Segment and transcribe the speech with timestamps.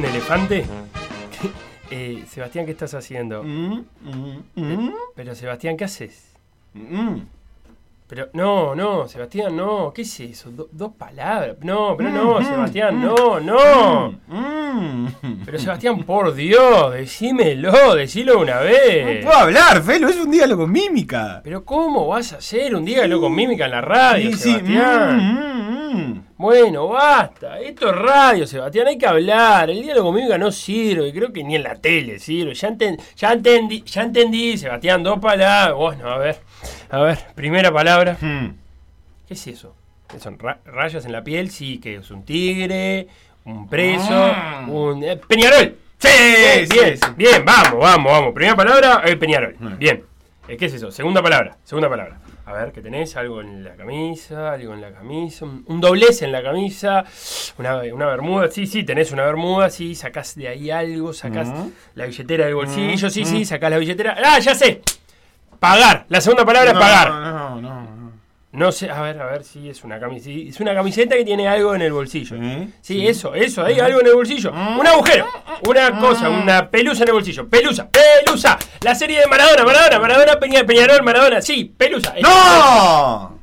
[0.00, 0.64] un elefante?
[1.92, 3.42] Eh, Sebastián, ¿qué estás haciendo?
[3.42, 6.36] Mm, mm, mm, Pero Sebastián, ¿qué haces?
[8.06, 10.52] Pero, no, no, Sebastián, no, ¿qué es eso?
[10.52, 11.56] Do- dos palabras.
[11.62, 14.14] No, pero no, Sebastián, no, no.
[15.44, 19.24] Pero Sebastián, por Dios, decímelo, decilo una No vez.
[19.24, 21.40] puedo hablar, Felo, es un diálogo con mímica.
[21.42, 25.18] Pero ¿cómo vas a hacer un diálogo con mímica en la radio, sí, Sebastián?
[26.44, 27.60] Bueno, basta.
[27.60, 28.86] Esto es radio, Sebastián.
[28.86, 29.68] Hay que hablar.
[29.68, 31.12] El diálogo mímica no sirve.
[31.12, 32.54] Creo que ni en la tele sirve.
[32.54, 35.02] Ya, enten- ya entendí, ya entendí, Sebastián.
[35.02, 35.74] Dos palabras.
[35.76, 36.38] Bueno, a ver.
[36.88, 38.16] A ver, primera palabra.
[38.18, 38.54] Mm.
[39.28, 39.74] ¿Qué es eso?
[40.08, 41.50] ¿Qué son ra- rayas en la piel?
[41.50, 43.06] Sí, que es un tigre,
[43.44, 44.64] un preso, Ah.
[44.66, 45.04] un...
[45.04, 45.76] eh, ¡Peñarol!
[45.98, 47.06] Sí, sí, bien, sí.
[47.18, 48.32] bien, vamos, vamos, vamos.
[48.32, 49.56] Primera palabra, eh, Peñarol.
[49.78, 50.02] Bien.
[50.48, 50.90] Eh, ¿Qué es eso?
[50.90, 52.18] Segunda palabra, segunda palabra.
[52.50, 53.16] A ver, ¿qué tenés?
[53.16, 57.04] Algo en la camisa, algo en la camisa, un, un doblez en la camisa,
[57.58, 61.68] una, una bermuda, sí, sí, tenés una bermuda, sí, sacás de ahí algo, sacás Mm.
[61.94, 63.26] la billetera del bolsillo, sí, Mm.
[63.26, 64.16] sí, sacás la billetera.
[64.24, 64.82] ¡Ah, ya sé!
[65.60, 66.06] Pagar.
[66.08, 67.08] La segunda palabra es pagar.
[67.10, 67.99] No, no, no.
[68.52, 68.72] No.
[68.72, 70.48] Sé, a ver, a ver si es una camiseta.
[70.50, 72.36] Es una camiseta que tiene algo en el bolsillo.
[72.36, 73.06] Sí, Sí, sí.
[73.06, 74.50] eso, eso, hay algo en el bolsillo.
[74.52, 75.26] Un agujero,
[75.68, 77.48] una cosa, una pelusa en el bolsillo.
[77.48, 78.58] Pelusa, pelusa.
[78.82, 81.40] La serie de Maradona, Maradona, Maradona, Peña, Peñarol, Maradona.
[81.42, 82.14] Sí, pelusa.
[82.22, 83.38] ¡No!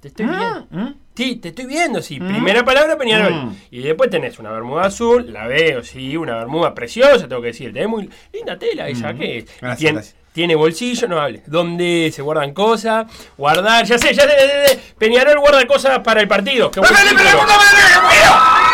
[0.00, 0.66] Te estoy viendo.
[0.70, 0.94] ¿Mm?
[1.14, 2.18] Sí, te estoy viendo, sí.
[2.18, 3.32] Primera palabra, Peñarol.
[3.34, 3.56] Mm.
[3.70, 7.72] Y después tenés una bermuda azul, la veo, sí, una bermuda preciosa, tengo que decir.
[7.72, 9.44] Tenés muy linda tela ella, ¿qué es?
[9.60, 11.42] Gracias, tiene, bolsillo, no hable.
[11.46, 14.80] Donde se guardan cosas, guardar, ya sé, ya sé, ya sé.
[14.98, 16.70] Peñarol guarda cosas para el partido.
[16.70, 16.80] Qué.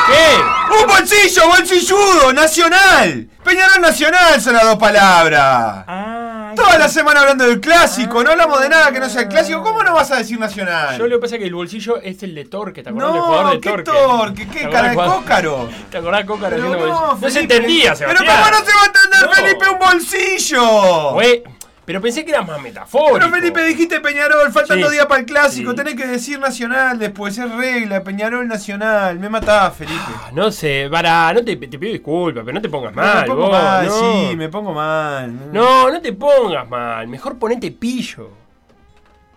[0.06, 0.80] ¿Qué?
[0.80, 3.28] ¡Un bolsillo, bolsilludo, nacional!
[3.44, 5.84] Peñarol Nacional son las dos palabras.
[5.86, 9.28] Ah, Toda la semana hablando del clásico, no hablamos de nada que no sea el
[9.28, 9.62] clásico.
[9.62, 10.98] ¿Cómo no vas a decir nacional?
[10.98, 13.22] Yo lo que pasa es que el bolsillo es el de Torque, ¿te acordás del
[13.22, 13.90] jugador no, de qué Torque?
[13.90, 15.68] torque, ¿Te qué cara de cócaro.
[15.90, 17.26] ¿Te acordás Cócaro Pero haciendo no, bolsillo?
[17.26, 18.36] No se entendía, Pero Sebastián.
[18.42, 19.32] ¿cómo no se va a entender, No.
[19.32, 21.12] Felipe, un bolsillo?
[21.14, 21.42] Güey,
[21.88, 23.14] pero pensé que era más metafórico.
[23.18, 24.90] Pero Felipe, dijiste Peñarol, faltan Sí.
[24.90, 25.76] días para el clásico, Sí.
[25.78, 29.98] tenés que decir nacional después, es regla, Peñarol nacional, me matás, Felipe.
[30.14, 33.26] Ah, No sé, para, no te, te pido disculpas, pero no te pongas mal, me
[33.26, 34.28] pongo vos, mal, no.
[34.28, 35.50] sí, me pongo mal.
[35.50, 38.32] No, no te pongas mal, mejor ponete pillo.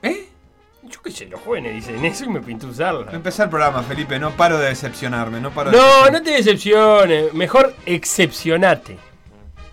[0.03, 0.28] ¿Eh?
[0.83, 3.09] Yo qué sé, los jóvenes dicen eso y me pinto usarla.
[3.13, 7.33] Empezar el programa, Felipe, no paro de decepcionarme, no paro de No, no te decepciones,
[7.33, 8.97] mejor excepcionate.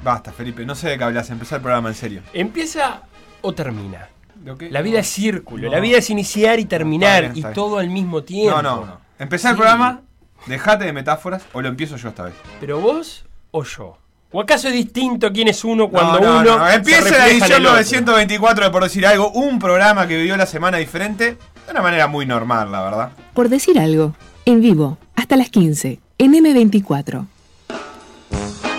[0.03, 2.23] Basta, Felipe, no sé de qué hablas, empezar el programa en serio.
[2.33, 3.03] ¿Empieza
[3.41, 4.09] o termina?
[4.37, 4.71] ¿De qué?
[4.71, 5.71] La vida es círculo, No.
[5.73, 7.53] la vida es iniciar y terminar, y bien.
[7.53, 8.63] todo al mismo tiempo.
[8.63, 9.01] No, no, no.
[9.19, 10.03] Empezar el programa,
[10.47, 12.35] dejate de metáforas o lo empiezo yo esta vez.
[12.61, 13.99] ¿Pero vos o yo?
[14.31, 17.67] ¿O acaso es distinto quién es uno cuando no, no, uno Empieza la edición el
[17.67, 17.73] otro?
[17.73, 22.07] 924 de Por Decir Algo, un programa que vivió la semana diferente de una manera
[22.09, 23.13] muy normal, la verdad.
[23.33, 24.15] Por decir algo,
[24.45, 27.27] en vivo, hasta las 15, en M24.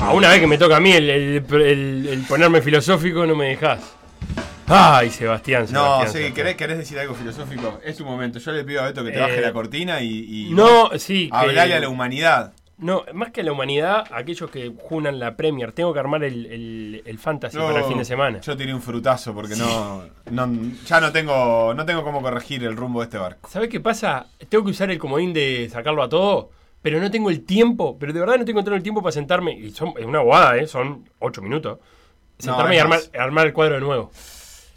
[0.09, 3.35] A una vez que me toca a mí el, el- el- el ponerme filosófico, no
[3.35, 3.95] me dejas.
[4.67, 6.33] Ay, Sebastián, No, Sebastián, sí, Sebastián.
[6.33, 7.79] ¿querés, querés decir algo filosófico?
[7.83, 8.39] Es tu momento.
[8.39, 11.29] Yo le pido a Beto que te Eh, baje la cortina y, y No, sí.
[11.29, 12.53] que- hablarle a la humanidad.
[12.79, 15.73] No, más que a la humanidad, aquellos que junan la Premier.
[15.73, 18.39] Tengo que armar el, el- el fantasy No, para el fin de semana.
[18.41, 22.75] Yo tiré un frutazo porque no, no- ya no tengo, no tengo cómo corregir el
[22.75, 23.47] rumbo de este barco.
[23.47, 24.25] ¿Sabes qué pasa?
[24.49, 26.49] Tengo que usar el comodín de sacarlo a todo,
[26.81, 27.97] pero no tengo el tiempo.
[27.99, 29.53] Pero de verdad no tengo el tiempo para sentarme.
[29.53, 30.67] Y son, es una guada, ¿eh?
[30.67, 31.79] Son ocho minutos.
[32.37, 34.11] Sentarme y armar, el cuadro de nuevo.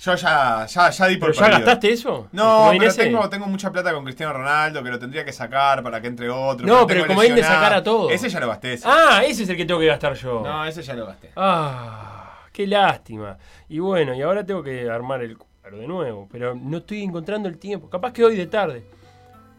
[0.00, 2.28] Yo ya, ya, ya di por ¿Pero ya gastaste eso?
[2.32, 3.04] ¿El No, pero ese?
[3.04, 6.28] tengo, tengo mucha plata con Cristiano Ronaldo que lo tendría que sacar para que entre
[6.28, 6.66] otro.
[6.66, 8.10] No, pero el comodín de sacar a todo.
[8.10, 8.72] Ese ya lo gasté.
[8.72, 8.88] ese.
[8.88, 10.42] Ah, ese es el que tengo que gastar yo.
[10.42, 11.30] No, ese ya lo gasté.
[11.36, 13.38] Ah, qué lástima.
[13.68, 17.48] Y bueno, y ahora tengo que armar el cuadro de nuevo, pero no estoy encontrando
[17.48, 17.88] el tiempo.
[17.88, 18.84] Capaz que hoy de tarde.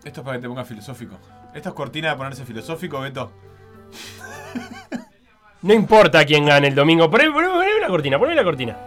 [0.03, 1.17] Esto es para que te pongas filosófico.
[1.53, 3.31] Esto es cortina de ponerse filosófico, Beto.
[5.61, 7.09] No importa quién gane el domingo.
[7.09, 8.77] Poné, poné- poné la cortina, poné la cortina.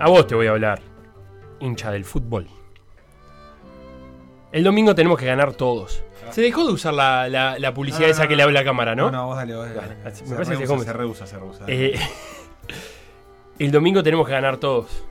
[0.00, 0.80] A vos te voy a hablar,
[1.60, 2.48] hincha del fútbol.
[4.50, 6.02] El domingo tenemos que ganar todos.
[6.30, 8.94] Se dejó de usar la, la- la publicidad esa que le habla a la cámara,
[8.96, 9.10] ¿no?
[9.10, 9.94] No, no, vos dale, vos dale.
[10.04, 10.84] Me se, parece que come.
[10.84, 11.64] se rehúsa, se rehúsa.
[11.68, 11.94] Eh,
[13.60, 15.04] el domingo tenemos que ganar todos.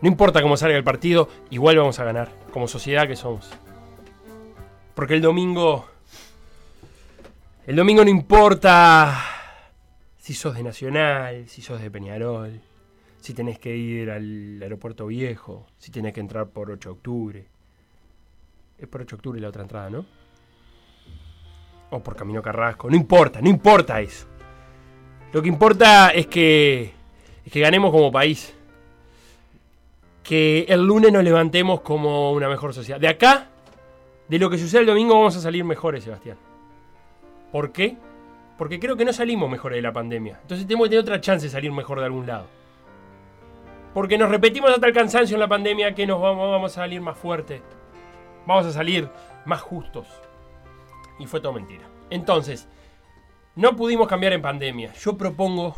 [0.00, 3.50] No importa cómo salga el partido, igual vamos a ganar, como sociedad que somos.
[4.94, 5.86] Porque el domingo.
[7.66, 9.24] El domingo no importa
[10.16, 12.60] si sos de Nacional, si sos de Peñarol,
[13.20, 17.46] si tenés que ir al aeropuerto viejo, si tenés que entrar por 8 de octubre.
[18.78, 20.04] Es por 8 de octubre la otra entrada, ¿no?
[21.90, 22.88] O por Camino Carrasco.
[22.88, 24.26] No importa, no importa eso.
[25.32, 26.92] Lo que importa es que,
[27.44, 28.54] es que ganemos como país.
[30.28, 33.00] Que el lunes nos levantemos como una mejor sociedad.
[33.00, 33.46] De acá
[34.28, 36.36] de lo que suceda el domingo vamos a salir mejores, Sebastián.
[37.50, 37.96] ¿Por qué?
[38.58, 40.38] Porque creo que no salimos mejores de la pandemia.
[40.42, 42.44] Entonces tenemos que tener otra chance de salir mejor de algún lado.
[43.94, 47.00] Porque nos repetimos hasta el cansancio en la pandemia que nos vamos, vamos a salir
[47.00, 47.62] más fuertes.
[48.46, 49.08] Vamos a salir
[49.46, 50.08] más justos.
[51.18, 51.88] Y fue todo mentira.
[52.10, 52.68] Entonces,
[53.56, 54.92] no pudimos cambiar en pandemia.
[54.92, 55.74] Yo propongo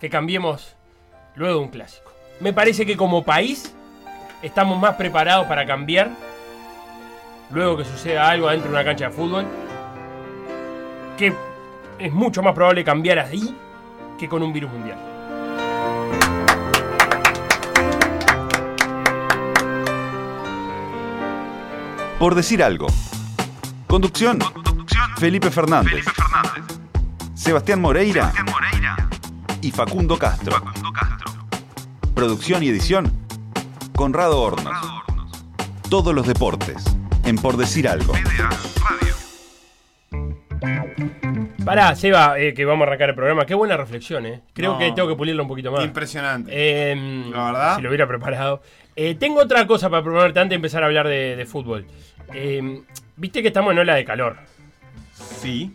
[0.00, 0.76] que cambiemos
[1.36, 2.13] luego de un clásico.
[2.40, 3.74] Me parece que como país
[4.42, 6.10] estamos más preparados para cambiar
[7.50, 9.46] luego que suceda algo adentro de una cancha de fútbol.
[11.16, 11.32] Que
[11.98, 13.56] es mucho más probable cambiar ahí
[14.18, 14.98] que con un virus mundial.
[22.18, 22.86] Por decir algo.
[23.86, 24.38] Conducción.
[25.18, 26.04] Felipe Fernández.
[27.34, 28.32] Sebastián Moreira.
[29.60, 30.56] Y Facundo Castro.
[32.14, 33.12] Producción y edición.
[33.94, 34.74] Conrado Hornos.
[35.88, 36.84] Todos los deportes.
[37.24, 38.12] En Por decir algo.
[41.64, 43.46] Pará, Seba, eh, que vamos a arrancar el programa.
[43.46, 44.42] Qué buena reflexión, ¿eh?
[44.52, 44.78] Creo No.
[44.78, 45.82] que tengo que pulirlo un poquito más.
[45.84, 46.50] Impresionante.
[46.52, 46.94] Eh,
[47.32, 47.76] La verdad.
[47.76, 48.60] Si lo hubiera preparado.
[48.96, 51.86] Eh, tengo otra cosa para proponerte antes de empezar a hablar de, de fútbol.
[52.34, 52.82] Eh,
[53.16, 54.36] Viste que estamos en ola de calor.
[55.14, 55.72] sí.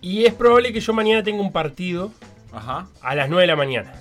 [0.00, 2.12] Y es probable que yo mañana tenga un partido
[2.52, 2.86] Ajá.
[3.00, 3.92] a las 9 de la mañana.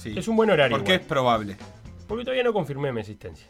[0.00, 0.14] Sí.
[0.16, 0.76] Es un buen horario.
[0.76, 1.08] ¿Por qué es igual.
[1.08, 1.56] probable?
[2.08, 3.46] Porque todavía no confirmé mi existencia.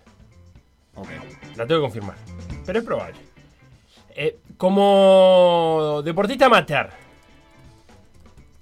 [0.96, 1.08] Ok.
[1.56, 2.16] La tengo que confirmar.
[2.66, 3.14] Pero es probable.
[4.16, 6.90] Eh, como deportista amateur,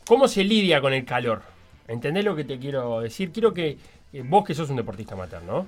[0.07, 1.43] ¿cómo se lidia con el calor?
[1.87, 3.33] ¿Entendés lo que te quiero decir?
[3.33, 3.79] Quiero que
[4.13, 5.67] eh, vos que sos un deportista amateur, ¿no?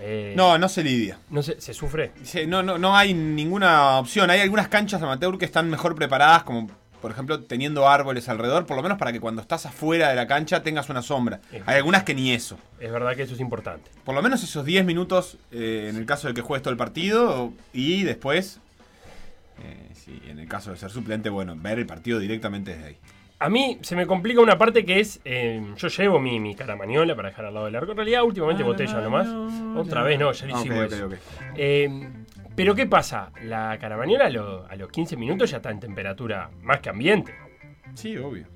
[0.00, 1.18] Eh, No, no se lidia.
[1.30, 2.12] No sé, ¿se sufre?
[2.22, 4.30] Sí, No, no, no hay ninguna opción.
[4.30, 8.76] Hay algunas canchas amateur que están mejor preparadas, como por ejemplo teniendo árboles alrededor, por
[8.76, 11.40] lo menos para que cuando estás afuera de la cancha tengas una sombra.
[11.52, 12.58] Es Hay algunas que ni eso.
[12.80, 13.90] Es verdad que eso es importante.
[14.04, 16.78] Por lo menos esos 10 minutos eh, en el caso de que juegues todo el
[16.78, 18.60] partido y después,
[19.62, 22.96] eh, sí, en el caso de ser suplente, bueno, ver el partido directamente desde ahí.
[23.40, 27.14] A mí se me complica una parte que es, eh, yo llevo mi, mi caramañola
[27.14, 27.92] para dejar al lado del arco.
[27.92, 29.28] En realidad últimamente botella nomás.
[29.76, 31.06] Otra vez no, ya lo hicimos ok, eso.
[31.06, 31.14] ok.
[31.56, 32.08] Eh,
[32.58, 33.30] pero ¿qué pasa?
[33.44, 37.32] La caramañola a, lo- a los 15 minutos ya está en temperatura más que ambiente.
[37.94, 38.46] Sí, obvio.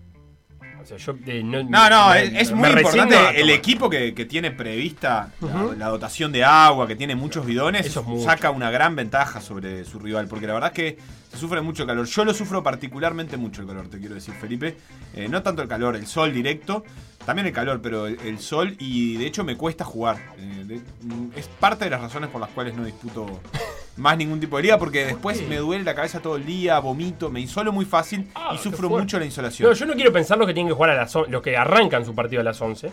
[0.80, 4.24] O sea, yo eh, no, No, no, me- es, muy importante el equipo que, que
[4.24, 5.30] tiene prevista
[5.78, 9.84] la- dotación de agua, que tiene muchos bidones, Eso es saca una gran ventaja sobre
[9.84, 10.98] su rival, porque la verdad es que
[11.30, 12.04] se sufre mucho calor.
[12.06, 14.76] Yo lo sufro particularmente mucho el calor, te quiero decir, Felipe.
[15.14, 16.84] Eh, no tanto el calor, el sol directo,
[17.24, 20.16] también el calor, pero el, el sol y de hecho me cuesta jugar.
[20.38, 23.40] Eh, de- mm, es parte de las razones por las cuales no disputo
[23.96, 25.46] más ningún tipo de liga, porque después qué?
[25.46, 28.88] me duele la cabeza todo el día, vomito, me insolo muy fácil Ah, y sufro
[28.88, 29.68] mucho la insolación.
[29.68, 32.04] No, yo no quiero pensar los que tienen que jugar a las los que arrancan
[32.04, 32.90] su partido a las 11.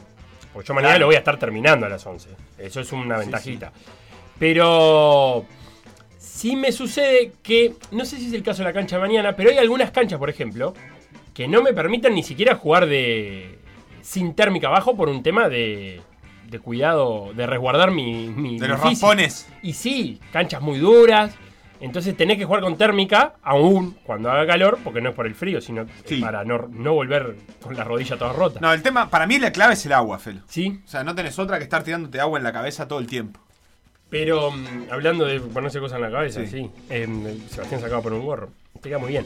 [0.54, 1.02] Porque yo mañana Claro.
[1.02, 2.30] lo voy a estar terminando a las 11.
[2.58, 3.72] Eso es una Sí, ventajita.
[4.40, 5.46] Pero
[6.18, 9.36] sí me sucede que, no sé si es el caso de la cancha de mañana,
[9.36, 10.74] pero hay algunas canchas, por ejemplo,
[11.34, 13.60] que no me permiten ni siquiera jugar de
[14.02, 16.02] sin térmica abajo por un tema de,
[16.50, 19.08] de cuidado, de resguardar mi, mi de mi los físico.
[19.08, 19.48] raspones.
[19.62, 21.36] Y sí, canchas muy duras.
[21.82, 25.34] Entonces tenés que jugar con térmica, aún cuando haga calor, porque no es por el
[25.34, 26.20] frío, sino Sí.
[26.20, 28.60] para no, no volver con la rodilla toda rota.
[28.60, 30.42] No, el tema, para mí la clave es el agua, Felo.
[30.48, 30.82] ¿Sí?
[30.84, 33.40] O sea, no tenés otra que estar tirándote agua en la cabeza todo el tiempo.
[34.10, 36.48] Pero mm, hablando de ponerse cosas en la cabeza, sí.
[36.48, 36.70] Sí.
[36.90, 38.50] Em, Sebastián se acaba por un gorro.
[38.82, 39.26] Te queda muy bien.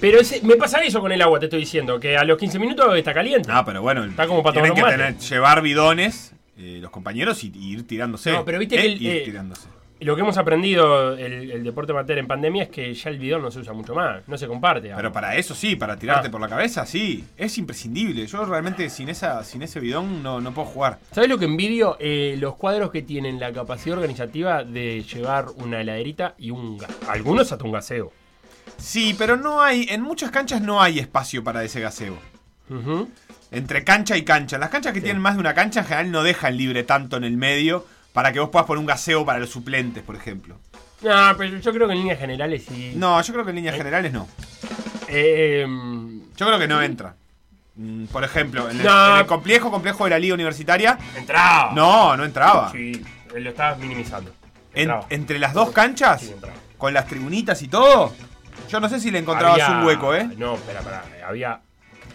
[0.00, 2.58] Pero ese- me pasa eso con el agua, te estoy diciendo, que a los 15
[2.58, 3.48] minutos está caliente.
[3.50, 7.42] Ah, pero bueno, Está como para tienen tomar que tener, llevar bidones eh, los compañeros
[7.44, 8.30] y, y ir tirándose.
[8.32, 9.68] No, pero viste Eh, que el- ir eh, tirándose.
[10.00, 13.40] Lo que hemos aprendido el, el deporte amateur en pandemia es que ya el bidón
[13.42, 14.92] no se usa mucho más, no se comparte.
[14.94, 16.30] Pero para eso sí, para tirarte Ah.
[16.30, 17.24] por la cabeza, sí.
[17.36, 18.26] Es imprescindible.
[18.26, 20.98] Yo realmente sin esa sin ese bidón no, no puedo jugar.
[21.12, 21.96] ¿Sabes lo que envidio?
[22.00, 26.90] Eh, los cuadros que tienen la capacidad organizativa de llevar una heladerita y un gas.
[27.08, 28.12] Algunos hasta un gaseo.
[28.76, 29.86] Sí, pero no hay.
[29.90, 32.16] En muchas canchas no hay espacio para ese gaseo.
[33.50, 34.58] Entre cancha y cancha.
[34.58, 37.24] Las canchas que tienen más de una cancha en general no dejan libre tanto en
[37.24, 40.56] el medio para que vos puedas poner un gaseo para los suplentes, por ejemplo.
[41.02, 42.92] No, pero yo creo que en líneas generales sí.
[42.94, 44.28] No, yo creo que en líneas generales no.
[45.08, 45.66] Eh,
[46.36, 47.16] Yo creo que no entra.
[47.74, 49.14] Mm, Por ejemplo, en el, No.
[49.14, 51.72] en el complejo, complejo de la liga universitaria, entraba.
[51.74, 52.70] no, no entraba.
[52.70, 53.04] Sí,
[53.34, 54.32] lo estabas minimizando.
[54.72, 56.34] En- entre las dos canchas, Sí,
[56.78, 58.14] con las tribunitas y todo,
[58.68, 60.28] yo no sé si le encontrabas Había- un hueco, ¿eh?
[60.36, 61.04] No, espera, espera.
[61.26, 61.60] Había.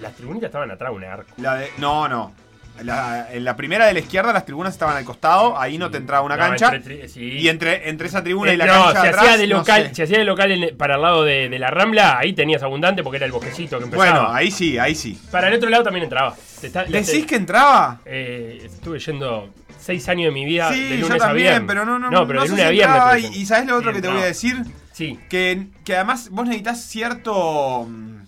[0.01, 1.29] Las tribunitas estaban atrás de un arco.
[1.37, 2.33] La de- no, no.
[2.83, 5.97] La- en la primera de la izquierda las tribunas estaban al costado, ahí no te
[5.97, 6.73] entraba una No, cancha.
[6.75, 7.21] entre tri- sí.
[7.23, 9.57] Y entre, entre esa tribuna Eh, y la no, cancha se atrás, hacía de no
[9.57, 9.95] local, sé.
[9.95, 13.03] se hacía de local en- para el lado de, de la Rambla, ahí tenías abundante
[13.03, 14.11] porque era el bosquecito que empezaba.
[14.21, 15.19] Bueno, ahí sí, ahí sí.
[15.31, 16.35] Para el otro lado también entraba.
[16.61, 17.99] Está- ¿Decís te- que entraba?
[18.05, 21.67] eh, estuve yendo seis años de mi vida de Sí, lunes yo a también, viernes.
[21.67, 23.31] pero no, no, no, pero no de lunes a viernes.
[23.37, 24.57] y, y ¿sabes lo otro Sí, que te voy a decir?
[24.93, 25.17] Sí.
[25.29, 27.85] Que, que además vos necesitas cierto.
[27.89, 28.19] mm,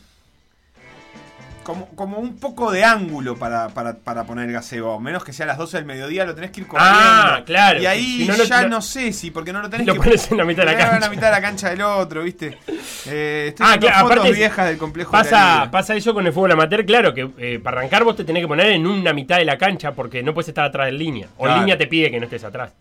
[1.63, 4.99] Como, como un poco de ángulo para, para, para poner el gazebo.
[4.99, 6.97] Menos que sea a las 12 del mediodía, lo tenés que ir corriendo.
[6.99, 7.79] Ah, claro.
[7.81, 9.93] Y ahí Si no, no- ya no- no, sé si, porque no lo tenés Lo
[9.93, 9.99] que.
[9.99, 10.95] pones en la mitad de la cancha.
[10.95, 12.57] En la mitad de la cancha del otro, ¿viste?
[13.05, 15.15] Eh, estoy Ah, claro, fotos aparte viejas del complejo.
[15.15, 18.23] de Pasa, pasa eso con el fútbol amateur, claro, que eh, para arrancar vos te
[18.23, 20.97] tenés que poner en una mitad de la cancha porque no puedes estar atrás en
[20.97, 21.27] línea.
[21.37, 21.59] O Claro.
[21.59, 22.73] línea te pide que no estés atrás.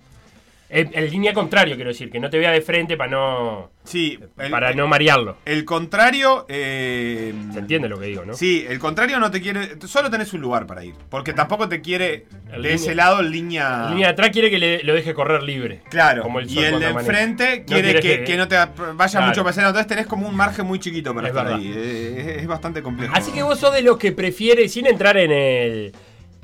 [0.73, 4.17] En, en línea contrario, quiero decir, que no te vea de frente para no, Sí,
[4.39, 5.37] el, para no marearlo.
[5.45, 6.47] el contrario.
[6.49, 8.35] eh, Se entiende lo que digo, ¿no?
[8.35, 9.77] Sí, el contrario no te quiere.
[9.89, 10.95] Solo tenés un lugar para ir.
[11.09, 13.87] Porque tampoco te quiere El de línea- ese lado en línea.
[13.91, 15.81] Línea de atrás quiere que le- lo deje correr libre.
[15.91, 19.27] Claro, Como el y el de enfrente quiere que, que- que no te vaya Claro.
[19.27, 19.67] mucho para allá.
[19.71, 21.59] Entonces tenés como un margen muy chiquito para Es estar verdad.
[21.61, 21.73] ahí.
[21.75, 23.13] Eh, Es, es bastante complejo.
[23.17, 25.93] Así que vos sos de los que prefiere, sin entrar en el.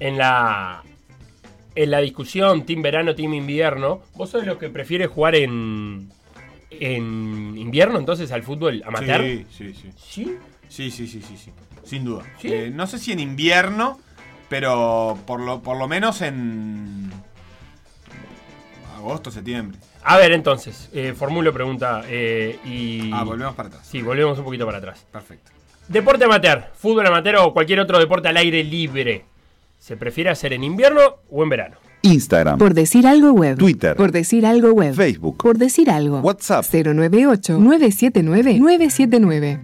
[0.00, 0.82] en la.
[1.76, 6.10] En la discusión team verano, team invierno, vos sos de los que prefiere jugar en.
[6.70, 9.22] en invierno entonces al fútbol amateur.
[9.22, 9.90] Sí, sí, sí.
[9.96, 10.38] ¿Sí?
[10.68, 11.52] Sí, sí, sí, sí, sí.
[11.84, 12.24] Sin duda.
[12.40, 12.48] ¿Sí?
[12.52, 14.00] Eh, no sé si en invierno,
[14.48, 17.12] pero por lo, por lo menos en
[18.96, 19.78] agosto, septiembre.
[20.02, 23.10] A ver, entonces, eh, formulo pregunta eh, y.
[23.12, 23.86] Ah, volvemos para atrás.
[23.86, 25.06] Sí, volvemos un poquito para atrás.
[25.12, 25.52] Perfecto.
[25.88, 29.24] Deporte amateur, fútbol amateur o cualquier otro deporte al aire libre.
[29.86, 31.00] ¿Se prefiere hacer en invierno
[31.30, 31.76] o en verano?
[32.02, 33.56] Instagram, Por decir algo web.
[33.56, 33.94] Twitter.
[33.94, 34.92] Por decir algo web.
[34.92, 35.36] Facebook.
[35.38, 36.18] Por decir algo.
[36.22, 36.64] WhatsApp.
[36.64, 39.60] 098-979-979.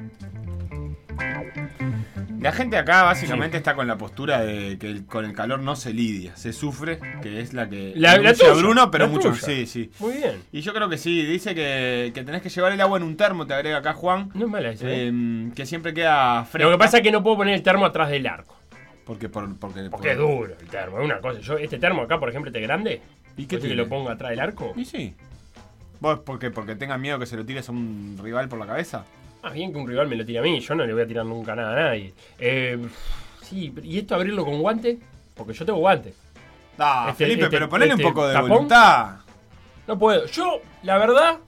[2.41, 5.75] La gente acá básicamente está con la postura de que el- con el calor no
[5.75, 9.31] se lidia, se sufre, que es la que La- la tuya, Bruno, pero la mucho.
[9.31, 9.41] tuya.
[9.43, 9.91] Sí, sí.
[9.99, 10.37] Muy bien.
[10.53, 13.17] Y yo creo que sí, dice que, que tenés que llevar el agua en un
[13.17, 14.29] termo, te agrega acá Juan.
[14.35, 15.09] No es mala esa, ¿eh?
[15.09, 16.71] eh, que siempre queda fresca.
[16.71, 18.55] Lo que pasa es que no puedo poner el termo atrás del arco.
[19.13, 21.41] Porque, por, porque, Porque es duro el termo, es una cosa.
[21.41, 23.01] Yo, este termo acá, por ejemplo, este grande.
[23.37, 23.75] ¿Y ¿Y qué tiene?
[23.77, 24.73] lo pongo atrás del arco?
[24.77, 25.15] Y sí.
[26.01, 29.05] ¿Vos porque, porque tengas miedo que se lo tires a un rival por la cabeza?
[29.43, 31.07] Más bien que un rival me lo tire a mí, yo no le voy a
[31.07, 32.13] tirar nunca nada a nadie.
[32.39, 32.79] Eh,
[33.43, 34.99] sí, ¿y esto abrirlo con guante?
[35.35, 36.15] Porque yo tengo guante.
[36.79, 38.49] Ah, Este- Felipe, este- pero ponele este un poco de tapón.
[38.51, 39.17] voluntad.
[39.87, 40.27] No puedo.
[40.27, 41.39] Yo, la verdad.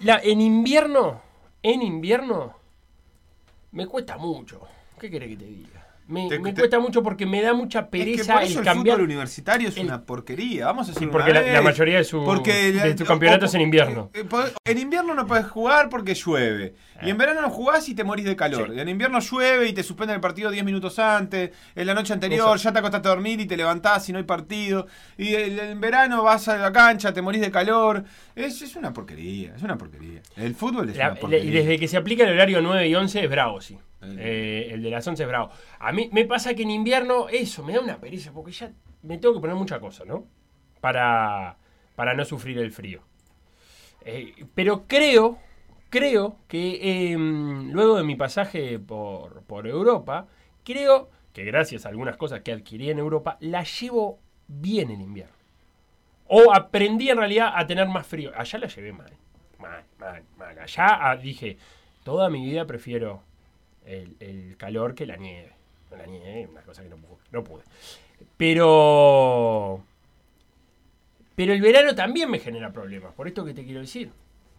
[0.00, 1.20] La, en invierno.
[1.62, 2.56] En invierno.
[3.72, 4.60] Me cuesta mucho.
[5.00, 5.86] ¿Qué querés que te diga?
[6.08, 8.52] Me, Te- me te- cuesta mucho porque me da mucha Es que pereza por eso
[8.54, 8.96] el el cambiar.
[8.96, 10.66] fútbol universitario es el- una porquería.
[10.66, 11.52] Vamos a hacer Sí, una porque la, vez.
[11.52, 14.10] la mayoría de su, Porque de tu campeonato o- es en invierno.
[14.12, 16.74] eh, pod- En invierno no puedes jugar porque llueve.
[17.02, 18.70] Y en verano no jugás y te morís de calor.
[18.70, 18.74] Sí.
[18.76, 21.52] Y en invierno llueve y te suspenden el partido 10 minutos antes.
[21.76, 22.64] En la noche anterior Eso.
[22.64, 24.88] ya te acostaste a dormir y te levantás y no hay partido.
[25.16, 28.02] Y el- en verano vas a la cancha, te morís de calor.
[28.34, 30.22] Es, es una porquería, es una porquería.
[30.36, 31.44] El fútbol es La- una porquería.
[31.48, 33.78] y desde que se aplica el horario 9 y 11 es bravo, sí.
[34.02, 35.50] Eh, el de las 11 es bravo.
[35.78, 39.18] A mí me pasa que en invierno eso me da una pereza porque ya me
[39.18, 40.24] tengo que poner mucha cosa, ¿no?
[40.80, 41.56] Para,
[41.96, 43.02] para no sufrir el frío.
[44.04, 45.38] Eh, pero creo,
[45.90, 50.26] creo que em, luego de mi pasaje por, por Europa,
[50.64, 55.34] creo que gracias a algunas cosas que adquirí en Europa, la llevo bien en invierno.
[56.26, 58.32] O aprendí en realidad a tener más frío.
[58.36, 59.12] Allá la llevé mal.
[59.58, 60.58] Mal, mal, mal.
[60.58, 61.58] Allá ah, dije,
[62.02, 63.22] toda mi vida prefiero
[63.86, 65.52] el, el calor que la nieve.
[65.96, 67.18] La nieve, una cosa que no pude.
[67.32, 67.62] No pude.
[68.36, 69.82] Pero.
[71.36, 73.12] Pero el verano también me genera problemas.
[73.14, 74.10] Por esto que te quiero decir.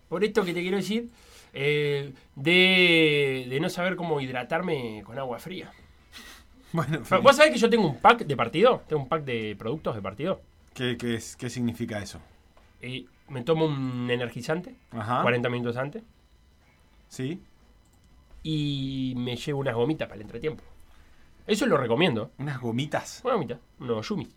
[0.10, 1.10] Por esto que te quiero decir.
[1.54, 5.72] eh, de, de no saber cómo hidratarme con agua fría.
[6.74, 8.82] Bueno, Felipe, ¿Vos sabés que yo tengo un pack de partido?
[8.88, 10.42] Tengo un pack de productos de partido.
[10.74, 12.22] ¿qué, qué, es- qué significa eso?
[12.82, 15.22] Y me tomo un energizante Ajá.
[15.22, 16.02] 40 minutos antes
[17.10, 17.42] Sí.
[18.44, 20.64] Y me llevo unas gomitas para el entretiempo.
[21.48, 22.32] Eso lo recomiendo.
[22.38, 23.22] Unas gomitas.
[23.24, 24.28] Una gomita, unos yumi,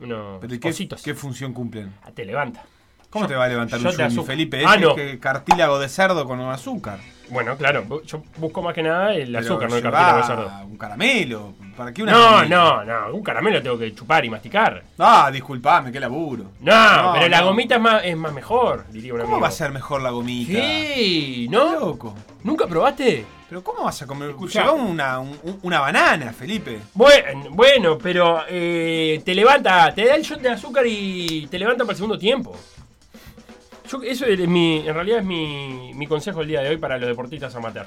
[0.00, 1.02] unos ¿Pero ¿y qué, ositos.
[1.02, 1.92] qué función cumplen?
[2.02, 2.64] Ah, Te levanta.
[3.10, 4.10] ¿Cómo Yo- te va a levantar un azúcar.
[4.26, 4.64] Felipe?
[4.66, 4.94] Ah, Es no.
[4.94, 6.98] que cartílago de cerdo con azúcar.
[7.28, 10.50] Bueno, claro, yo busco más que nada el Pero azúcar, no el cartílago de cerdo.
[10.64, 11.54] un caramelo.
[11.76, 12.48] ¿Para qué una No, gomita?
[12.56, 14.82] no, no, un caramelo tengo que chupar y masticar.
[14.98, 16.44] Ah, disculpame, qué laburo.
[16.60, 19.42] No, No, pero la gomita es más, es más mejor, diría un ¿Cómo amigo.
[19.42, 20.52] va a ser mejor la gomita?
[20.52, 21.74] Sí, ¿No?
[21.80, 22.14] loco?
[22.44, 23.24] ¿Nunca probaste?
[23.48, 24.34] ¿Pero cómo vas a comer?
[24.36, 26.78] Lleva una, un- una banana, Felipe.
[26.94, 31.84] Bueno, bueno pero eh, te levanta, te da el shot de azúcar y te levanta
[31.84, 32.56] para el segundo tiempo.
[33.90, 36.98] Yo, eso es mi, en realidad es mi, mi consejo el día de hoy para
[36.98, 37.86] los deportistas amateur.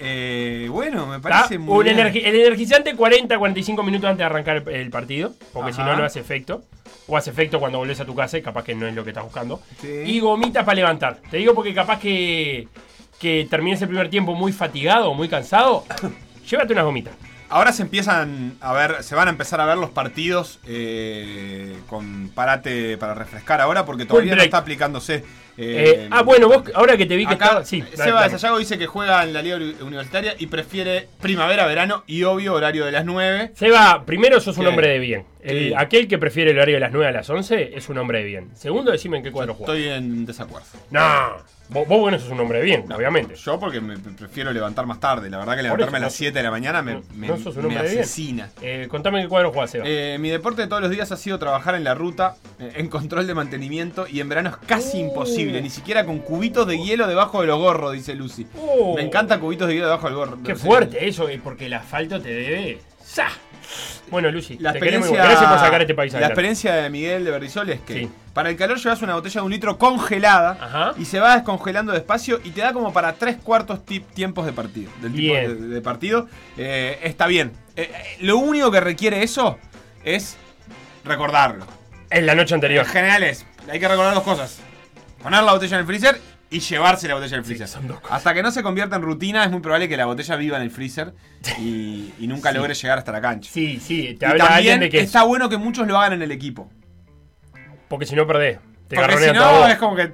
[0.00, 1.20] Eh, bueno, me ¿Tá?
[1.28, 1.96] parece muy Un bien.
[1.98, 6.04] energi- el energizante 40-45 minutos antes de arrancar el, el partido, porque si no, no
[6.04, 6.62] hace efecto.
[7.08, 9.10] O hace efecto cuando volvés a tu casa y capaz que no es lo que
[9.10, 9.60] estás buscando.
[9.80, 9.88] Sí.
[10.06, 11.18] Y gomitas para levantar.
[11.30, 12.68] Te digo porque capaz que,
[13.18, 15.84] que termines el primer tiempo muy fatigado, muy cansado.
[16.48, 17.14] llévate unas gomitas.
[17.50, 22.28] Ahora se empiezan a ver, se van a empezar a ver los partidos eh, con
[22.34, 25.24] parate para refrescar ahora porque todavía no está aplicándose.
[25.60, 27.64] Eh, eh, ah, bueno, vos ahora que te vi que Acá, estaba.
[27.64, 31.66] Sí, Seba de Sayago dice que juega en la liga uni- universitaria y prefiere primavera,
[31.66, 33.50] verano y obvio horario de las 9.
[33.56, 34.68] Seba, primero sos un ¿Qué?
[34.68, 35.24] hombre de bien.
[35.42, 38.18] El- aquel que prefiere el horario de las 9 a las 11 es un hombre
[38.20, 38.50] de bien.
[38.54, 39.74] Segundo, decime en qué cuadro juegas.
[39.76, 40.68] Estoy en desacuerdo.
[40.90, 41.38] No,
[41.70, 43.34] vos, vos bueno sos un hombre bien, obviamente.
[43.36, 45.30] Yo porque me prefiero levantar más tarde.
[45.30, 47.28] La verdad que levantarme eso, a las no- 7 de la mañana me, no- me-
[47.38, 47.78] sos un me bien.
[47.80, 48.50] asesina.
[48.62, 49.84] Eh, contame qué cuadro jugás, Seba.
[49.86, 52.88] Eh, mi deporte de todos los días ha sido trabajar en la ruta, eh, en
[52.88, 55.08] control de mantenimiento y en verano es casi Uh.
[55.08, 58.46] imposible, ni siquiera con cubitos de hielo debajo de los gorros, dice Lucy.
[58.60, 58.94] Oh.
[58.96, 60.38] Me encanta cubitos de hielo debajo del gorro.
[60.44, 62.80] Qué fuerte eso, porque el asfalto te debe.
[64.10, 65.28] Bueno, Lucy, La te experiencia, igual.
[65.28, 68.10] Gracias por sacar este país la experiencia de Miguel de Berdisol es que Sí.
[68.32, 70.94] para el calor llevas una botella de un litro congelada Ajá.
[70.96, 74.52] y se va descongelando despacio y te da como para tres cuartos ti- tiempos de
[74.52, 74.90] partido.
[75.02, 75.70] Del tipo de, Bien.
[75.70, 76.26] de partido.
[76.56, 77.52] Eh, está bien.
[77.76, 79.58] Eh, eh, lo único que requiere eso
[80.04, 80.38] es
[81.04, 81.66] recordarlo.
[82.08, 82.86] En la noche anterior.
[82.86, 84.60] En general es, hay que recordar dos cosas.
[85.22, 86.18] Poner la botella en el freezer
[86.50, 87.68] y llevarse la botella del freezer.
[87.68, 88.16] son dos cosas.
[88.16, 90.62] Hasta que no se convierta en rutina, es muy probable que la botella viva en
[90.62, 91.12] el freezer
[91.58, 93.50] y, y nunca logre llegar hasta la cancha.
[93.52, 95.00] Sí, sí, te habla también de que.
[95.00, 96.70] está bueno que muchos lo hagan en el equipo.
[97.88, 98.58] Porque si no perdés.
[98.88, 100.12] Te porque si no, es como que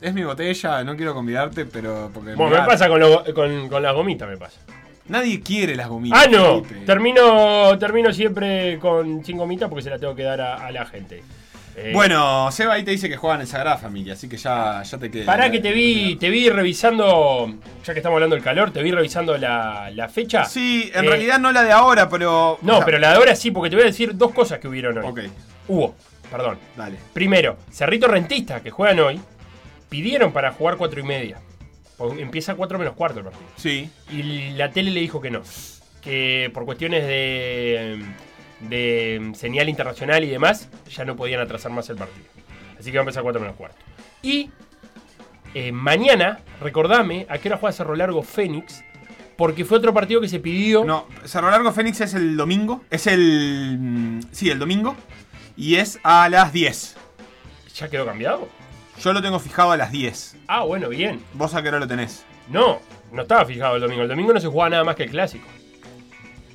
[0.00, 2.10] es mi botella, no quiero convidarte, pero.
[2.12, 4.60] Porque Bueno, mirá, me pasa con, lo- con, con las gomitas, me pasa.
[5.06, 6.24] Nadie quiere las gomitas.
[6.24, 6.64] Ah, no.
[6.64, 6.86] Felipe.
[6.86, 10.86] Termino, termino siempre con sin gomitas porque se la tengo que dar a, a la
[10.86, 11.22] gente.
[11.76, 14.98] Eh, Bueno, Seba ahí te dice que juegan en Sagrada Familia, así que ya, ya
[14.98, 15.24] te quedé.
[15.24, 17.52] Pará que te vi, te vi revisando,
[17.84, 20.44] ya que estamos hablando del calor, te vi revisando la, la fecha.
[20.44, 22.58] Sí, en Eh, realidad no la de ahora, pero.
[22.62, 24.58] No, o sea, pero la de ahora sí, porque te voy a decir dos cosas
[24.60, 25.04] que hubieron hoy.
[25.06, 25.20] Ok,
[25.68, 25.94] Hubo,
[26.30, 26.58] perdón.
[26.76, 26.96] dale.
[27.12, 29.20] Primero, Cerrito Rentista, que juegan hoy,
[29.88, 31.38] pidieron para jugar cuatro y media.
[31.96, 33.46] Porque Empieza a 4 menos cuarto el partido.
[33.56, 33.88] Sí.
[34.10, 35.42] Y la tele le dijo que no.
[36.02, 38.02] Que por cuestiones de,
[38.68, 42.26] de señal internacional y demás, ya no podían atrasar más el partido.
[42.78, 43.76] Así que va a empezar a 4 menos cuarto.
[44.22, 44.50] Y
[45.54, 48.82] eh, mañana, recordame, a qué hora juega Cerro Largo Fénix.
[49.36, 50.84] Porque fue otro partido que se pidió.
[50.84, 52.82] No, Cerro Largo Fénix es el domingo.
[52.90, 53.76] Es el.
[53.80, 54.94] mm, Sí, el domingo.
[55.56, 56.96] Y es a las 10.
[57.74, 58.48] ¿Ya quedó cambiado?
[59.00, 60.36] Yo lo tengo fijado a las 10.
[60.46, 61.20] Ah, bueno, bien.
[61.32, 62.24] ¿Vos a qué hora lo tenés?
[62.48, 62.78] No,
[63.10, 64.02] no estaba fijado el domingo.
[64.02, 65.48] El domingo no se jugaba nada más que el clásico.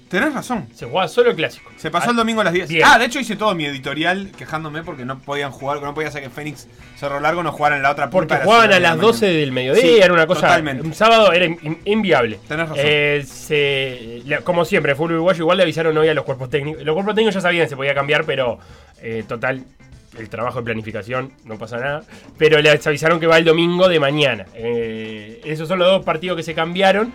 [0.10, 0.68] Tenés razón.
[0.74, 1.70] Se jugaba solo el clásico.
[1.78, 2.68] Se pasó el domingo a las 10.
[2.70, 2.84] bien.
[2.86, 6.24] Ah, de hecho hice todo mi editorial quejándome porque no podían jugar, no podía ser
[6.24, 6.68] que Fénix
[6.98, 8.98] Cerro Largo no jugaran en la otra punta Porque de jugaban a de la las
[8.98, 9.08] mañana.
[9.08, 10.42] 12 del mediodía, Sí, era una cosa.
[10.42, 10.82] totalmente.
[10.84, 12.40] Un sábado era in- inviable.
[12.48, 12.84] Tenés razón.
[12.86, 16.84] Eh, se- como siempre, el fútbol uruguayo igual le avisaron hoy a los cuerpos técnicos.
[16.84, 18.58] Los cuerpos técnicos ya sabían que se podía cambiar, pero
[19.02, 19.64] eh, total,
[20.18, 22.02] el trabajo de planificación, no pasa nada.
[22.38, 24.46] Pero les avisaron que va el domingo de mañana.
[24.56, 27.14] Eh, esos son los dos partidos que se cambiaron.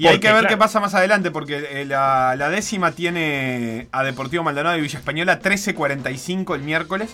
[0.00, 3.88] Y hay que ver claro, qué pasa más adelante, porque eh, la, la décima tiene
[3.92, 7.10] a Deportivo Maldonado y Villa Española 13.45 el miércoles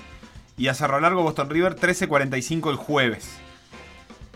[0.57, 3.29] y a Cerro Largo Boston River 13.45 el jueves.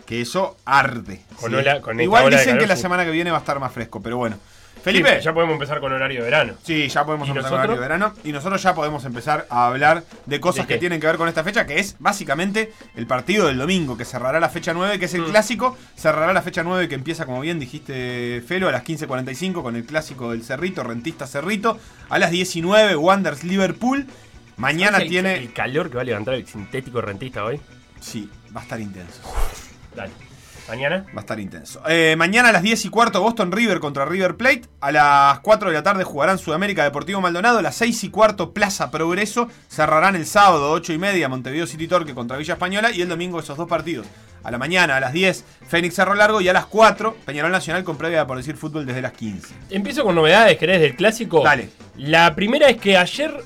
[0.05, 1.21] Que eso arde.
[1.39, 1.55] Con ¿sí?
[1.57, 4.01] ola- con esta Igual dicen que la semana que viene va a estar más fresco,
[4.01, 4.37] pero bueno.
[4.83, 6.53] Felipe, sí, ya podemos empezar con horario de verano.
[6.63, 8.13] Sí, ya podemos ¿Y empezar con horario de verano.
[8.23, 11.27] Y nosotros ya podemos empezar a hablar de cosas ¿De que tienen que ver con
[11.27, 15.05] esta fecha, que es básicamente el partido del domingo, que cerrará la fecha 9, que
[15.05, 15.29] es el Mm.
[15.29, 15.77] clásico.
[15.95, 19.85] Cerrará la fecha 9, que empieza, como bien dijiste, Felo, a las 15.45 con el
[19.85, 21.77] clásico del Cerrito, Rentista Cerrito.
[22.09, 24.07] A las 19, Wanders Liverpool.
[24.57, 25.37] Mañana ¿Sabes el- tiene.
[25.37, 27.59] El calor que va a levantar el sintético rentista hoy.
[27.99, 29.21] Sí, va a estar intenso.
[29.95, 30.11] Dale.
[30.71, 31.05] Mañana.
[31.09, 31.81] Va a estar intenso.
[31.89, 34.61] Eh, mañana a las 10 y cuarto Boston River contra River Plate.
[34.79, 37.59] A las 4 de la tarde jugarán Sudamérica Deportivo Maldonado.
[37.59, 39.49] A las 6 y cuarto Plaza Progreso.
[39.67, 42.89] Cerrarán el sábado 8 y media Montevideo City Torque contra Villa Española.
[42.89, 44.07] Y el domingo esos dos partidos.
[44.45, 46.39] A la mañana a las 10 Fénix Cerro Largo.
[46.39, 49.53] Y a las 4 Peñarol Nacional con previa por decir fútbol desde las 15.
[49.71, 51.43] Empiezo con novedades, ¿querés, del clásico?
[51.43, 51.69] Dale.
[51.97, 53.43] La primera es que ayer,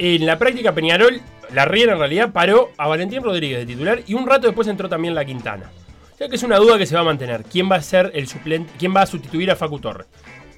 [0.00, 4.14] en la práctica Peñarol, la Riera en realidad paró a Valentín Rodríguez de titular y
[4.14, 5.70] un rato después entró también la Quintana.
[6.20, 7.44] O sea que es una duda que se va a mantener.
[7.44, 8.70] ¿Quién va a ser el suplente?
[8.78, 10.06] ¿Quién va a sustituir a Facu Torres?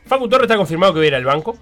[0.06, 1.56] Facu Torres está confirmado que va a ir al banco.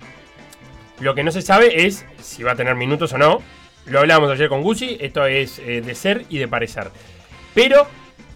[1.01, 3.43] Lo que no se sabe es si va a tener minutos o no.
[3.85, 6.91] Lo hablábamos ayer con Gucci, esto es eh, de ser y de parecer.
[7.53, 7.87] Pero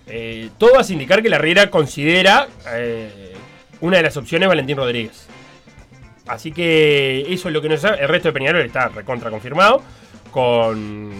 [0.06, 3.32] eh, todo hace indicar que la Riera considera eh,
[3.80, 5.28] una de las opciones Valentín Rodríguez.
[6.26, 8.02] Así que eso es lo que no se sabe.
[8.02, 9.82] El resto de Peñarol está recontra confirmado.
[10.30, 11.10] Con,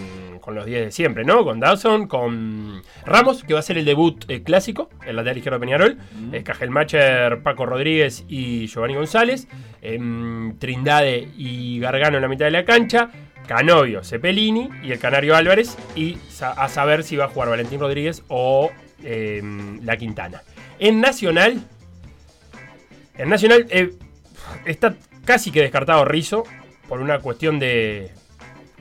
[0.44, 1.42] con los 10 de siempre, ¿no?
[1.42, 5.58] Con Dawson, con Ramos, que va a ser el debut eh, clásico, el lateral izquierdo
[5.58, 5.98] de Peñarol.
[6.32, 9.48] Eh, Cajelmacher, Paco Rodríguez y Giovanni González.
[9.80, 13.08] Em, Trindade y Gargano en la mitad de la cancha.
[13.46, 15.78] Canovio, Cepelini y el Canario Álvarez.
[15.96, 18.70] Y sa- a saber si va a jugar Valentín Rodríguez o
[19.02, 20.42] em, La Quintana.
[20.78, 21.58] En Nacional.
[23.16, 23.66] En Nacional.
[23.70, 23.92] eh,
[24.66, 26.44] está casi que descartado Rizo
[26.88, 28.10] por una cuestión de.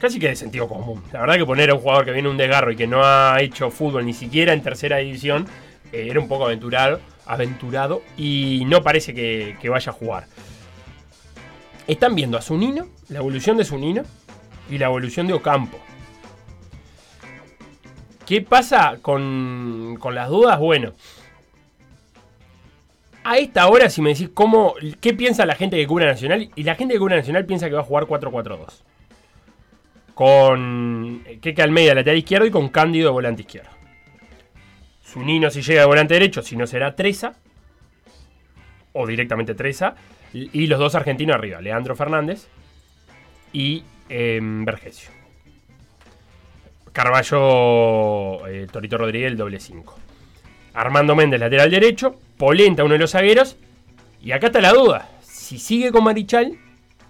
[0.04, 1.02] Casi que de sentido común.
[1.14, 3.42] La verdad que poner a un jugador que viene un desgarro y que no ha
[3.42, 5.48] hecho fútbol ni siquiera en tercera división
[5.94, 10.26] eh, era un poco aventurado, aventurado y no parece que, vaya a jugar.
[11.88, 14.04] Están viendo a Zunino, la evolución de Zunino
[14.70, 15.80] y la evolución de Ocampo.
[18.26, 20.60] ¿Qué pasa con, con las dudas?
[20.60, 20.92] Bueno,
[23.24, 26.64] a esta hora, si me decís cómo, qué piensa la gente que cubre Nacional, y
[26.64, 28.84] la gente que cubre Nacional piensa que va a jugar 4-4-2.
[30.14, 33.72] Con Keke Almeida, lateral izquierdo, y con Cándido, volante izquierdo.
[35.06, 37.34] Zunino, si llega de volante derecho, si no será Treza,
[38.94, 39.96] o directamente Treza,
[40.34, 42.48] y los dos argentinos arriba, Leandro Fernández
[43.52, 45.10] y eh, Vergesio.
[46.92, 49.96] Carballo, eh, Torito Rodríguez, el doble 5.
[50.76, 52.16] Armando Méndez, lateral derecho.
[52.38, 53.58] Polenta, uno de los zagueros.
[54.22, 55.10] Y acá está la duda.
[55.22, 56.58] Si sigue con Marichal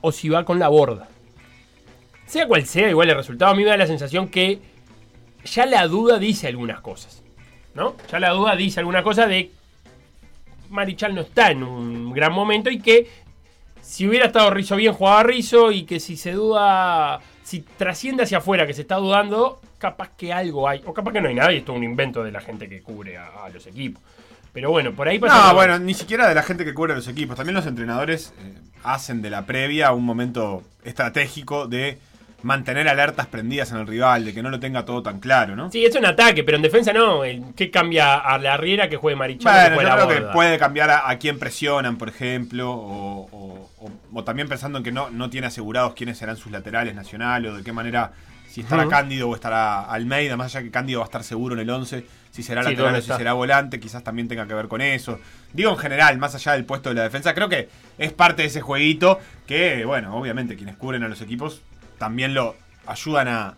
[0.01, 1.09] o si va con la borda.
[2.25, 4.59] Sea cual sea, igual el resultado a mí me da la sensación que
[5.45, 7.21] ya la duda dice algunas cosas.
[7.75, 7.95] ¿No?
[8.11, 9.51] Ya la duda dice alguna cosa de
[10.69, 13.07] Marichal no está en un gran momento y que
[13.81, 18.37] si hubiera estado Rizo bien, jugaba Rizo y que si se duda, si trasciende hacia
[18.37, 21.51] afuera, que se está dudando, capaz que algo hay, o capaz que no hay nada
[21.51, 24.01] y esto es un invento de la gente que cubre a, a los equipos.
[24.53, 25.47] Pero bueno, por ahí pasa.
[25.47, 27.35] No, bueno, ni siquiera de la gente que cubre a los equipos.
[27.35, 31.97] También los entrenadores eh, hacen de la previa un momento estratégico de
[32.43, 35.71] mantener alertas prendidas en el rival, de que no lo tenga todo tan claro, ¿no?
[35.71, 37.21] Sí, es un ataque, pero en defensa no.
[37.55, 39.51] ¿Qué cambia a la Riera que juegue Marichal?
[39.53, 40.33] Bueno, que juegue yo la creo que Borda?
[40.33, 44.83] puede cambiar a, a quién presionan, por ejemplo, o, o- o- o también pensando en
[44.83, 48.11] que no, no tiene asegurados quiénes serán sus laterales nacionales, o de qué manera,
[48.49, 48.87] si estará.
[48.87, 52.05] Cándido o estará Almeida, más allá que Cándido va a estar seguro en el 11,
[52.29, 54.81] si será Sí, lateral ¿dónde o si será volante, quizás también tenga que ver con
[54.81, 55.19] eso.
[55.53, 58.49] Digo en general, más allá del puesto de la defensa, creo que es parte de
[58.49, 61.61] ese jueguito que, bueno, obviamente quienes cubren a los equipos
[62.03, 63.53] también lo ayudan a,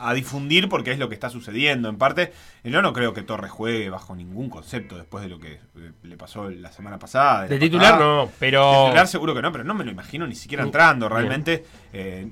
[0.00, 1.88] a difundir porque es lo que está sucediendo.
[1.88, 2.30] En parte,
[2.62, 6.16] yo no creo que Torres juegue bajo ningún concepto después de lo que eh, le
[6.18, 7.44] pasó la semana pasada.
[7.46, 8.84] De la titular no, De pero.
[8.84, 11.08] titular seguro que no, pero no me lo imagino ni siquiera Mm, entrando.
[11.08, 11.64] Realmente.
[11.94, 12.28] eh,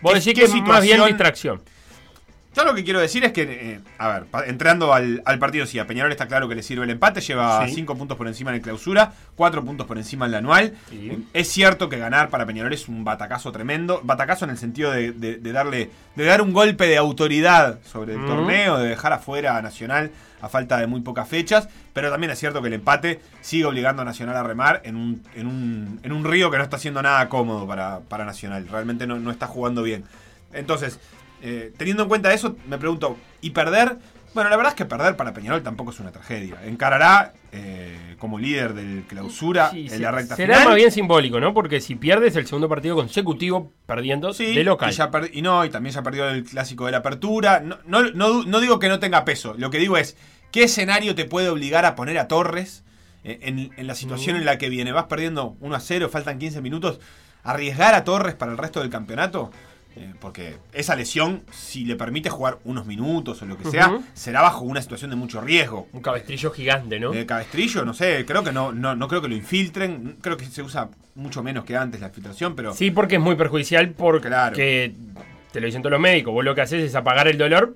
[0.00, 1.60] Vos ¿qué- decís que es más bien distracción.
[2.58, 5.78] Yo lo que quiero decir es que, eh, a ver, entrando al, al partido, sí,
[5.78, 7.74] a Peñarol está claro que le sirve el empate, lleva Sí.
[7.76, 10.74] 5 puntos por encima en el clausura, 4 puntos por encima en la anual.
[10.90, 11.24] Sí.
[11.32, 15.12] Es cierto que ganar para Peñarol es un batacazo tremendo, batacazo en el sentido de,
[15.12, 19.56] de- de darle, de dar un golpe de autoridad sobre el torneo, de dejar afuera
[19.56, 23.20] a Nacional a falta de muy pocas fechas, pero también es cierto que el empate
[23.40, 26.62] sigue obligando a Nacional a remar en un, en un, en un río que no
[26.62, 30.04] está haciendo nada cómodo para, para Nacional, realmente no, no está jugando bien.
[30.52, 30.98] Entonces,
[31.42, 33.96] eh, teniendo en cuenta eso, me pregunto, ¿y perder?
[34.34, 36.56] Bueno, la verdad es que perder para Peñarol tampoco es una tragedia.
[36.64, 40.68] Encarará eh, como líder del clausura Sí, en se- la recta será final.
[40.68, 41.54] más bien simbólico, ¿no?
[41.54, 44.90] Porque si pierdes el segundo partido consecutivo perdiendo Sí, de local.
[44.90, 47.60] Y, ya per- y no, y también ya perdió el clásico de la apertura.
[47.60, 49.54] No, no, no digo que no tenga peso.
[49.56, 50.16] Lo que digo es,
[50.52, 52.84] ¿qué escenario te puede obligar a poner a Torres
[53.24, 54.40] eh, en, en la situación Mm.
[54.40, 54.92] en la que viene?
[54.92, 57.00] Vas perdiendo 1 a 0, faltan 15 minutos.
[57.44, 59.50] ¿Arriesgar a Torres para el resto del campeonato?
[60.00, 64.42] Eh, porque esa lesión, si le permite jugar unos minutos o lo que sea, será
[64.42, 65.88] bajo una situación de mucho riesgo.
[65.92, 67.10] Un cabestrillo gigante, ¿no?
[67.10, 70.16] De cabestrillo, no sé, creo que no, no, no creo que lo infiltren.
[70.20, 73.34] Creo que se usa mucho menos que antes la filtración, pero Sí, porque es muy
[73.34, 74.54] perjudicial porque Claro.
[74.56, 74.92] te
[75.60, 76.32] lo dicen todos los médicos.
[76.32, 77.74] Vos lo que haces es apagar el dolor,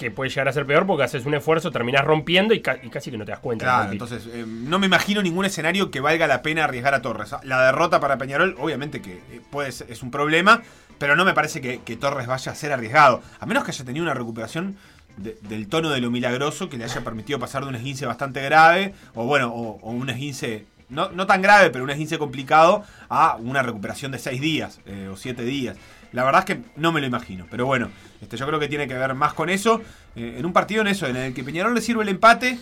[0.00, 2.88] que puede llegar a ser peor porque haces un esfuerzo, terminás rompiendo y, ca- y
[2.88, 3.64] casi que no te das cuenta.
[3.66, 7.34] Claro, entonces eh, no me imagino ningún escenario que valga la pena arriesgar a Torres.
[7.42, 10.62] La derrota para Peñarol, obviamente que puede ser- es un problema,
[10.98, 13.22] pero no me parece que, que Torres vaya a ser arriesgado.
[13.38, 14.76] A menos que haya tenido una recuperación
[15.18, 18.40] de- del tono de lo milagroso que le haya permitido pasar de un esguince bastante
[18.42, 22.84] grave, o bueno, o, o un esguince, no, no tan grave, pero un esguince complicado,
[23.10, 25.76] a una recuperación de seis días eh, o siete días.
[26.12, 27.88] La verdad es que no me lo imagino, pero bueno,
[28.20, 29.80] este, yo creo que tiene que ver más con eso.
[30.16, 32.58] eh, en un partido en eso, en el que Peñarol le sirve el empate,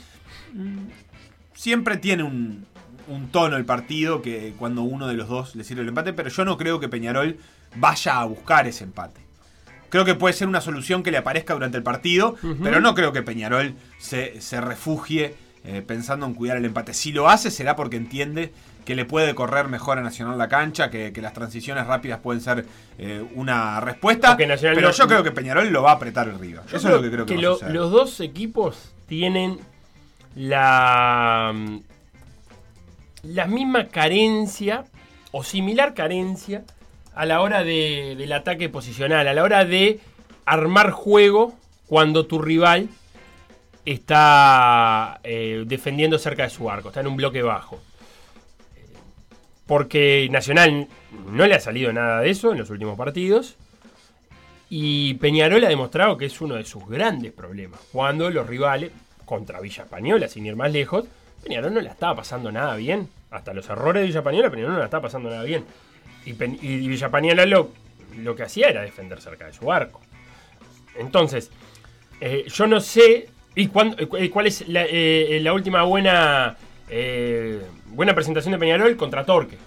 [1.55, 2.67] siempre tiene un,
[3.09, 6.29] un tono el partido que cuando uno de los dos le sirve el empate, pero
[6.29, 7.39] yo no creo que Peñarol
[7.77, 9.21] vaya a buscar ese empate.
[9.91, 13.13] Creo que puede ser una solución que le aparezca durante el partido, pero no creo
[13.13, 15.35] que Peñarol se, se refugie
[15.71, 16.95] eh, pensando en cuidar el empate.
[16.95, 18.53] Si lo hace será porque entiende
[18.87, 22.41] que le puede correr mejor a Nacional la cancha, que, que las transiciones rápidas pueden
[22.41, 22.65] ser
[22.99, 24.35] eh, una respuesta.
[24.37, 26.63] Que pero yo creo que Peñarol lo va a apretar arriba.
[26.71, 27.75] Yo Eso es lo que creo que, lo- suceder.
[27.75, 29.59] los dos equipos tienen
[30.35, 31.53] la,
[33.23, 34.85] la misma carencia
[35.33, 36.65] o similar carencia
[37.15, 40.01] a la hora de- del ataque posicional, a la hora de
[40.47, 41.55] armar juego
[41.87, 42.89] cuando tu rival
[43.93, 47.81] está eh, defendiendo cerca de su arco, está en un bloque bajo.
[49.67, 50.89] Porque Nacional
[51.31, 53.57] no le ha salido nada de eso en los últimos partidos.
[54.71, 57.81] Y Peñarol ha demostrado que es uno de sus grandes problemas.
[57.93, 58.93] Cuando los rivales,
[59.25, 61.07] contra Villa Española, sin ir más lejos,
[61.43, 63.09] Peñarol no la estaba pasando nada bien.
[63.31, 65.65] Hasta los errores de Villa Española, Peñarol no la estaba pasando nada bien.
[66.25, 67.71] Y, y Villa Española lo,
[68.19, 70.01] lo que hacía era defender cerca de su arco.
[70.99, 71.51] Entonces,
[72.21, 73.29] eh, yo no sé.
[73.59, 73.65] ¿Y
[74.19, 76.57] eh, cuál es la, eh, la última buena
[76.89, 79.59] eh, buena presentación de Peñarol contra Torque?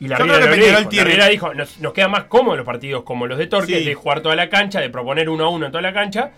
[0.00, 2.24] Y la Yo Riera creo que Peñarol dijo, tiene- Larriera dijo, nos, nos quedan más
[2.24, 3.84] cómodos los partidos como los de Torque, Sí.
[3.84, 6.32] de jugar toda la cancha, de proponer uno a uno en toda la cancha.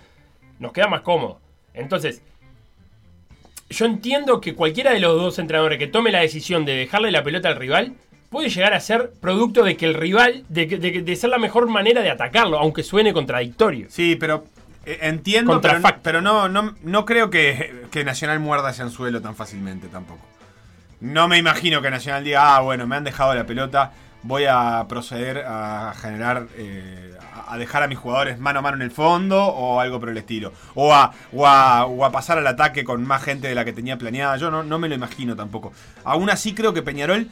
[0.59, 1.41] Nos queda más cómodo.
[1.73, 2.23] Entonces,
[3.71, 7.23] yo entiendo que cualquiera de los dos entrenadores que tome la decisión de dejarle la
[7.25, 7.95] pelota al rival
[8.31, 11.69] puede llegar a ser producto de que el rival, de, de, de ser la mejor
[11.69, 13.87] manera de atacarlo, aunque suene contradictorio.
[13.89, 14.45] Sí, pero
[14.87, 16.01] eh, entiendo, pero, no, Contrafacto.
[16.03, 20.25] pero no, no, no creo que, que Nacional muerda ese anzuelo tan fácilmente tampoco.
[21.01, 24.87] No me imagino que Nacional diga, ah, bueno, me han dejado la pelota, voy a
[24.89, 28.91] proceder a generar, eh, a a dejar a mis jugadores mano a mano en el
[28.91, 30.53] fondo o algo por el estilo.
[30.75, 33.73] O a, o a, o a pasar al ataque con más gente de la que
[33.73, 34.37] tenía planeada.
[34.37, 35.73] Yo no, no me lo imagino tampoco.
[36.03, 37.29] Aún así creo que Peñarol...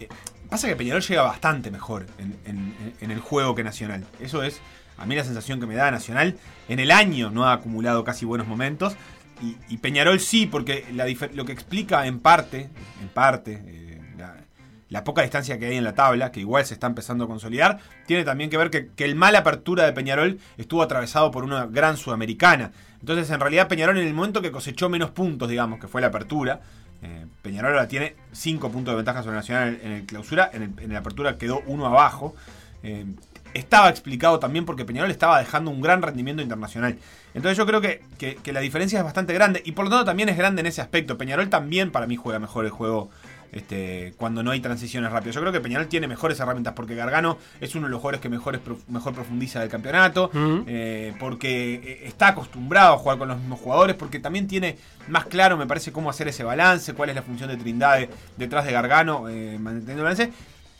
[0.00, 0.08] eh,
[0.50, 4.04] pasa que Peñarol llega bastante mejor en, en- en el juego que Nacional.
[4.20, 4.60] Eso es
[4.98, 6.36] a mí la sensación que me da Nacional.
[6.68, 8.96] En el año no ha acumulado casi buenos momentos.
[9.68, 11.04] Y, Peñarol sí, porque la
[11.34, 12.70] lo que explica en parte,
[13.02, 14.36] en parte, eh, la,
[14.88, 17.80] la poca distancia que hay en la tabla, que igual se está empezando a consolidar,
[18.06, 21.66] tiene también que ver que, que el mal apertura de Peñarol estuvo atravesado por una
[21.66, 22.70] gran sudamericana.
[23.00, 26.06] Entonces, en realidad, Peñarol en el momento que cosechó menos puntos, digamos, que fue la
[26.06, 26.60] apertura,
[27.02, 30.72] eh, Peñarol ahora tiene 5 puntos de ventaja sobre Nacional en, el clausura, en, el-
[30.82, 32.34] en la apertura quedó uno abajo.
[32.84, 33.06] Eh,
[33.54, 36.96] estaba explicado también porque Peñarol estaba dejando un gran rendimiento internacional.
[37.34, 40.04] Entonces yo creo que, que- que la diferencia es bastante grande y por lo tanto
[40.04, 41.16] también es grande en ese aspecto.
[41.18, 43.10] Peñarol también para mí juega mejor el juego
[43.52, 45.36] este, cuando no hay transiciones rápidas.
[45.36, 48.28] Yo creo que Peñarol tiene mejores herramientas porque Gargano es uno de los jugadores que
[48.28, 50.30] mejor, mejor profundiza del campeonato,
[50.66, 55.26] eh, porque eh, está acostumbrado a jugar con los mismos jugadores, porque también tiene más
[55.26, 58.72] claro, me parece, cómo hacer ese balance, cuál es la función de Trindade detrás de
[58.72, 60.32] Gargano, eh, manteniendo el balance.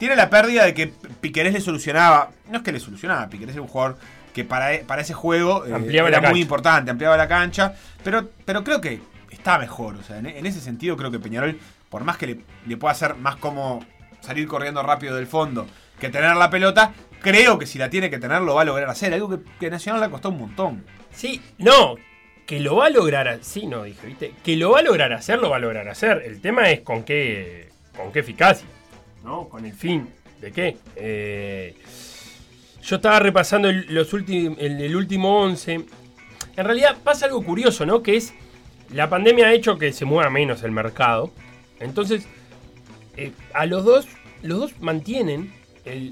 [0.04, 3.62] Tiene la pérdida de que Piquerés le solucionaba, no es que le solucionaba, Piquerés era
[3.62, 3.96] un jugador
[4.34, 7.74] que para, e- para ese juego eh, Ampliaba era la muy importante, ampliaba la cancha,
[8.02, 11.58] pero, pero creo que está mejor, o sea, en, en ese sentido creo que Peñarol,
[11.88, 13.82] por más que le, le pueda hacer más como
[14.20, 15.66] salir corriendo rápido del fondo
[15.98, 18.90] que tener la pelota, creo que si la tiene que tener lo va a lograr
[18.90, 20.84] hacer, algo que, que Nacional le costado un montón.
[21.14, 21.94] Sí, no,
[22.44, 24.34] que lo va a lograr, sí, no dije, ¿viste?
[24.44, 26.24] Que lo va a lograr hacer, lo va a lograr hacer.
[26.26, 28.66] El tema es con qué, con qué eficacia,
[29.24, 29.48] ¿no?
[29.48, 30.08] Con el fin
[30.40, 30.76] de qué.
[30.96, 31.74] Eh,
[32.82, 35.72] yo estaba repasando el, los el, último 11.
[36.56, 38.02] En realidad pasa algo curioso, ¿no?
[38.02, 38.34] Que es,
[38.92, 41.32] la pandemia ha hecho que se mueva menos el mercado.
[41.80, 42.26] Entonces,
[43.16, 44.06] eh, a los dos,
[44.42, 45.52] los dos mantienen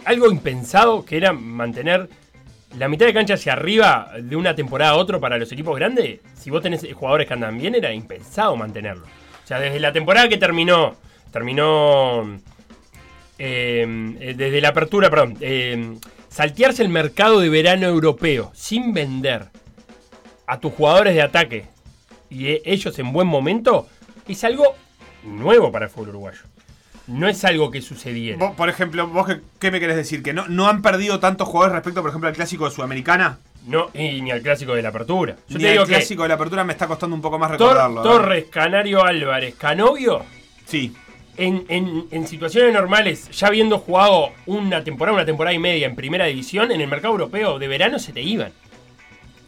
[0.05, 2.09] algo impensado que era mantener
[2.79, 6.21] la mitad de cancha hacia arriba de una temporada a otra para los equipos grandes.
[6.35, 9.05] Si vos tenés jugadores que andan bien, era impensado mantenerlo.
[9.05, 10.97] O sea, desde la temporada que terminó,
[11.31, 12.39] terminó
[13.39, 15.97] eh, eh, desde la apertura, perdón, eh,
[16.29, 19.49] saltearse el mercado de verano europeo sin vender
[20.47, 21.67] a tus jugadores de ataque
[22.31, 23.87] y eh, ellos en buen momento
[24.27, 24.75] es algo
[25.25, 26.41] nuevo para el fútbol uruguayo.
[27.09, 28.53] No es algo que sucediera.
[28.55, 30.23] Por ejemplo, vos qué, qué me querés decir?
[30.23, 33.39] ¿Que no, no han perdido tantos jugadores respecto, por ejemplo, al clásico de Sudamericana?
[33.67, 35.37] No, y ni al clásico de la apertura.
[35.49, 37.51] Yo Ni te digo que clásico de la apertura me está costando un poco más
[37.51, 38.03] recordarlo.
[38.03, 40.25] Torres, Canario Álvarez, Canovio,
[40.65, 40.95] Sí,
[41.37, 45.97] en, en- en situaciones normales, ya habiendo jugado una temporada, una temporada y media en
[45.97, 48.53] primera división, en el mercado europeo de verano se te iban.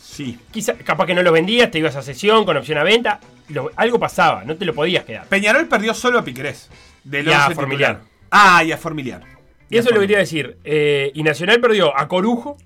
[0.00, 0.38] sí.
[0.50, 3.20] Quizá, capaz que no lo vendías, te ibas a sesión con opción a venta.
[3.48, 5.26] lo- algo pasaba, no te lo podías quedar.
[5.26, 6.70] Peñarol perdió solo a Piquerés.
[7.04, 7.98] Del Y a 11 Formiliano.
[7.98, 8.14] titular.
[8.30, 9.26] Ah, y a Formiliano.
[9.68, 10.56] Y eso es lo que quería decir.
[10.64, 12.56] eh, y Nacional perdió a Corujo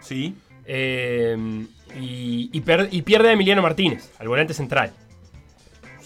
[0.00, 0.34] Sí.
[0.64, 1.36] eh,
[2.00, 4.92] y, y per- y pierde a Emiliano Martínez, al volante central.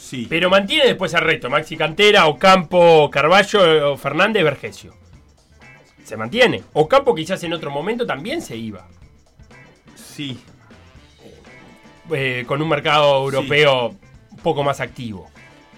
[0.03, 0.27] Sí.
[0.29, 1.49] Pero mantiene después al resto.
[1.49, 4.95] Maxi Cantera, Ocampo, Carballo, Fernández, Vergesio.
[6.05, 6.63] Se mantiene.
[6.73, 8.87] Ocampo quizás en otro momento también se iba.
[9.95, 10.41] Sí.
[12.13, 13.89] eh, con un mercado europeo
[14.31, 15.31] un poco más activo.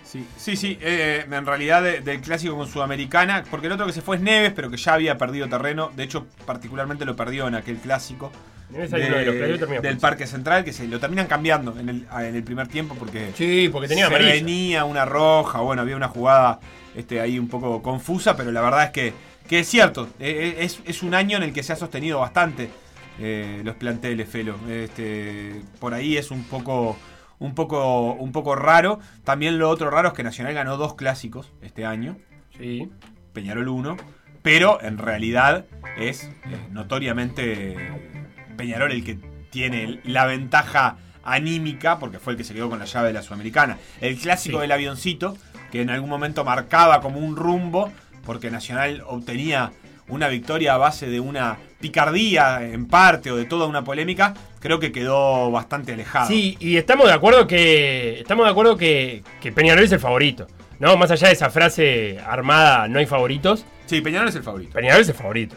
[0.03, 0.79] Sí, sí, sí.
[0.81, 4.23] eh, en realidad de- del clásico con Sudamericana, porque el otro que se fue es
[4.23, 5.93] Neves, pero que ya había perdido terreno.
[5.95, 8.33] De hecho, particularmente lo perdió en aquel clásico.
[8.71, 12.95] De del Parque Central, que se lo terminan cambiando en el, en el primer tiempo
[12.99, 16.61] porque Sí, porque tenía se venía una roja, bueno, había una jugada
[16.95, 19.13] este, ahí un poco confusa, pero la verdad es que,
[19.49, 22.71] que es cierto, eh, es, es un año en el que se ha sostenido bastante
[23.19, 24.57] eh, los planteles, Felo.
[24.69, 26.97] Este, por ahí es un poco,
[27.39, 28.99] un, poco, un poco raro.
[29.25, 32.17] También lo otro raro es que Nacional ganó dos clásicos este año.
[32.57, 32.91] Sí.
[33.33, 33.97] Peñarol 1,
[34.43, 35.65] pero en realidad
[35.97, 36.31] es eh,
[36.71, 38.13] notoriamente
[38.55, 39.19] Peñarol el que
[39.51, 43.23] tiene la ventaja anímica, porque fue el que se quedó con la llave de la
[43.23, 43.79] Sudamericana.
[44.01, 44.63] El clásico Sí.
[44.63, 45.37] del avioncito,
[45.73, 47.93] que en algún momento marcaba como un rumbo,
[48.25, 49.73] porque Nacional obtenía
[50.09, 54.79] una victoria a base de una picardía en parte o de toda una polémica, creo
[54.81, 56.29] que quedó bastante alejado.
[56.29, 58.21] Sí, y estamos de acuerdo que.
[58.21, 60.47] Estamos de acuerdo que, que Peñarol es el favorito.
[60.81, 60.97] ¿No?
[60.97, 63.65] Más allá de esa frase armada, no hay favoritos.
[63.87, 64.73] Sí, Peñarol es el favorito.
[64.73, 65.57] Peñarol es el favorito.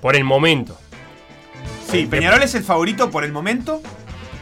[0.00, 0.78] Por el momento.
[1.90, 3.80] Sí, Peñarol es el favorito por el momento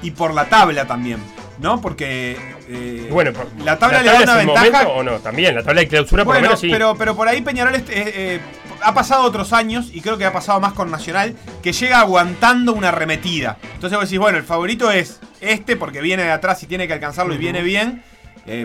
[0.02, 1.18] y por la tabla también,
[1.58, 1.80] ¿no?
[1.80, 2.36] Porque
[2.68, 4.66] eh, bueno, por- la tabla le da una ventaja.
[4.70, 5.54] momento o no, también.
[5.54, 6.68] La tabla de clausura por lo Bueno, menos sí.
[6.70, 8.40] pero, pero por ahí Peñarol es- eh, eh,
[8.82, 12.72] ha pasado otros años, y creo que ha pasado más con Nacional, que llega aguantando
[12.74, 13.58] una arremetida.
[13.74, 16.92] Entonces vos decís, bueno, el favorito es este porque viene de atrás y tiene que
[16.94, 18.02] alcanzarlo y viene bien,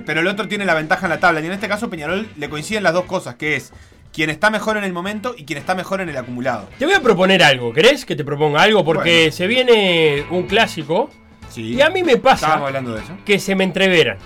[0.05, 1.39] pero el otro tiene la ventaja en la tabla.
[1.41, 3.71] Y en este caso Peñarol le coinciden las dos cosas, que es
[4.13, 6.67] quien está mejor en el momento y quien está mejor en el acumulado.
[6.77, 7.71] Te voy a proponer algo.
[7.73, 8.83] ¿Querés que te proponga algo?
[8.83, 9.31] Porque Bueno.
[9.31, 11.09] se viene un clásico.
[11.49, 11.75] Sí.
[11.75, 13.17] Y a mí me pasa hablando de eso.
[13.25, 14.17] que se me entreveran.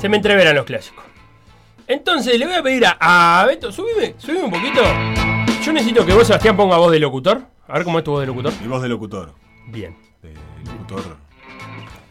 [0.00, 1.04] Se me entreveran los clásicos.
[1.86, 2.96] Entonces le voy a pedir a,
[3.40, 4.82] a Beto, subime, subime un poquito.
[5.64, 7.42] Yo necesito que vos, Sebastián, ponga voz de locutor.
[7.66, 8.52] A ver cómo es tu voz de locutor.
[8.60, 9.34] Mi voz de locutor.
[9.68, 9.96] Bien.
[10.22, 10.34] De
[10.70, 11.16] locutor.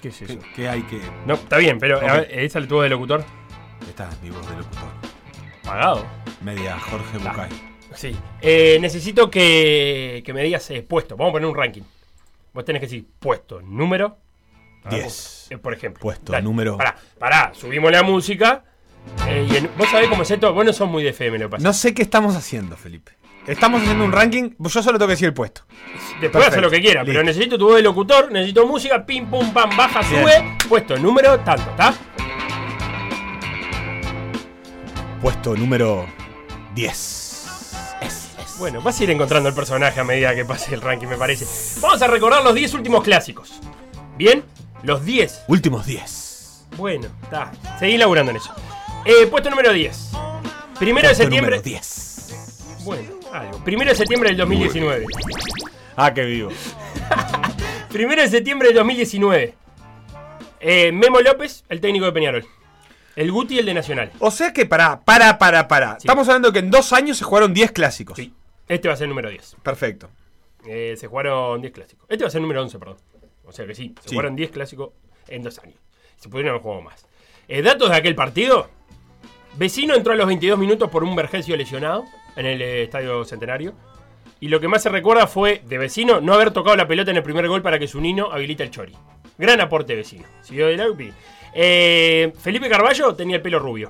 [0.01, 0.39] ¿Qué es eso?
[0.39, 0.99] ¿Qué, qué hay que.?
[1.25, 2.11] No, está bien, pero a Ok.
[2.11, 3.23] ver, esa es tu voz de locutor.
[3.87, 4.89] Esta es mi voz de locutor.
[5.67, 6.05] Pagado.
[6.41, 7.49] Media Jorge Bucay.
[7.93, 8.15] Sí.
[8.41, 11.15] Eh, necesito que, que me digas eh, puesto.
[11.17, 11.81] Vamos a poner un ranking.
[12.53, 14.17] Vos tenés que decir puesto, número.
[14.83, 15.47] A ver, Diez.
[15.49, 16.01] eh, por ejemplo.
[16.01, 18.63] Puesto, número- Pará, pará, subimos la música.
[19.27, 20.53] eh, y en- vos sabés cómo es esto.
[20.53, 21.63] Vos no sos muy de FM, lo pasa.
[21.63, 23.11] No sé qué estamos haciendo, Felipe.
[23.47, 24.51] Estamos haciendo un ranking.
[24.59, 25.61] Yo solo tengo que decir el puesto.
[25.69, 26.47] Después Perfecto.
[26.47, 29.69] hace lo que quiera, pero necesito tu voz de locutor, necesito música, pim, pum, pam,
[29.77, 30.21] baja, Bien.
[30.21, 31.93] sube, puesto, número, tanto, ¿está?
[35.21, 36.05] Puesto número
[36.75, 37.27] 10.
[38.59, 41.45] Bueno, vas a ir encontrando el personaje a medida que pase el ranking, me parece.
[41.79, 43.59] Vamos a recordar los 10 últimos clásicos.
[44.17, 44.43] ¿Bien?
[44.83, 45.43] Los 10.
[45.47, 46.65] Últimos 10.
[46.77, 47.51] Bueno, está.
[47.79, 48.53] Seguí laburando en eso.
[49.05, 50.11] Eh, puesto número 10.
[50.79, 51.57] Primero de septiembre.
[51.57, 52.79] número 10.
[52.83, 53.63] Bueno, algo.
[53.63, 55.05] Primero de septiembre del 2019.
[55.95, 56.49] Ah, qué vivo.
[57.91, 59.55] Primero de septiembre del 2019.
[60.59, 62.47] Eh, Memo López, el técnico de Peñarol.
[63.17, 64.11] El Guti, el de Nacional.
[64.19, 65.91] O sea que para, para, para, para.
[65.93, 66.07] Sí.
[66.07, 68.15] Estamos hablando que en dos años se jugaron 10 clásicos.
[68.15, 68.31] Sí.
[68.67, 69.57] Este va a ser el número 10.
[69.63, 70.09] Perfecto.
[70.65, 72.05] Eh, se jugaron 10 clásicos.
[72.09, 72.97] Este va a ser el número 11, perdón.
[73.45, 74.15] O sea que sí, se Sí.
[74.15, 74.91] jugaron 10 clásicos
[75.27, 75.79] en dos años.
[76.17, 77.07] Se pudieron haber jugado más.
[77.47, 78.69] Eh, datos de aquel partido.
[79.55, 83.73] Vecino entró a los 22 minutos por un Vergesio lesionado en el eh, Estadio Centenario.
[84.39, 87.17] Y lo que más se recuerda fue de Vecino no haber tocado la pelota en
[87.17, 88.93] el primer gol para que su niño habilite el chori.
[89.39, 90.25] Gran aporte Vecino.
[90.43, 91.11] Siguió del Aupi.
[91.59, 93.89] Eh, Felipe Carballo tenía el pelo rubio.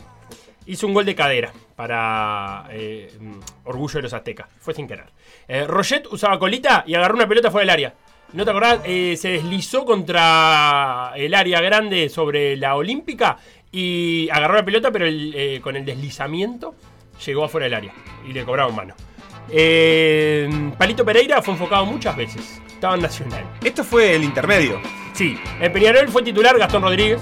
[0.67, 4.47] Hizo un gol de cadera para eh, mm, orgullo de los aztecas.
[4.61, 5.07] Fue sin querer.
[5.49, 7.93] Eh, Roget usaba colita y agarró una pelota fuera del área.
[8.31, 8.79] ¿No te acordás?
[8.85, 13.37] Eh, se deslizó contra el área grande sobre la olímpica
[13.69, 15.05] y agarró la pelota, pero
[15.61, 16.73] con el deslizamiento
[17.25, 17.93] llegó afuera del área
[18.25, 18.95] y le cobraron mano.
[19.49, 22.61] Eh, Palito Pereira fue enfocado muchas veces.
[22.67, 23.43] Estaba en Nacional.
[23.63, 24.79] Esto fue el intermedio.
[25.13, 27.19] Sí, en Peñarol fue titular Gastón Rodríguez.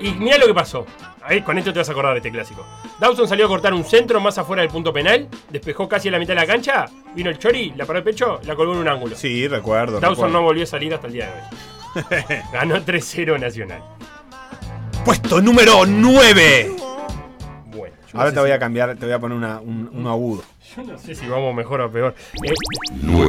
[0.00, 0.86] Y mirá lo que pasó.
[1.22, 2.66] Ahí, con esto te vas a acordar de este clásico.
[2.98, 6.18] Dawson salió a cortar un centro más afuera del punto penal, despejó casi a la
[6.18, 8.88] mitad de la cancha, vino el Chori, la paró el pecho, la colgó en un
[8.88, 9.16] ángulo.
[9.16, 10.00] Sí, recuerdo.
[10.00, 10.32] Dawson recuerdo.
[10.38, 12.42] no volvió a salir hasta el día de hoy.
[12.52, 13.82] Ganó 3-0 Nacional.
[15.04, 16.89] Puesto número 9.
[18.12, 20.42] Ahora no, te voy a cambiar, te voy a poner una- un, un agudo.
[20.76, 22.14] yo no sé si vamos mejor o peor.
[22.44, 22.52] Eh,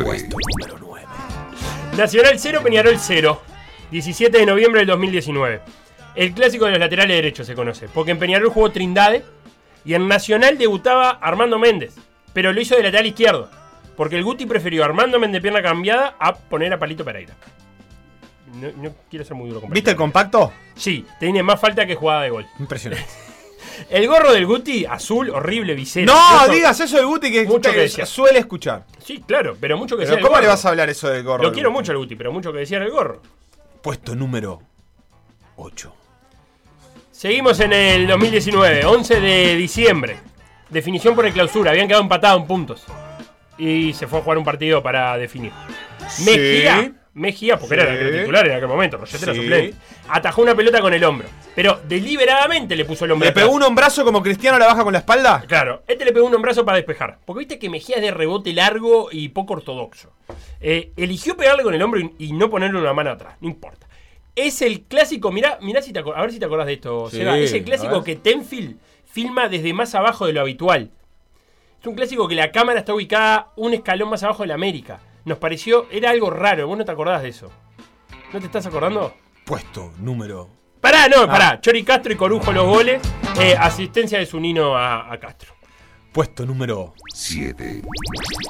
[0.04, 1.06] Puesto número 9.
[1.98, 3.42] Nacional 0, Peñarol 0.
[3.92, 5.62] 17 de noviembre del 2019.
[6.16, 9.24] El clásico de los laterales derechos se conoce, porque en Peñarol jugó Trindade
[9.86, 11.96] y en Nacional debutaba Armando Méndez,
[12.34, 13.50] pero lo hizo de lateral izquierdo,
[13.98, 17.34] porque el Guti prefirió a Armando Méndez pierna cambiada a poner a Palito Pereira.
[18.56, 20.52] No, no quiero ser muy duro con ¿Viste el compacto?
[20.76, 22.46] Sí, tiene más falta que jugada de gol.
[22.60, 23.06] Impresionante.
[23.90, 26.06] El gorro del Guti, azul, horrible, visera.
[26.06, 28.06] No, digas eso de Guti que, Mucho que decía.
[28.06, 28.86] suele escuchar.
[29.04, 31.44] Sí, claro, pero mucho que Pero sea ¿cómo le vas a hablar eso del gorro?
[31.44, 33.22] Lo del quiero mucho al Guti, pero mucho que decía el gorro.
[33.82, 34.62] Puesto número
[35.56, 35.94] 8.
[37.12, 40.18] Seguimos en el 2019, 11 de diciembre.
[40.70, 42.84] Definición por el clausura, habían quedado empatados en puntos.
[43.58, 45.52] Y se fue a jugar un partido para definir.
[46.26, 47.82] Mejía, Mejía, porque Sí.
[47.82, 49.42] era el titular en aquel momento, Roget era Sí.
[49.42, 49.78] suplente.
[50.08, 51.28] Atajó una pelota con el hombro.
[51.54, 53.28] Pero deliberadamente le puso el hombro.
[53.28, 55.44] ¿Le pegó un hombrazo como Cristiano a la baja con la espalda?
[55.48, 57.20] Claro, este le pegó un hombrazo para despejar.
[57.26, 60.14] Porque viste que Mejía es de rebote largo y poco ortodoxo.
[60.62, 63.88] Eh, eligió pegarle con el hombro y, y no ponerle una mano atrás, no importa.
[64.34, 67.18] Es el clásico, mirá, mirá si te a ver si te acordás de esto, Sí,
[67.18, 67.38] Seba.
[67.38, 70.90] Es el clásico que Tenfield filma desde más abajo de lo habitual.
[71.82, 75.02] Es un clásico que la cámara está ubicada un escalón más abajo de la América.
[75.26, 77.52] Nos pareció, era algo raro, vos no te acordás de eso.
[78.34, 79.14] ¿No te estás acordando?
[79.46, 80.50] Puesto número.
[80.80, 81.60] Pará, no, pará.
[81.62, 83.02] Chori Castro y Corujo los goles.
[83.40, 85.54] Eh, asistencia de Zunino a, a Castro.
[86.12, 87.82] Puesto número 7.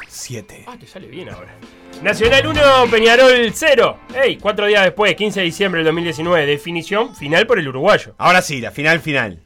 [0.07, 0.65] 7.
[0.67, 1.53] Ah, te sale bien ahora.
[2.01, 3.99] Nacional 1, Peñarol 0.
[4.15, 6.45] Ey, cuatro días después, 15 de diciembre del 2019.
[6.45, 8.15] Definición final por el uruguayo.
[8.17, 9.41] Ahora sí, la final final.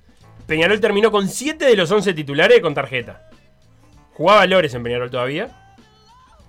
[0.46, 3.30] Peñarol terminó con 7 de los 11 titulares con tarjeta.
[4.14, 5.65] Jugaba Lores en Peñarol todavía.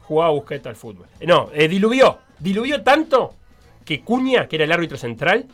[0.07, 1.07] Jugaba Busquets al fútbol.
[1.21, 2.19] Eh, no, eh, diluvió.
[2.39, 3.35] Diluvió tanto
[3.85, 5.47] que Cuña, que era el árbitro central,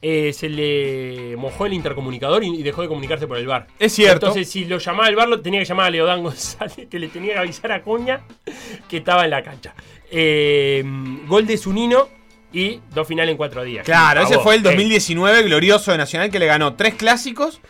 [0.00, 3.66] eh, se le mojó el intercomunicador y, y dejó de comunicarse por el bar.
[3.78, 4.26] Es cierto.
[4.26, 7.08] Entonces, si lo llamaba el bar, lo tenía que llamar a Leodán González, que le
[7.08, 8.20] tenía que avisar a Cuña
[8.88, 9.74] que estaba en la cancha.
[10.10, 10.84] Eh,
[11.26, 12.08] gol de Zunino
[12.52, 13.84] y dos finales en cuatro días.
[13.84, 17.60] Claro, ese fue el Ey, 2019 glorioso de Nacional que le ganó tres clásicos,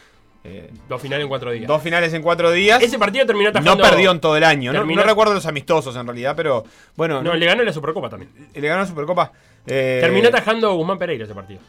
[0.49, 1.67] eh, dos finales en cuatro días.
[1.69, 2.83] dos finales en cuatro días.
[2.83, 3.85] Ese partido terminó no atajando.
[3.85, 4.73] perdió en todo el año.
[4.73, 6.65] No, no recuerdo los amistosos en realidad, pero
[6.97, 8.31] bueno, No, le ganó la Supercopa también.
[8.55, 9.33] le ganó la Supercopa.
[9.67, 11.61] Eh, Terminó atajando Guzmán Pereira ese partido.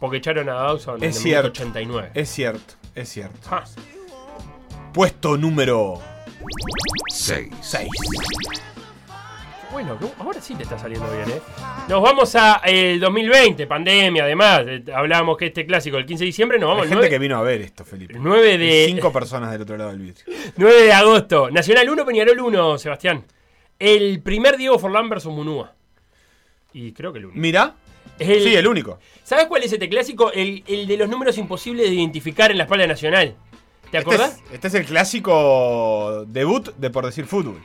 [0.00, 1.42] Porque echaron a Dawson en Es el cierto.
[1.48, 2.10] minuto 89.
[2.14, 3.48] Es cierto, es cierto.
[3.50, 3.64] Ah,
[4.92, 6.00] Puesto número
[7.12, 7.48] 6.
[7.60, 7.88] 6.
[9.72, 11.40] Bueno, ahora sí te está saliendo bien, ¿eh?
[11.88, 14.62] Nos vamos a el 2020, pandemia, además.
[14.66, 17.18] Eh, Hablábamos que este clásico el 15 de diciembre, nos vamos Hay gente 9, que
[17.18, 18.14] vino a ver esto, Felipe.
[18.14, 20.24] el 9 de, Cinco personas del otro lado del vidrio.
[20.56, 21.50] 9 de agosto.
[21.50, 23.24] Nacional 1, Peñarol 1, Sebastián.
[23.78, 25.72] El primer Diego Forlán versus Munúa.
[26.72, 27.40] Y creo que el único.
[27.40, 27.74] Mira.
[28.18, 28.98] El- Sí, el único.
[29.22, 30.30] ¿Sabes cuál es este clásico?
[30.32, 33.34] El, el de los números imposibles de identificar en la espalda nacional.
[33.90, 34.42] ¿Te Este acordás?
[34.48, 37.60] es, este es el clásico debut de Por Decir Fútbol.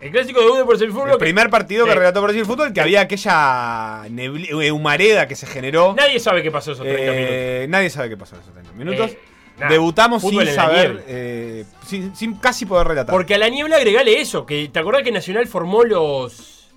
[0.00, 1.10] El clásico de Ude por el fútbol.
[1.10, 5.46] El primer partido que relató Por Decir Fútbol, que había aquella eh, humareda que se
[5.46, 5.94] generó.
[5.96, 7.24] Nadie sabe qué pasó esos 30 minutos.
[7.26, 9.10] Eh, nadie sabe qué pasó esos 30 minutos.
[9.12, 9.18] Eh,
[9.70, 13.10] Debutamos sin saber, eh, sin, sin casi poder relatar.
[13.14, 16.68] Porque a la niebla agregale eso, que te acordás que Nacional formó los.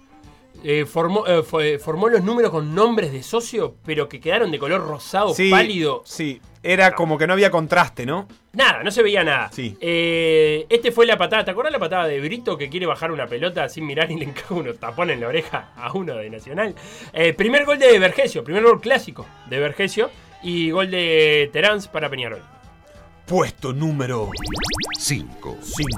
[0.63, 4.87] eh, formó, eh, formó los números con nombres de socio, pero que quedaron de color
[4.87, 6.03] rosado sí, pálido.
[6.05, 8.29] Sí, era como que no había contraste, ¿no?
[8.53, 9.49] Nada, no se veía nada.
[9.51, 9.77] Sí.
[9.79, 11.45] Eh, este fue la patada.
[11.45, 14.25] ¿Te acuerdas la patada de Brito que quiere bajar una pelota sin mirar y le
[14.25, 16.73] encaja unos tapones en la oreja a uno de Nacional?
[17.13, 20.09] Eh, primer gol de Vergesio, primer gol clásico de Vergesio
[20.41, 22.41] y gol de Terán para Peñarol.
[23.27, 24.29] Puesto número
[24.97, 25.57] 5.
[25.61, 25.89] 5.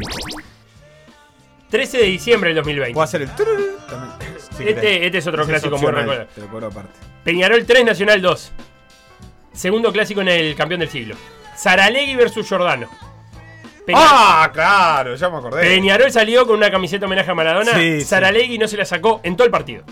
[1.70, 2.93] 13 de diciembre del 2020.
[2.93, 3.30] Puedo hacer el
[4.58, 6.28] si Este- este es otro Ese clásico muy recordado.
[6.36, 6.99] Te lo aparte.
[7.24, 8.52] Peñarol 3, Nacional 2.
[9.54, 11.16] Segundo clásico en el campeón del siglo.
[11.62, 12.88] Saralegui versus Giordano.
[13.86, 15.16] Peña- ¡Ah, claro!
[15.16, 15.62] Ya me acordé.
[15.62, 17.74] Peñarol salió con una camiseta homenaje a Maradona.
[17.74, 18.05] Sí, sí.
[18.05, 19.84] Saralegui no se la sacó en todo el partido.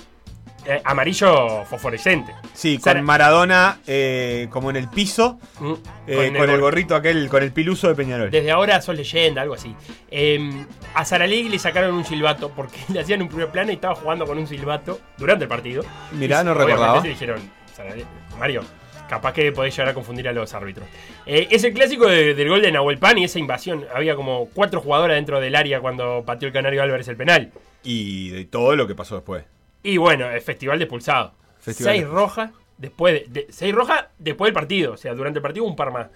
[0.65, 2.33] Eh, amarillo fosforescente.
[2.53, 5.73] Sí, con Sara- Maradona eh, como en el piso, Mm,
[6.05, 8.29] eh, con, el, gorrito aquel, con el piluso de Peñarol.
[8.29, 9.75] Desde ahora sos leyenda, algo así.
[10.11, 13.95] Eh, a Saralegui le sacaron un silbato porque le hacían un primer plano y estaba
[13.95, 15.83] jugando con un silbato durante el partido.
[16.11, 17.01] Mirá, Y no recordaba.
[17.01, 17.41] se dijeron,
[17.75, 18.05] "Saralegui,
[18.37, 18.61] Mario,
[19.09, 20.87] capaz que podés llegar a confundir a los árbitros.
[21.25, 23.85] Eh, es el clásico de- del gol de Nahuel Pan y esa invasión.
[23.93, 27.51] Había como cuatro jugadores dentro del área cuando pateó el Canario Álvarez el penal.
[27.83, 29.43] Y de todo lo que pasó después.
[29.83, 31.33] Y bueno, el festival de expulsado.
[31.59, 34.93] Festival seis de- rojas después de, de- seis rojas después del partido.
[34.93, 36.07] O sea, durante el partido un par más.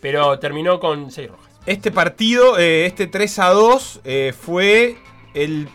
[0.00, 1.46] Pero terminó con seis rojas.
[1.64, 4.96] Este partido, eh, este 3 a 2, eh, fue
[5.32, 5.68] el.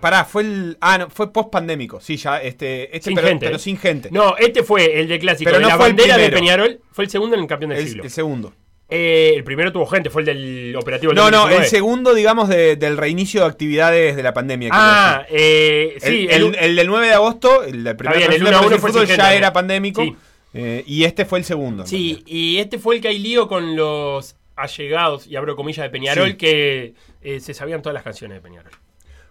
[0.00, 0.76] Pará, fue el.
[0.80, 2.00] Ah, no, fue post pandémico.
[2.00, 2.84] Sí, ya, este.
[2.96, 3.46] este Sin pero, gente.
[3.46, 4.08] pero sin gente.
[4.12, 6.40] No, este fue el de clásico Pero de no la fue el bandera de primero.
[6.40, 6.80] Peñarol.
[6.92, 8.04] Fue el segundo en el campeón del el, siglo.
[8.04, 8.52] el segundo.
[8.90, 11.68] Eh, el primero tuvo gente, fue el del operativo del No, no, el 2019.
[11.68, 14.70] segundo, digamos, de- del reinicio de actividades de la pandemia.
[14.72, 18.32] Ah, eh, el, sí, el, el- el del 9 de agosto, el del primer bien,
[18.32, 20.02] el partido 1 a 1 del fue fútbol ya gente, era pandémico.
[20.02, 20.16] Sí.
[20.54, 21.86] eh, y este fue el segundo.
[21.86, 25.90] Sí, y este fue el que hay lío con los allegados, y abro comillas, de
[25.90, 26.36] Peñarol, Sí.
[26.36, 28.72] que eh, se sabían todas las canciones de Peñarol.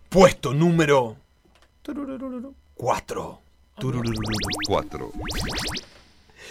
[0.09, 1.17] Puesto número
[2.75, 3.41] 4.
[4.67, 5.11] 4.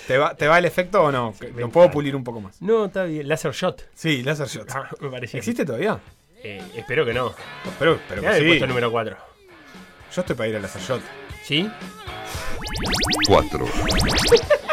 [0.07, 1.35] ¿Te va, ¿Te va el efecto o no?
[1.57, 2.61] Lo puedo pulir un poco más.
[2.63, 3.27] No, está bien.
[3.27, 3.89] Laser Shot.
[3.95, 4.71] Sí, Laser Shot.
[4.73, 5.39] Ah, me parecía.
[5.39, 5.99] ¿Existe todavía?
[6.43, 7.33] Eh, espero que no.
[7.79, 8.49] Pero, pero Mirá que el sí.
[8.51, 9.17] puesto número 4.
[10.15, 11.03] Yo estoy para ir a Laser Shot.
[11.43, 11.69] ¿Sí?
[13.27, 13.67] 4.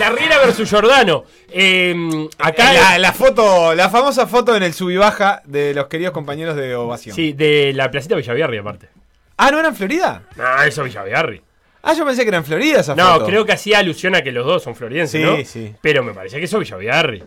[0.00, 1.24] La Riera versus Giordano.
[1.52, 1.94] Eh,
[2.38, 2.72] acá.
[2.72, 6.56] la, la foto, la famosa foto en el sub y baja de los queridos compañeros
[6.56, 7.14] de Ovación.
[7.14, 8.88] Sí, de la placita Villaviarri, aparte.
[9.36, 10.22] Ah, ¿no era en Florida?
[10.36, 11.40] No, eso Villaviarri.
[11.82, 13.26] Ah, yo pensé que era en Florida esa No, foto.
[13.26, 15.44] creo que hacía alusión a que los dos son floridenses, Sí, ¿no?
[15.44, 15.74] sí.
[15.80, 17.22] Pero me parecía que eso Villaviarri.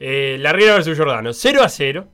[0.00, 1.32] Eh, la Riera versus Giordano.
[1.32, 2.06] 0 a 0.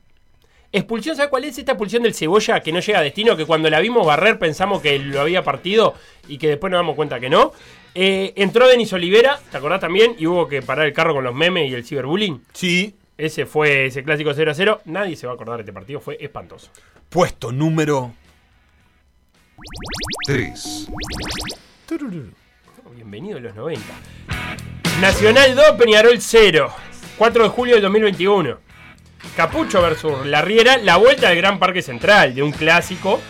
[0.70, 3.36] Expulsión, ¿sabes cuál es esta expulsión del cebolla que no llega a destino?
[3.36, 5.94] Que cuando la vimos barrer pensamos que lo había partido
[6.28, 7.52] y que después nos damos cuenta que no.
[7.94, 10.14] Eh, entró Denis Olivera, ¿te acordás también?
[10.18, 12.42] Y hubo que parar el carro con los memes y el ciberbullying.
[12.52, 12.94] Sí.
[13.16, 14.80] Ese fue ese clásico 0 a 0.
[14.84, 16.70] Nadie se va a acordar de este partido, fue espantoso.
[17.08, 18.12] Puesto número
[20.26, 20.88] 3,
[22.94, 23.82] Bienvenido a los 90.
[25.00, 26.72] Nacional 2, Peñarol 0.
[27.16, 28.58] 4 de julio del 2021.
[29.36, 33.20] Capucho versus La Riera, la vuelta del Gran Parque Central, de un clásico.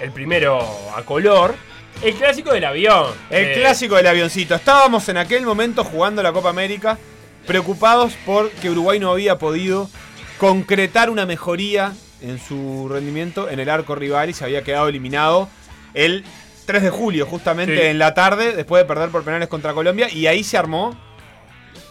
[0.00, 0.60] El primero
[0.96, 1.54] a color.
[2.02, 3.06] El clásico del avión.
[3.28, 4.54] El Eh, clásico del avioncito.
[4.54, 6.98] Estábamos en aquel momento jugando la Copa América,
[7.46, 9.90] preocupados por que Uruguay no había podido
[10.38, 15.48] concretar una mejoría en su rendimiento en el arco rival y se había quedado eliminado
[15.94, 16.24] el
[16.66, 17.86] 3 de julio, justamente Sí.
[17.88, 20.96] en la tarde, después de perder por penales contra Colombia, y ahí se armó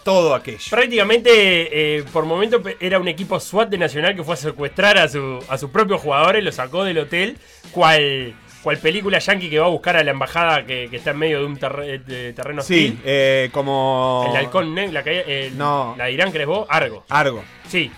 [0.04, 0.60] todo aquello.
[0.70, 5.08] Prácticamente, eh, por momento, era un equipo SWAT de Nacional que fue a secuestrar a,
[5.08, 7.38] su, a sus propios jugadores, los sacó del hotel,
[7.72, 8.34] cual,
[8.64, 11.40] cual película yankee que va a buscar a la embajada que, que está en medio
[11.40, 13.02] de un terre- de terreno Sí, hostil.
[13.06, 14.28] eh, como...
[14.30, 15.96] El halcón, ne- la, calle- el- No.
[15.98, 16.68] la de Irán, ¿crees vos?
[16.70, 17.06] Argo.
[17.10, 17.44] Argo.
[17.68, 17.92] Sí.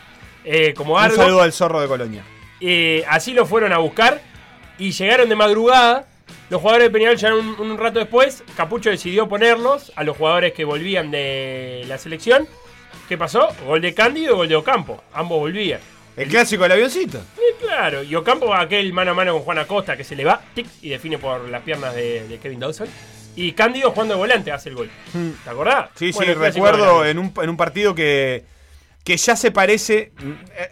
[0.43, 1.15] Eh, como Un Argo.
[1.15, 2.23] saludo al zorro de Colonia.
[2.59, 4.21] Eh, así lo fueron a buscar
[4.77, 6.07] y llegaron de madrugada.
[6.49, 8.43] Los jugadores de Peñarol llegaron un, un rato después.
[8.55, 12.47] Capucho decidió ponerlos a los jugadores que volvían de la selección.
[13.09, 13.49] ¿Qué pasó?
[13.65, 15.01] Gol de Cándido y gol de Ocampo.
[15.13, 15.79] Ambos volvían.
[16.23, 17.21] El clásico del avioncito.
[17.37, 20.41] Y claro, y Ocampo aquel mano a mano con Juan Acosta que se le va
[20.53, 22.87] tic, y define por las piernas de, de Kevin Dawson.
[23.35, 24.89] Y Cándido jugando de volante hace el gol.
[25.43, 25.89] ¿Te acordás?
[25.95, 28.43] Sí, Bueno, sí, recuerdo en un, en un partido que,
[29.05, 30.11] que ya se parece.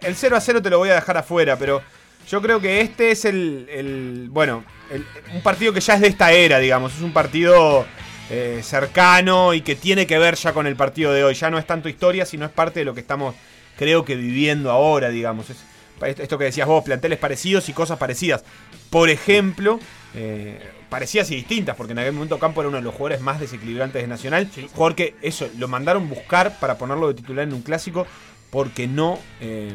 [0.02, 1.80] El 0 a 0 te lo voy a dejar afuera, pero
[2.28, 3.66] yo creo que este es el.
[3.70, 6.94] el- bueno, el- un partido que ya es de esta era, digamos.
[6.94, 7.86] Es un partido
[8.28, 11.34] eh, cercano y que tiene que ver ya con el partido de hoy.
[11.34, 13.34] Ya no es tanto historia, sino es parte de lo que estamos,
[13.80, 15.48] creo que, viviendo ahora, digamos.
[15.48, 15.64] Es,
[16.02, 18.44] esto que decías vos, planteles parecidos y cosas parecidas.
[18.90, 19.80] Por ejemplo,
[20.14, 20.60] eh,
[20.90, 24.02] parecidas y distintas, porque en aquel momento Campo era uno de los jugadores más desequilibrantes
[24.02, 24.50] de Nacional.
[24.54, 24.68] Sí.
[24.74, 28.06] Jugador que eso, lo mandaron buscar para ponerlo de titular en un clásico
[28.50, 29.18] porque no.
[29.40, 29.72] eh,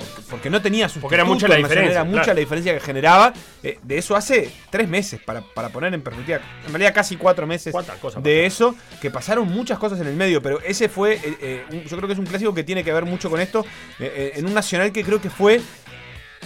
[0.00, 2.80] porque, porque no tenía sustituto Porque era mucha la diferencia, Era mucha la diferencia que
[2.80, 3.32] generaba.
[3.62, 6.40] eh, de eso hace tres meses, para, para poner en perspectiva.
[6.66, 10.14] En realidad, casi cuatro meses ¿Cuántas cosas de eso, que pasaron muchas cosas en el
[10.16, 12.82] medio, pero ese fue, eh, eh, un- yo creo que es un clásico que tiene
[12.84, 13.64] que ver mucho con esto,
[13.98, 15.60] en un Nacional que creo que fue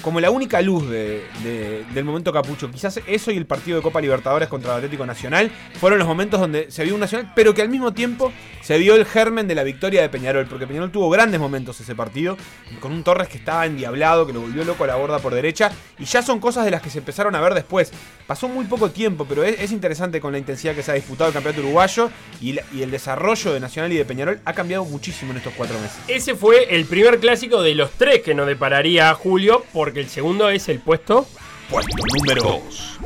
[0.02, 2.70] como la única luz de- de- del momento Capucho.
[2.70, 6.40] Quizás eso y el partido de Copa Libertadores contra el Atlético Nacional fueron los momentos
[6.40, 8.32] donde se vio un Nacional, pero que al mismo tiempo
[8.62, 11.94] se vio el germen de la victoria de Peñarol, porque Peñarol tuvo grandes momentos ese
[11.94, 12.36] partido,
[12.80, 15.70] con un Torres que estaba endiablado, que lo volvió loco a la borda por derecha,
[15.98, 17.92] y ya son cosas de las que se empezaron a ver después.
[18.26, 21.28] Pasó muy poco tiempo, pero es, es interesante con la intensidad que se ha disputado
[21.28, 25.38] el campeonato uruguayo y, el desarrollo de Nacional y de Peñarol ha cambiado muchísimo en
[25.38, 25.98] estos cuatro meses.
[26.08, 30.48] Ese fue el primer clásico de los tres que nos depararía Julio, porque el segundo
[30.48, 31.26] es el puesto
[31.68, 33.00] Puesto número 2,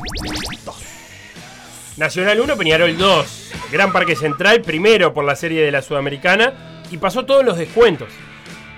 [1.96, 3.52] Nacional 1, Peñarol 2.
[3.72, 8.10] Gran Parque Central, primero por la serie de la Sudamericana, y pasó todos los descuentos.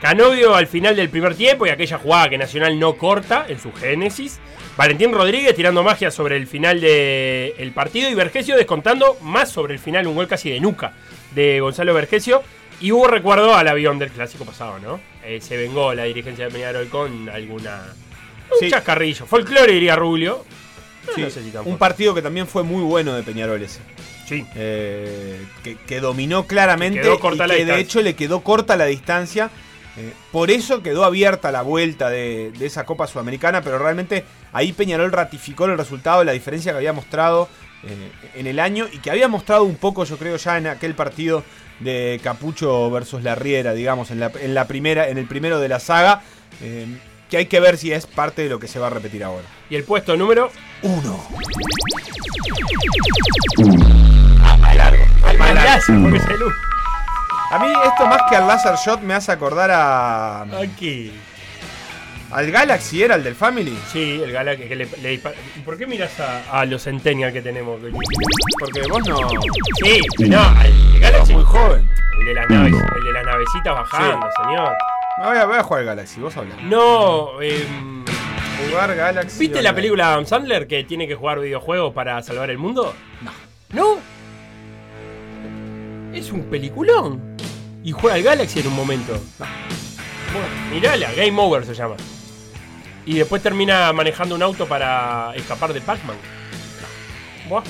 [0.01, 3.71] Canovio al final del primer tiempo y aquella jugada que Nacional no corta en su
[3.71, 4.41] génesis.
[4.79, 9.79] Valentín Rodríguez tirando magia sobre el final del partido y Vergesio descontando más sobre el
[9.79, 10.95] final, un gol casi de nuca
[11.35, 12.43] de Gonzalo Vergesio.
[12.81, 15.01] Y hubo recuerdo al avión del clásico pasado, ¿no?
[15.25, 17.83] Eh, se vengó la dirigencia de Peñarol con alguna.
[18.53, 18.71] Un Sí.
[18.71, 19.27] chascarrillo.
[19.27, 20.45] Folclore, diría Rubio.
[21.07, 23.63] No, Sí, no sé si tan un partido que también fue muy bueno de Peñarol
[23.63, 23.81] ese.
[24.29, 24.45] Sí.
[24.55, 28.77] Eh, que, que dominó claramente Que quedó corta y que de hecho le quedó corta
[28.77, 29.51] la distancia.
[29.97, 34.73] Eh, por eso quedó abierta la vuelta de, de esa Copa Sudamericana, pero realmente ahí
[34.73, 37.49] Peñarol ratificó el resultado, la diferencia que había mostrado
[37.83, 40.95] eh, en el año y que había mostrado un poco, yo creo, ya en aquel
[40.95, 41.43] partido
[41.81, 45.69] de Capucho versus La Riera, digamos, en la, en la primera, en el primero de
[45.69, 46.23] la saga,
[46.63, 46.87] eh,
[47.31, 49.47] que hay que ver si es parte de lo que se va a repetir ahora.
[49.71, 50.51] Y el puesto número
[50.83, 51.27] Uno.
[57.53, 61.13] A mí esto más que al Laser Shot me hace acordar a Aquí.
[62.31, 63.77] Al Galaxy, ¿era el del Family?
[63.93, 65.35] Sí, el Gala que, que le, le dispara.
[65.57, 67.81] ¿Y por qué miras a, a los Centennial que tenemos?
[68.59, 69.17] Porque vos no...
[69.85, 71.33] Sí, no, al Galaxy.
[71.35, 71.91] muy joven.
[72.21, 74.73] El de las naves, el de las navecitas bajando, señor.
[75.19, 76.57] No, voy, a, voy a jugar al Galaxy, vos hablas.
[76.63, 78.05] No, em,
[78.69, 79.39] Jugar Galaxy.
[79.39, 82.95] ¿viste la película de Adam Sandler que tiene que jugar videojuegos para salvar el mundo?
[83.23, 83.33] No.
[83.73, 83.99] ¿No?
[86.15, 87.37] Es un peliculón.
[87.83, 89.13] Y juega al Galaxy en un momento.
[89.39, 91.97] Bueno, mirala, Game Over se llama.
[93.11, 96.17] Y después termina manejando un auto para escapar de Pac-Man.
[97.49, 97.65] Buah.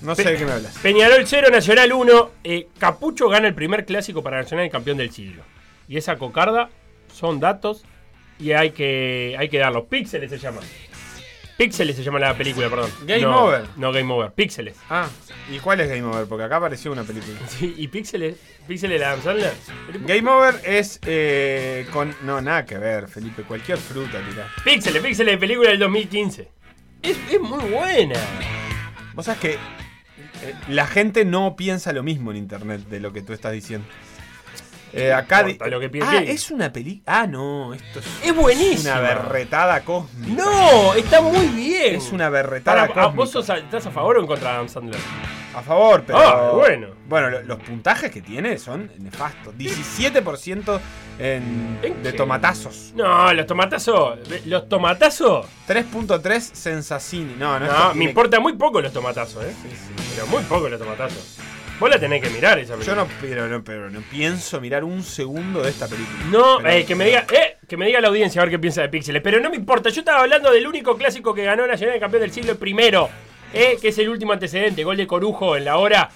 [0.00, 0.78] No sé de qué me hablas.
[0.78, 2.30] Peñarol 0, Nacional 1.
[2.44, 5.42] Eh, Capucho gana el primer clásico para Nacional y campeón del siglo.
[5.86, 6.70] Y esa cocarda
[7.12, 7.84] son datos
[8.38, 10.60] y hay que, hay que dar los píxeles, se llama.
[11.60, 12.90] Píxeles se llama la película, perdón.
[13.04, 13.64] Game No, Over.
[13.76, 14.32] No, Game Over.
[14.32, 14.76] Píxeles.
[14.88, 15.06] Ah,
[15.52, 16.26] ¿y cuál es Game Over?
[16.26, 17.36] Porque acá apareció una película.
[17.48, 18.36] Sí, ¿Y Píxeles?
[18.66, 19.52] ¿Píxeles de Adam Sandler?
[20.06, 22.16] Game Over es eh, con.
[22.22, 23.42] No, nada que ver, Felipe.
[23.42, 24.48] Cualquier fruta, tirá.
[24.64, 26.48] Píxeles, Píxeles película del 2015.
[27.02, 28.18] Es, es muy buena.
[29.12, 33.20] Vos sabés que eh, la gente no piensa lo mismo en internet de lo que
[33.20, 33.86] tú estás diciendo.
[34.92, 36.16] Eh, acá di- lo que piense.
[36.18, 37.20] Ah, es una película.
[37.20, 38.92] Ah, no, esto es Es buenísima.
[38.94, 40.32] una berretada cósmica.
[40.42, 41.94] No, está muy bien.
[41.94, 43.16] Es una berretada Para, cósmica.
[43.16, 45.00] ¿Vos sos a- estás a favor o en contra de Adam Sandler?
[45.54, 46.18] A favor, pero.
[46.18, 46.88] Ah, bueno.
[47.08, 49.52] Bueno, lo- los puntajes que tiene son nefastos.
[49.56, 50.80] 17%
[51.18, 52.16] en, ¿En de qué?
[52.16, 52.92] tomatazos.
[52.94, 54.18] No, los tomatazos.
[54.46, 55.46] Los tomatazos.
[55.66, 57.34] 3.3 Sensacini.
[57.36, 59.54] No, no, No, me tiene- importa muy poco los tomatazos, ¿eh?
[60.14, 61.38] Pero muy poco los tomatazos.
[61.80, 63.04] Vos la tenés que mirar esa Yo película.
[63.04, 66.18] no, pero, no, pero no pienso mirar un segundo de esta película.
[66.30, 68.58] No, Pero- eh, que me diga, eh, que me diga la audiencia a ver qué
[68.58, 69.22] piensa de Píxeles.
[69.22, 72.20] Pero no me importa, yo estaba hablando del único clásico que ganó Nacional de Campeón
[72.20, 73.08] del Siglo primero,
[73.54, 76.10] eh, que es el último antecedente, gol de Corujo en la hora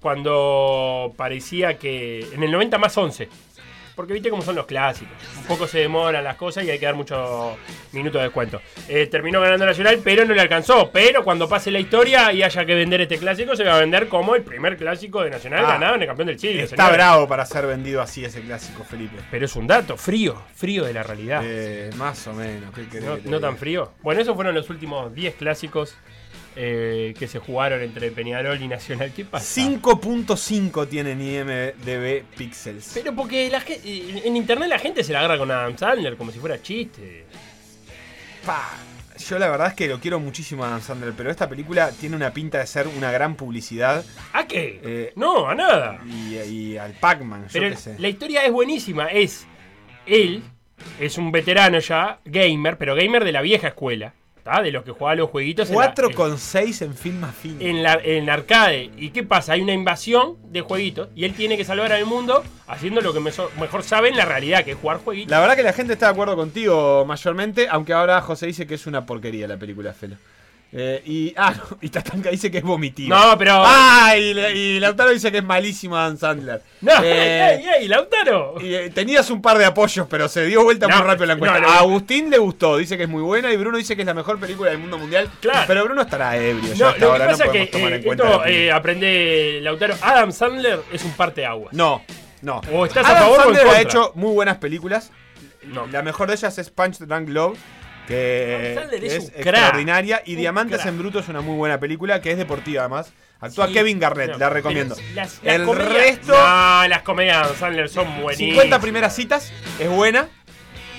[0.00, 3.28] cuando parecía que en el 90 más 11.
[3.94, 5.12] Porque viste cómo son los clásicos.
[5.38, 7.56] Un poco se demoran las cosas y hay que dar muchos
[7.92, 8.60] minutos de descuento.
[8.88, 10.90] Eh, terminó ganando Nacional, pero no le alcanzó.
[10.92, 14.08] Pero cuando pase la historia y haya que vender este clásico, se va a vender
[14.08, 16.62] como el primer clásico de Nacional Ah, ganado en el campeón del siglo.
[16.62, 19.16] Está bravo para ser vendido así ese clásico, Felipe.
[19.30, 21.42] Pero es un dato, frío, frío de la realidad.
[21.44, 22.72] Eh, más o menos.
[22.74, 23.92] ¿qué querés no, no tan frío.
[24.02, 25.96] Bueno, esos fueron los últimos 10 clásicos
[26.56, 29.12] eh, que se jugaron entre Peñarol y Nacional.
[29.14, 29.60] ¿Qué pasa?
[29.60, 32.90] 5.5 tienen IMDB Pixels.
[32.94, 36.38] Pero porque la en internet la gente se la agarra con Adam Sandler como si
[36.38, 37.24] fuera chiste.
[38.44, 38.70] Pa,
[39.18, 42.16] yo la verdad es que lo quiero muchísimo a Adam Sandler, pero esta película tiene
[42.16, 44.04] una pinta de ser una gran publicidad.
[44.32, 44.80] ¿A qué?
[44.82, 46.00] Eh, no, a nada.
[46.06, 47.96] Y, y al Pac-Man, yo qué sé.
[47.98, 49.06] la historia es buenísima.
[49.06, 49.46] Es
[50.06, 50.42] él,
[51.00, 54.14] es un veterano ya, gamer, pero gamer de la vieja escuela.
[54.42, 54.60] ¿Tá?
[54.62, 57.56] De los que jugaba los jueguitos en la- 4,6 en film afín.
[57.60, 58.90] en, la, en arcade.
[58.96, 59.52] ¿Y qué pasa?
[59.54, 63.20] Hay una invasión de jueguitos y él tiene que salvar al mundo haciendo lo que
[63.20, 65.30] mejor sabe en la realidad, que es jugar jueguitos.
[65.30, 68.74] La verdad que la gente está de acuerdo contigo mayormente, aunque ahora José dice que
[68.74, 70.16] es una porquería la película Felo.
[70.74, 73.14] Eh, y, ah, no, y Tatanka dice que es vomitiva.
[73.14, 73.62] No, pero.
[73.64, 76.62] Ah, y, y Lautaro dice que es malísimo Adam Sandler.
[76.80, 76.92] ¡No!
[77.02, 78.54] Eh, ¡Ey, ey, Lautaro!
[78.60, 81.32] y, eh, tenías un par de apoyos, pero se dio vuelta No, muy rápido la
[81.34, 81.60] encuesta.
[81.60, 81.72] no, no.
[81.72, 84.14] a Agustín le gustó, dice que es muy buena, y Bruno dice que es la
[84.14, 85.28] mejor película del mundo mundial.
[85.40, 85.64] Claro.
[85.66, 87.72] Pero Bruno estará ebrio ya No, hasta lo que ahora, no pasa es podemos que
[87.72, 88.24] tomar eh, en cuenta.
[88.48, 89.94] esto aprende Lautaro.
[90.00, 91.68] Adam Sandler es un parte agua.
[91.72, 92.02] No,
[92.40, 92.62] no.
[92.72, 95.10] O estás a Adam favor o en Sandler ha hecho muy buenas películas.
[95.64, 95.86] No.
[95.88, 97.58] La mejor de ellas es Punch Drunk Love,
[98.06, 100.22] que, es extraordinaria.
[100.24, 100.88] Y Un Diamantes crack.
[100.88, 103.12] en Bruto es una muy buena película, que es deportiva además.
[103.40, 104.94] Actúa Sí, Kevin Garnett, no, la recomiendo.
[105.14, 108.54] Las, las El comedias- resto, No, las comedias de Sandler son buenísimas.
[108.54, 110.28] 50 primeras citas, es buena.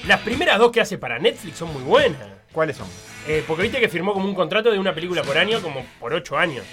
[0.08, 2.20] Las primeras dos que hace para Netflix son muy buenas.
[2.52, 2.88] ¿Cuáles son?
[3.28, 6.14] Eh, porque viste que firmó como un contrato de una película por año, como por
[6.14, 6.66] 8 años.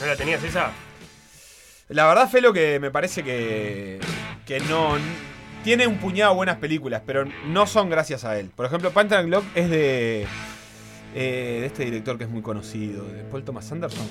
[0.00, 0.72] ¿No la tenías esa?
[1.88, 4.00] La verdad, Felo, que me parece que,
[4.46, 4.96] que no.
[5.64, 8.50] Tiene un puñado de buenas películas, pero no son gracias a él.
[8.54, 10.26] Por ejemplo, Punch Drunk Love es de.
[11.14, 14.06] eh, de este director que es muy conocido, de Paul Thomas Anderson.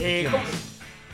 [0.00, 0.44] Eh, ¿Quién ¿cómo,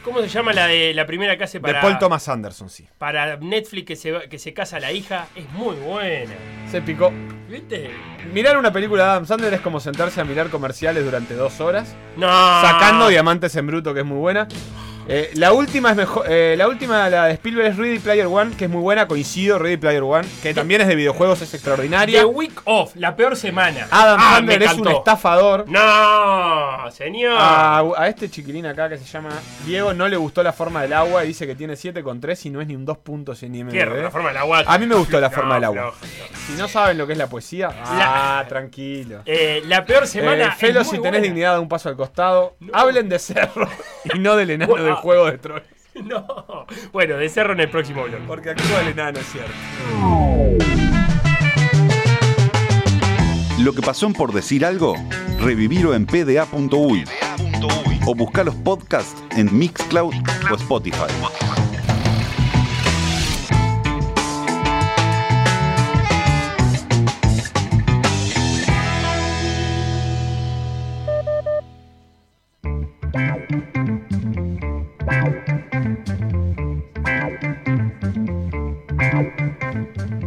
[0.04, 2.86] cómo se llama la de la primera que hace para, De Paul Thomas Anderson, sí.
[2.98, 5.26] para Netflix que se, que se casa la hija?
[5.34, 6.34] Es muy buena.
[6.70, 7.10] Se picó.
[7.48, 7.90] ¿Viste?
[8.32, 11.94] Mirar una película de Adam Sandler es como sentarse a mirar comerciales durante dos horas,
[12.16, 12.26] No.
[12.60, 14.46] sacando diamantes en bruto, que es muy buena.
[15.08, 16.24] Eh, la última es mejor.
[16.28, 19.06] eh, la última, la de Spielberg, es Ready Player One, que es muy buena.
[19.06, 22.20] Coincido, Ready Player One, que también es de videojuegos, es extraordinaria.
[22.20, 23.86] The Week Off, la peor semana.
[23.90, 25.64] Adam Ah, Sandler es un estafador.
[25.68, 27.36] No, señor.
[27.38, 29.30] A, a este chiquilín acá que se llama
[29.64, 32.60] Diego no le gustó la forma del agua y dice que tiene 7,3 y no
[32.60, 33.72] es ni un 2 puntos en IMDb.
[33.72, 33.86] ¿Qué?
[33.86, 34.64] La forma del agua.
[34.66, 35.94] A mí me gustó la No, forma del agua.
[36.46, 39.20] Si no saben lo que es la poesía, La- ah, tranquilo.
[39.26, 40.52] Eh, la peor semana.
[40.52, 41.18] Felo, es si tenés buena.
[41.20, 42.56] dignidad, da un paso al costado.
[42.72, 43.68] Hablen de Cerro
[44.14, 44.95] y no del enano ah.
[44.96, 45.62] Juego de Troy.
[46.04, 46.66] No.
[46.92, 48.20] Bueno, de cerro en el próximo blog.
[48.26, 49.52] Porque actúa el enano, es cierto.
[53.58, 54.94] Lo que pasó en por decir algo,
[55.40, 57.04] revivirlo en pda.uy
[58.06, 60.14] o buscar los podcasts en Mixcloud
[60.50, 61.06] o Spotify.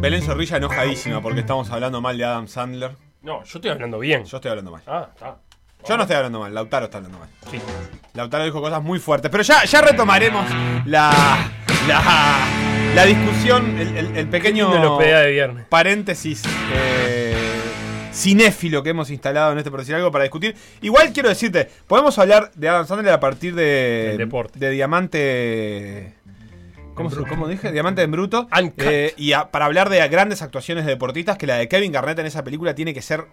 [0.00, 2.92] Belén Zorrilla enojadísima porque estamos hablando mal de Adam Sandler.
[3.22, 4.24] No, yo estoy hablando bien.
[4.24, 4.82] Yo estoy hablando mal.
[4.86, 5.36] Ah, está.
[5.86, 7.28] Yo no estoy hablando mal, Lautaro está hablando mal.
[7.50, 7.58] Sí.
[8.14, 9.30] Lautaro dijo cosas muy fuertes.
[9.30, 10.44] Pero ya, ya retomaremos
[10.86, 11.50] la,
[11.88, 12.46] la,
[12.94, 16.42] la discusión, el, el- el pequeño de paréntesis
[16.74, 17.34] eh,
[18.12, 20.54] cinéfilo que hemos instalado en este por decir algo para discutir.
[20.82, 24.58] Igual quiero decirte, podemos hablar de Adam Sandler a partir de, deporte.
[24.58, 26.14] de Diamante.
[27.28, 27.72] ¿Cómo, dije?
[27.72, 28.48] Diamante en bruto.
[28.78, 32.18] Eh, y a- para hablar de grandes actuaciones de deportistas, que la de Kevin Garnett
[32.18, 33.26] en esa película tiene que ser.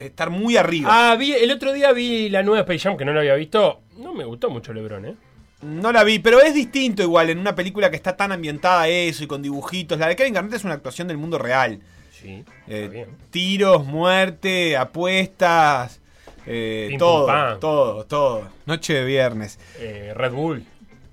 [0.00, 0.88] estar muy arriba.
[0.90, 3.80] Ah, vi, el otro día vi la nueva Space Jam que no la había visto.
[3.96, 5.14] No me gustó mucho LeBron, ¿eh?
[5.62, 8.88] No la vi, pero es distinto igual en una película que está tan ambientada a
[8.88, 9.98] eso y con dibujitos.
[9.98, 11.80] La de Kevin Garnett es una actuación del mundo real.
[12.10, 16.00] Sí, Eh, tiros, muerte, apuestas,
[16.46, 18.48] eh, todo, todo, todo.
[18.66, 19.58] Noche de viernes.
[19.78, 20.64] Eh, Red Bull.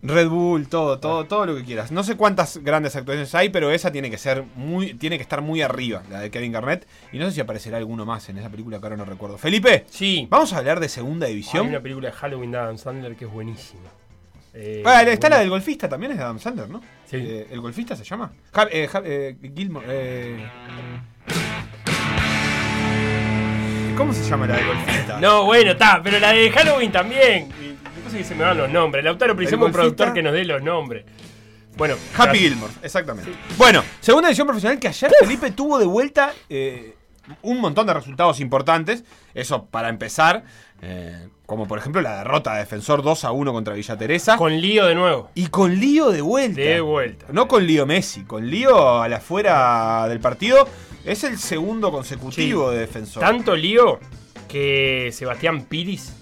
[0.04, 1.92] Red Bull, todo, todo, todo lo que quieras.
[1.92, 5.42] No sé cuántas grandes actuaciones hay, pero esa tiene que ser muy, tiene que estar
[5.42, 6.88] muy arriba, la de Kevin Garnett.
[7.12, 9.38] Y no sé si aparecerá alguno más en esa película que ahora no recuerdo.
[9.38, 10.26] Felipe, Sí.
[10.30, 11.68] vamos a hablar de segunda Hay división.
[11.68, 13.90] una película de Halloween de Adam Sandler que es buenísima.
[14.54, 16.82] Eh, Vale, está la del golfista, también es de Adam Sandler, ¿no?
[17.06, 17.18] Sí.
[17.18, 18.32] Eh, ¿El golfista se llama?
[18.54, 19.86] Ja- eh, Ja- eh, Gilmore.
[19.88, 20.48] eh.
[23.96, 25.20] ¿Cómo se llama la del golfista?
[25.20, 27.50] No, bueno, está, pero la de Halloween también.
[28.18, 29.04] Y se me van los nombres.
[29.04, 31.06] Lautaro, precisamos un productor que nos dé los nombres.
[31.78, 32.38] Bueno, Happy gracias.
[32.44, 33.32] Gilmore, exactamente.
[33.58, 36.96] Bueno, segunda edición profesional que ayer Felipe tuvo de vuelta eh,
[37.44, 39.06] un montón de resultados importantes.
[39.34, 40.44] Eso para empezar,
[40.82, 44.36] eh, como por ejemplo la derrota de Defensor 2 a 1 contra Villa Teresa.
[44.36, 45.32] Con lío de nuevo.
[45.34, 46.60] y con lío de vuelta.
[46.60, 47.28] De vuelta.
[47.32, 50.68] No con lío Messi, con lío a la fuera del partido.
[51.06, 52.74] Es el segundo consecutivo Sí.
[52.76, 53.22] de Defensor.
[53.24, 54.00] Tanto lío
[54.50, 56.14] que Sebastián Piris,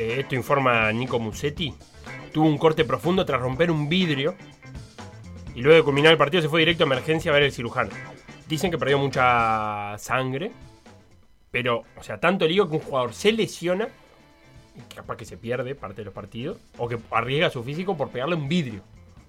[0.00, 1.74] eh, esto informa Nico Musetti,
[2.32, 4.34] tuvo un corte profundo tras romper un vidrio
[5.54, 7.90] y luego de culminar el partido se fue directo a emergencia a ver el cirujano.
[8.48, 10.52] Dicen que perdió mucha sangre,
[11.50, 13.88] pero, o sea, tanto lío que un jugador se lesiona
[14.74, 18.08] y capaz que se pierde parte de los partidos o que arriesga su físico por
[18.08, 18.82] pegarle un vidrio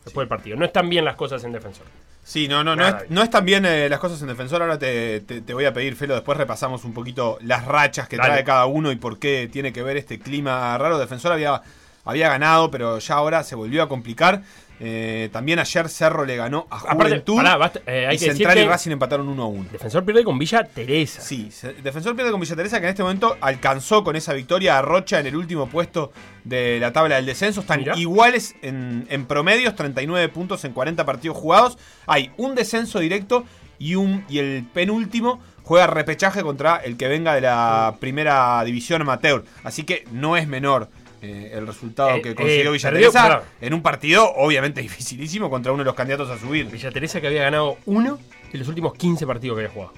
[0.05, 0.55] después del partido.
[0.55, 1.85] No están bien las cosas en defensor.
[2.23, 4.61] Sí, no, no, no es, no están bien eh, las cosas en defensor.
[4.61, 8.15] Ahora te, te- te voy a pedir, Felo, después repasamos un poquito las rachas que
[8.17, 8.29] Dale.
[8.29, 10.97] trae cada uno y por qué tiene que ver este clima raro.
[10.99, 11.61] Defensor había,
[12.05, 14.43] había ganado, pero ya ahora se volvió a complicar.
[14.83, 18.33] Eh, también ayer Cerro le ganó a Aparte, Juventud pará, basta, eh, hay y que
[18.33, 19.69] Central y Racing empataron 1 a 1.
[19.71, 21.21] Defensor pierde con Villa Teresa.
[21.21, 21.51] Sí,
[21.83, 25.19] Defensor pierde con Villa Teresa que en este momento alcanzó con esa victoria a Rocha
[25.19, 26.11] en el último puesto
[26.45, 27.61] de la tabla del descenso.
[27.61, 27.95] Están Mirá.
[27.95, 31.77] iguales en, en promedios, 39 puntos en 40 partidos jugados.
[32.07, 33.45] Hay un descenso directo
[33.77, 39.03] y, un, y el penúltimo juega repechaje contra el que venga de la primera división
[39.03, 39.45] amateur.
[39.63, 40.89] Así que no es menor.
[41.21, 45.71] Eh, el resultado Eh, que consiguió eh, Villa Teresa en un partido obviamente dificilísimo contra
[45.71, 46.65] uno de los candidatos a subir.
[46.67, 48.19] Villa Teresa que había ganado uno
[48.51, 49.93] de los últimos 15 partidos que había jugado.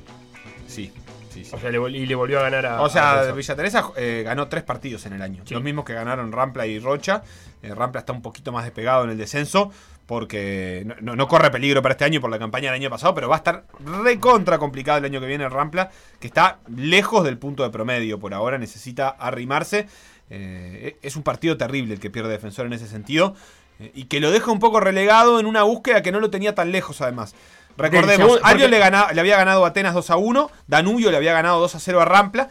[0.68, 0.92] Sí,
[1.30, 1.52] sí, sí.
[1.56, 2.82] O sea, le y le volvió a ganar a.
[2.82, 3.32] O sea.
[3.32, 5.44] Villa Teresa eh, ganó tres partidos en el año.
[5.46, 5.54] Sí.
[5.54, 7.24] Los mismos que ganaron Rampla y Rocha.
[7.62, 9.72] Eh, Rampla está un poquito más despegado en el descenso
[10.06, 13.16] porque no, no- no corre peligro para este año por la campaña del año pasado,
[13.16, 13.64] pero va a estar
[14.04, 18.20] recontra complicado el año que viene el Rampla, que está lejos del punto de promedio
[18.20, 19.88] por ahora, necesita arrimarse.
[20.36, 23.36] Eh, es un partido terrible el que pierde defensor en ese sentido
[23.80, 26.56] eh, y que lo deja un poco relegado en una búsqueda que no lo tenía
[26.56, 27.36] tan lejos además.
[27.78, 28.80] Recordemos, segundo- porque- le,
[29.14, 32.02] le había ganado a Atenas 2 a 1, Danubio le había ganado 2 a 0
[32.02, 32.50] a Rampla,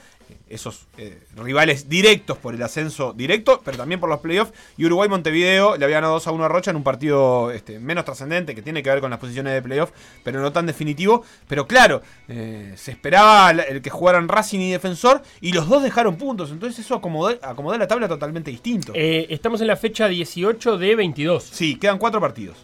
[0.52, 5.08] esos eh, rivales directos por el ascenso directo, pero también por los playoffs, y Uruguay
[5.08, 8.54] Montevideo le había ganado 2 a 1 a Rocha en un partido este, menos trascendente,
[8.54, 9.90] que tiene que ver con las posiciones de playoff,
[10.22, 11.24] pero no tan definitivo.
[11.48, 16.16] Pero claro, eh, se esperaba el que jugaran Racing y Defensor, y los dos dejaron
[16.16, 18.92] puntos, entonces eso acomodó, acomodó la tabla totalmente distinto.
[18.94, 21.42] Eh, estamos en la fecha 18 de 22.
[21.44, 22.58] Sí, quedan cuatro partidos.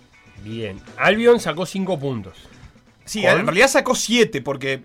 [0.45, 0.81] Bien.
[0.97, 2.35] Albion sacó 5 puntos.
[3.05, 3.41] Sí, ¿Con?
[3.41, 4.83] en realidad sacó 7 porque.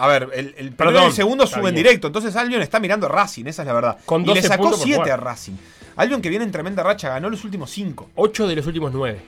[0.00, 2.06] A ver, el, el Perdón, el segundo suben directo.
[2.06, 3.98] Entonces Albion está mirando a Racing, esa es la verdad.
[4.06, 5.16] Con y le 12 sacó puntos por 7 a.
[5.16, 5.52] Racing.
[5.96, 8.10] Albion que viene en tremenda racha, ganó los últimos 5.
[8.14, 9.20] 8 de los últimos 9.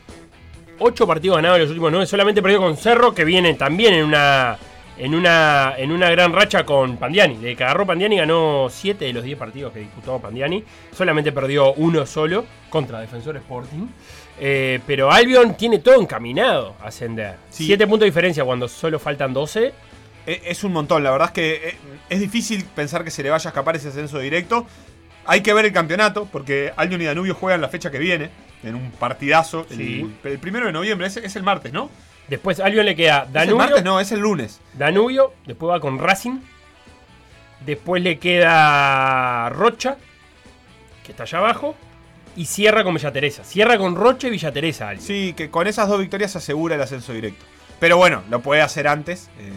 [0.78, 2.06] 8 partidos ganados de los últimos 9.
[2.06, 4.58] Solamente perdió con Cerro, que viene también en una.
[4.98, 7.36] En una, en una gran racha con Pandiani.
[7.36, 10.62] Desde que agarró Pandiani ganó 7 de los 10 partidos que disputó Pandiani.
[10.94, 13.86] Solamente perdió uno solo contra Defensor Sporting.
[14.38, 17.36] Eh, pero Albion tiene todo encaminado a ascender.
[17.48, 17.64] Sí.
[17.66, 19.72] 7 puntos de diferencia cuando solo faltan 12.
[20.26, 21.76] E- Es un montón, la verdad es que eh,
[22.08, 24.66] es difícil pensar que se le vaya a escapar ese ascenso directo.
[25.24, 28.30] Hay que ver el campeonato, porque Albion y Danubio juegan la fecha que viene,
[28.64, 29.66] en un partidazo.
[29.68, 30.10] Sí.
[30.24, 31.90] El, el primero de noviembre, es, es el martes, ¿no?
[32.28, 33.56] Después Albion le queda ¿Es el Danubio.
[33.58, 33.84] martes?
[33.84, 34.60] No, es el lunes.
[34.74, 36.38] Danubio, después va con Racing.
[37.66, 39.96] Después le queda Rocha,
[41.04, 41.76] que está allá abajo.
[42.34, 43.44] Y cierra con Villa Teresa.
[43.44, 44.88] Cierra con Rocha y Villa Teresa.
[44.88, 45.06] Albion.
[45.06, 47.44] Sí, que con esas dos victorias se asegura el ascenso directo.
[47.78, 49.50] Pero bueno, lo puede hacer antes, eh,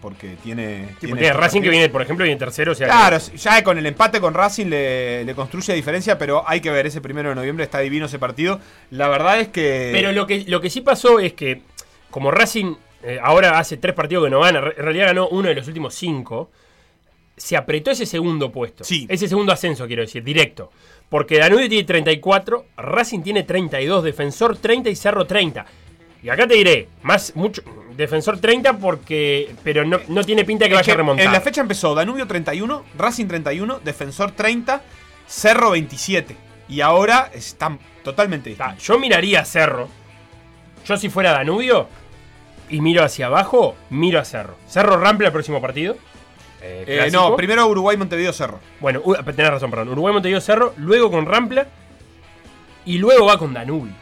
[0.00, 0.88] porque tiene...
[0.90, 2.72] Sí, tiene porque Racing que viene, por ejemplo, viene tercero.
[2.72, 6.44] O sea que- Claro, ya con el empate con Racing le, le construye diferencia, pero
[6.46, 8.60] hay que ver, ese primero de noviembre está divino ese partido.
[8.90, 9.90] La verdad es que...
[9.92, 11.62] Pero lo que, lo que sí pasó es que,
[12.10, 15.54] como Racing eh, ahora hace tres partidos que no gana, en realidad ganó uno de
[15.54, 16.50] los últimos cinco,
[17.36, 18.84] se apretó ese segundo puesto.
[18.84, 19.06] Sí.
[19.08, 20.70] Ese segundo ascenso, quiero decir, directo.
[21.08, 25.64] Porque Danubio tiene 34, Racing tiene 32, Defensor 30 y Cerro 30.
[26.22, 27.62] Y acá te diré, más mucho
[27.98, 31.26] Defensor 30 porque pero no, no tiene pinta de que Es vaya a remontar.
[31.26, 34.80] En la fecha empezó Danubio 31, Racing 31, Defensor 30,
[35.26, 36.36] Cerro 27.
[36.68, 38.86] Y ahora están totalmente Está, distintos.
[38.86, 39.88] yo miraría a Cerro.
[40.86, 41.88] Yo si fuera Danubio
[42.70, 44.56] y miro hacia abajo, miro a Cerro.
[44.68, 45.96] Cerro Rampla el próximo partido.
[46.62, 48.60] Eh, Eh, no, primero Uruguay, Montevideo, Cerro.
[48.78, 49.88] Bueno, tenés razón, perdón.
[49.88, 51.66] Uruguay Montevideo Cerro, luego con Rampla
[52.84, 53.92] y luego va con Danubio.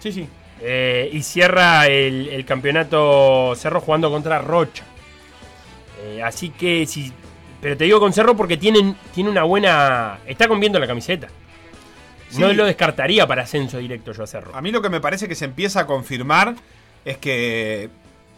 [0.00, 0.26] Sí, sí.
[0.66, 4.82] Eh, y cierra el, el campeonato Cerro jugando contra Rocha.
[6.02, 7.12] Eh, así que sí.
[7.60, 10.20] Pero te digo con Cerro porque tienen, tiene una buena.
[10.26, 11.28] Está conviendo la camiseta.
[12.38, 14.56] No lo descartaría para ascenso directo yo a Cerro.
[14.56, 16.54] A mí lo que me parece que se empieza a confirmar
[17.04, 17.90] es que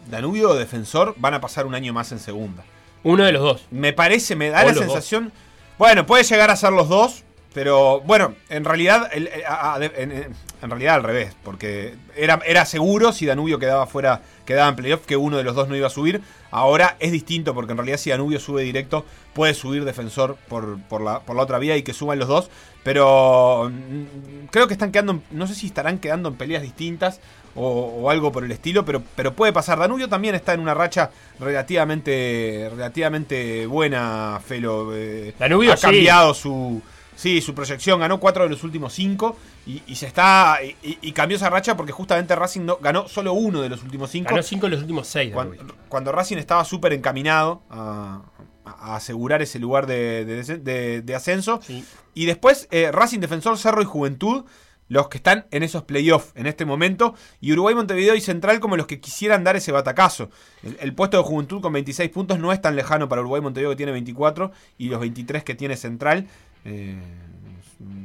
[0.09, 2.63] Danubio o Defensor van a pasar un año más en segunda.
[3.03, 3.65] Uno de los dos.
[3.71, 5.31] Me parece, me da O la sensación.
[5.77, 7.23] Bueno, puede llegar a ser los dos,
[7.53, 10.29] pero bueno, en realidad, el- eh,
[10.61, 15.05] en, realidad al revés, porque era, era seguro si Danubio quedaba fuera, quedaba en playoff,
[15.05, 16.21] que uno de los dos no iba a subir.
[16.49, 21.01] Ahora es distinto, porque en realidad si Danubio sube directo, puede subir defensor por, por,
[21.01, 22.49] la, por la otra vía y que suban los dos.
[22.83, 27.19] Pero mm, creo que están quedando, no sé si estarán quedando en peleas distintas
[27.53, 27.69] o,
[28.01, 29.77] o algo por el estilo, pero, pero puede pasar.
[29.79, 34.95] Danubio también está en una racha relativamente, relativamente buena, Felo.
[34.95, 35.81] eh, Danubio, ha sí.
[35.83, 36.81] cambiado su,
[37.17, 41.35] sí, su proyección, ganó cuatro de los últimos cinco y, y se está y, cambió
[41.35, 44.29] esa racha porque justamente Racing no, ganó solo uno de los últimos cinco.
[44.29, 45.33] Ganó cinco de los últimos seis.
[45.33, 45.57] Cuando,
[45.89, 48.21] cuando Racing estaba súper encaminado a,
[48.63, 51.59] a asegurar ese lugar de, de- de- de ascenso.
[51.61, 51.83] Sí.
[52.13, 54.45] Y después eh, Racing, Defensor, Cerro y Juventud,
[54.89, 57.13] los que están en esos playoffs en este momento.
[57.41, 60.29] Y Uruguay, Montevideo y Central como los que quisieran dar ese batacazo.
[60.63, 63.71] El, el puesto de Juventud con 26 puntos no es tan lejano para Uruguay, Montevideo
[63.71, 66.27] que tiene 24 y los 23 que tiene Central.
[66.67, 66.95] Eh,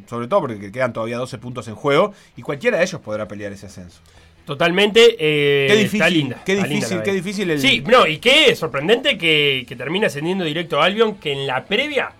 [0.08, 3.52] sobre todo porque quedan todavía 12 puntos en juego y cualquiera de ellos podrá pelear
[3.52, 4.00] ese ascenso.
[4.44, 5.16] Totalmente.
[5.18, 8.54] eh, Qué difícil, está linda, qué linda difícil, qué difícil el- Sí, no, y qué
[8.56, 12.10] sorprendente que, que termina ascendiendo directo a Albion, que en la previa,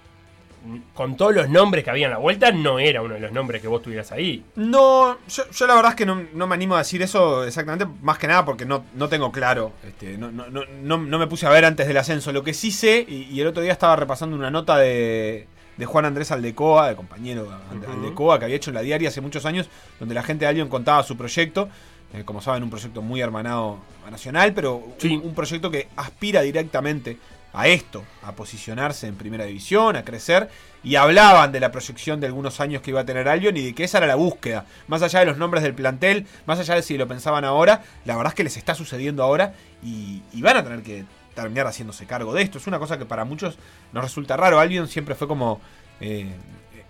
[0.95, 3.61] con todos los nombres que había en la vuelta, no era uno de los nombres
[3.61, 4.45] que vos tuvieras ahí.
[4.55, 7.87] No, yo, yo la verdad es que no, no me animo a decir eso exactamente,
[8.01, 11.27] más que nada porque no, no tengo claro, este, no, no, no, no- no me
[11.27, 12.31] puse a ver antes del ascenso.
[12.33, 15.49] Lo que sí sé, y, y el otro día estaba repasando una nota de,
[15.83, 17.49] de Juan Andrés Aldecoa, de compañero.
[17.91, 19.69] Aldecoa, que había hecho en la diaria hace muchos años,
[19.99, 21.69] donde la gente de Albion contaba su proyecto.
[22.15, 25.17] eh, como saben, un proyecto muy hermanado a Nacional, pero Sí.
[25.17, 27.17] un, un proyecto que aspira directamente
[27.55, 30.49] a esto, a posicionarse en primera división, a crecer,
[30.85, 33.75] y hablaban de la proyección de algunos años que iba a tener Albion y de
[33.75, 34.67] que esa era la búsqueda.
[34.89, 38.15] Más allá de los nombres del plantel, más allá de si lo pensaban ahora, la
[38.17, 41.05] verdad es que les está sucediendo ahora y, y van a tener que
[41.35, 42.59] terminar haciéndose cargo de esto.
[42.59, 43.57] Es una cosa que para muchos
[43.93, 44.61] nos resulta raro.
[44.61, 45.61] Albion siempre fue como
[46.01, 46.31] eh,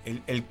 [0.04, 0.44] el, el-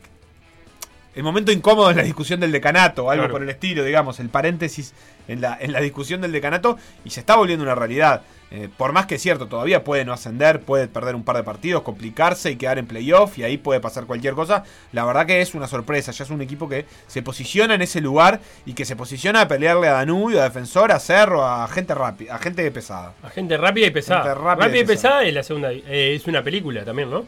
[1.13, 3.33] el momento incómodo en la discusión del decanato, algo Claro.
[3.33, 4.93] por el estilo, digamos, el paréntesis
[5.27, 8.21] en la, en la discusión del decanato y se está volviendo una realidad.
[8.53, 11.43] Eh, por más que es cierto, todavía puede no ascender, puede perder un par de
[11.43, 14.65] partidos, complicarse y quedar en playoff y ahí puede pasar cualquier cosa.
[14.91, 18.01] La verdad que es una sorpresa, ya es un equipo que se posiciona en ese
[18.01, 21.95] lugar y que se posiciona a pelearle a Danubio, a Defensor, a Cerro, a gente
[21.95, 23.13] rápida, a gente pesada.
[23.23, 24.23] A gente rápida y pesada.
[24.23, 25.71] Gente rápida y y pesada es la segunda.
[25.71, 27.23] eh, es una película también, ¿no?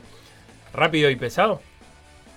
[0.73, 1.61] Rápido y pesado.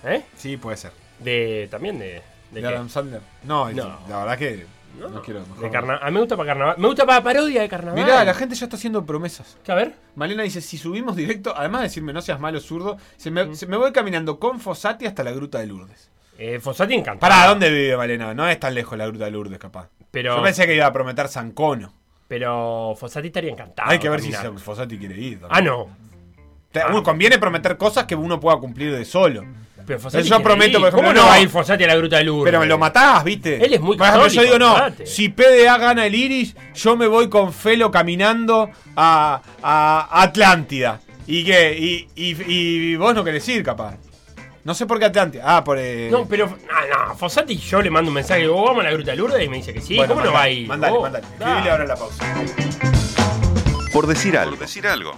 [0.05, 0.21] ¿Eh?
[0.37, 0.91] Sí, puede ser.
[1.19, 1.67] De.
[1.69, 2.21] También de.
[2.51, 2.65] ¿De.
[2.65, 3.19] Adam Sandler?
[3.43, 3.99] No, No.
[4.07, 4.65] la verdad que
[4.99, 5.41] no, No, quiero.
[5.59, 6.75] de A mí me gusta para carnaval.
[6.77, 8.03] Me gusta para parodia de carnaval.
[8.03, 9.57] Mirá, la gente ya está haciendo promesas.
[9.67, 9.93] A ver.
[10.15, 13.33] Malena dice, si subimos directo, además de decirme no seas malo zurdo, se Mm.
[13.33, 16.09] me, se me voy caminando con Fossati hasta la gruta de Lourdes.
[16.39, 17.19] Eh, Fossati encantado.
[17.31, 18.33] ¿Para dónde vive Malena?
[18.33, 19.89] No es tan lejos la gruta de Lourdes, capaz.
[20.11, 21.93] Pero, Yo pensé que iba a prometer Sancono.
[22.27, 23.89] pero Fossati estaría encantado.
[23.89, 24.31] Hay que ver si.
[24.31, 25.41] Fossati quiere ir.
[25.49, 25.87] Ah, no.
[26.71, 29.43] Te- uno conviene prometer cosas que uno pueda cumplir de solo.
[29.87, 32.17] Pero Fossati Yo prometo, por ejemplo, ¿Cómo no va a ir Fossati a la gruta
[32.17, 32.45] de Lourdes?
[32.51, 33.63] Pero me lo matás, ¿viste?
[33.65, 34.75] Él es muy Por ejemplo, yo digo, no,
[35.05, 40.99] si PDA gana el Iris, yo me voy con Felo caminando a, a Atlántida.
[41.25, 41.77] ¿Y qué?
[41.77, 42.43] Y, y-
[42.91, 43.95] y vos no querés ir, capaz.
[44.65, 45.43] No sé por qué Atlántida.
[45.45, 45.77] Ah, por...
[45.79, 46.47] eh, No, pero.
[46.47, 47.15] No, no.
[47.15, 48.45] Fossati, yo le mando un mensaje.
[48.47, 49.95] Vos vamos a la gruta de Lourdes y me dice que sí.
[49.95, 50.67] bueno, ¿Cómo no va a ir?
[50.67, 51.25] Mandale, Vos, mandale.
[51.39, 51.45] dale.
[51.51, 52.25] Escribile ahora la pausa.
[53.93, 54.57] Por decir algo.
[54.57, 55.17] decir algo.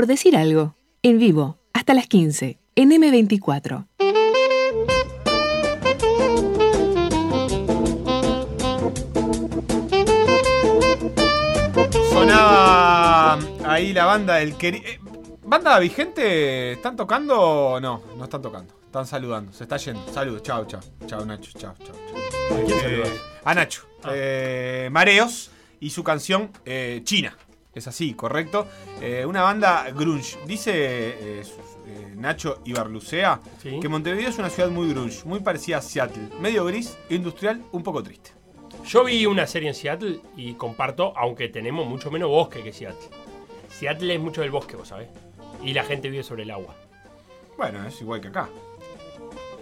[0.00, 3.86] Por decir algo, en vivo, hasta las 15, en M24.
[12.10, 14.86] Sonaba ahí la banda del querido.
[15.44, 16.72] ¿Banda vigente?
[16.72, 17.78] ¿Están tocando?
[17.82, 18.72] No, no están tocando.
[18.82, 19.52] Están saludando.
[19.52, 20.02] Se está yendo.
[20.14, 20.42] Saludos.
[20.42, 20.80] Chao, chao.
[21.06, 21.50] Chao, Nacho.
[21.58, 21.94] Chao, chao.
[22.48, 22.56] chao.
[22.58, 23.04] ¿A quién Eh,
[23.44, 23.82] a Nacho.
[24.02, 24.12] Ah.
[24.14, 27.36] Eh, Mareos y su canción eh, China.
[27.74, 28.66] Es así, correcto.
[29.00, 30.36] Eh, una banda grunge.
[30.46, 33.78] Dice eh, eh, Nacho Ibarlucea Sí.
[33.80, 36.28] que Montevideo es una ciudad muy grunge, muy parecida a Seattle.
[36.40, 38.32] Medio gris, industrial, un poco triste.
[38.86, 43.08] Yo vi una serie en Seattle y comparto, aunque tenemos mucho menos bosque que Seattle.
[43.68, 45.08] Seattle es mucho del bosque, vos sabés.
[45.62, 46.74] Y la gente vive sobre el agua.
[47.56, 48.48] Bueno, es igual que acá.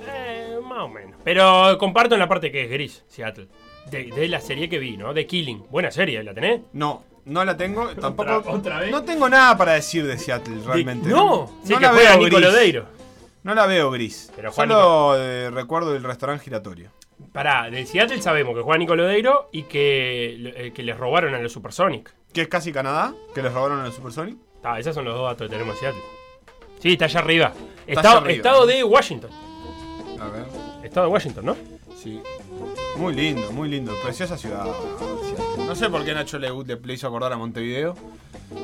[0.06, 1.20] Eh, más o menos.
[1.24, 3.48] Pero comparto en la parte que es gris, Seattle.
[3.90, 5.12] De, de la serie que vi, ¿no?
[5.12, 5.64] De Killing.
[5.70, 6.60] Buena serie, ¿la tenés?
[6.72, 7.88] No, no la tengo.
[7.90, 8.42] Tampoco.
[8.50, 8.90] otra vez?
[8.90, 11.08] No tengo nada para decir de Seattle, realmente.
[11.08, 12.48] De- no, sí no que la juega veo Nico gris.
[12.48, 12.86] Lodeiro.
[13.44, 14.32] No la veo gris.
[14.34, 16.90] Pero Solo eh, recuerdo el restaurante giratorio.
[17.32, 21.38] Pará, del Seattle sabemos que juega Nico Lodeiro y que, eh, que les robaron a
[21.38, 22.12] los Supersonic.
[22.32, 24.36] Que es casi Canadá, que les robaron a los Supersonic.
[24.62, 26.02] Ah, esos son los dos datos que tenemos de Seattle.
[26.80, 27.52] Sí, está allá arriba.
[27.86, 28.36] Está Estado, allá arriba.
[28.36, 29.30] estado de Washington.
[30.20, 30.44] A ver.
[30.82, 31.56] Estado de Washington, ¿no?
[31.96, 32.20] Sí.
[32.96, 33.92] Muy lindo, muy lindo.
[34.02, 34.64] Preciosa ciudad.
[34.64, 35.44] Seattle.
[35.68, 37.94] No sé por qué Nacho le, le- le hizo acordar a Montevideo.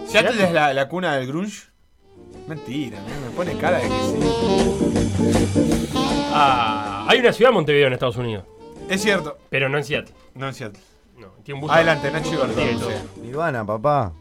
[0.07, 0.45] Seattle Seattle.
[0.45, 1.69] es la, la cuna del grunge.
[2.49, 4.17] Mentira, me me pone cara de que sí.
[6.33, 8.45] Ah, hay una ciudad en Montevideo en Estados Unidos,
[8.89, 9.39] Es cierto.
[9.51, 10.15] pero no en Seattle.
[10.35, 10.81] No es cierto.
[11.19, 13.21] No, tiene un bus- Adelante, Nacho y.
[13.21, 14.13] Nirvana, papá.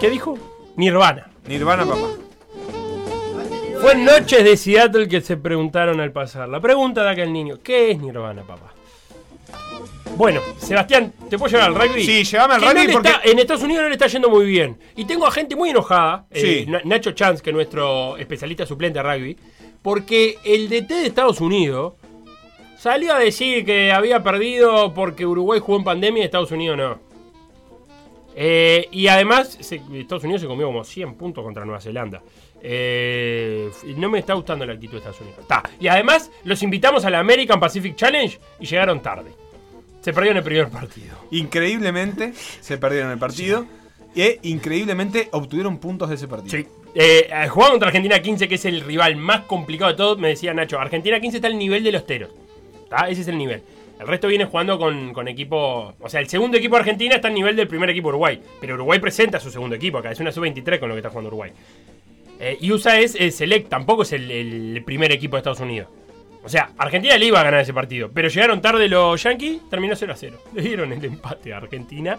[0.00, 0.36] ¿Qué dijo?
[0.76, 1.30] Nirvana.
[1.46, 2.08] Nirvana, papá.
[3.80, 6.48] Fue en Noches de Seattle que se preguntaron al pasar.
[6.48, 8.72] La pregunta de aquel niño, ¿qué es Nirvana, papá?
[10.16, 12.04] Bueno, Sebastián, ¿te puedo llevar al rugby?
[12.04, 14.06] Sí, llévame al Que no rugby le porque- está- en Estados Unidos no le está
[14.06, 14.78] yendo muy bien.
[14.96, 16.40] Y tengo a gente muy enojada, Sí.
[16.46, 19.36] eh, Na- Nacho Chance, que es nuestro especialista suplente de rugby,
[19.82, 21.94] porque el DT de Estados Unidos
[22.78, 26.98] salió a decir que había perdido porque Uruguay jugó en pandemia y Estados Unidos no.
[28.36, 32.20] Eh, y además, se- Estados Unidos se comió como 100 puntos contra Nueva Zelanda.
[32.60, 35.46] Eh, no me está gustando la actitud de Estados Unidos.
[35.46, 35.62] Ta.
[35.78, 39.32] Y además, los invitamos a la American Pacific Challenge y llegaron tarde.
[40.04, 41.16] Se perdieron el primer partido.
[41.30, 43.64] Increíblemente se perdieron el partido.
[44.14, 46.50] E increíblemente obtuvieron puntos de ese partido.
[46.50, 46.66] Sí.
[46.94, 50.18] Eh, eh, jugaban contra Argentina 15, que es el rival más complicado de todos.
[50.18, 52.28] Me decía Nacho, Argentina 15 está al nivel de los teros.
[52.90, 53.08] ¿tá?
[53.08, 53.62] Ese es el nivel.
[53.98, 55.94] El resto viene jugando con, con equipo.
[55.98, 58.42] O sea, el segundo equipo de Argentina está al nivel del primer equipo de Uruguay.
[58.60, 60.10] Pero Uruguay presenta a su segundo equipo acá.
[60.10, 61.50] Es una sub-23 con lo que está jugando Uruguay.
[62.40, 65.88] Eh, y USA es el Select, tampoco es el, el primer equipo de Estados Unidos.
[66.44, 68.10] O sea, Argentina le iba a ganar ese partido.
[68.12, 70.42] Pero llegaron tarde los Yankees, terminó 0 a 0.
[70.54, 72.18] Le dieron el empate a Argentina.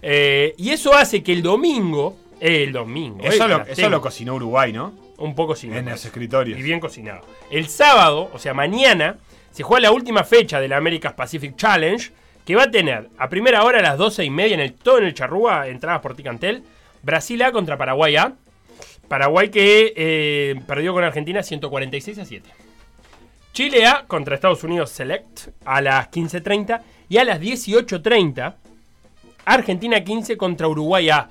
[0.00, 2.16] Eh, y eso hace que el domingo.
[2.40, 3.24] eh, el domingo.
[3.24, 4.94] Eso, eh, lo, eso lo cocinó Uruguay, ¿no?
[5.18, 5.74] Un poco sin.
[5.74, 6.58] En los escritorios.
[6.58, 7.22] Y bien cocinado.
[7.50, 9.16] El sábado, o sea, mañana,
[9.50, 12.10] se juega la última fecha de la America's Pacific Challenge,
[12.44, 14.98] que va a tener a primera hora a las 12 y media en el todo
[14.98, 16.62] en el Charrúa, entradas por Ticantel,
[17.02, 18.34] Brasil A contra Paraguay A.
[19.08, 22.50] Paraguay que eh, perdió con Argentina 146 a 7.
[23.54, 28.52] Chile A contra Estados Unidos Select a las 15.30 y a las 18.30
[29.44, 31.28] Argentina 15 contra Uruguay A.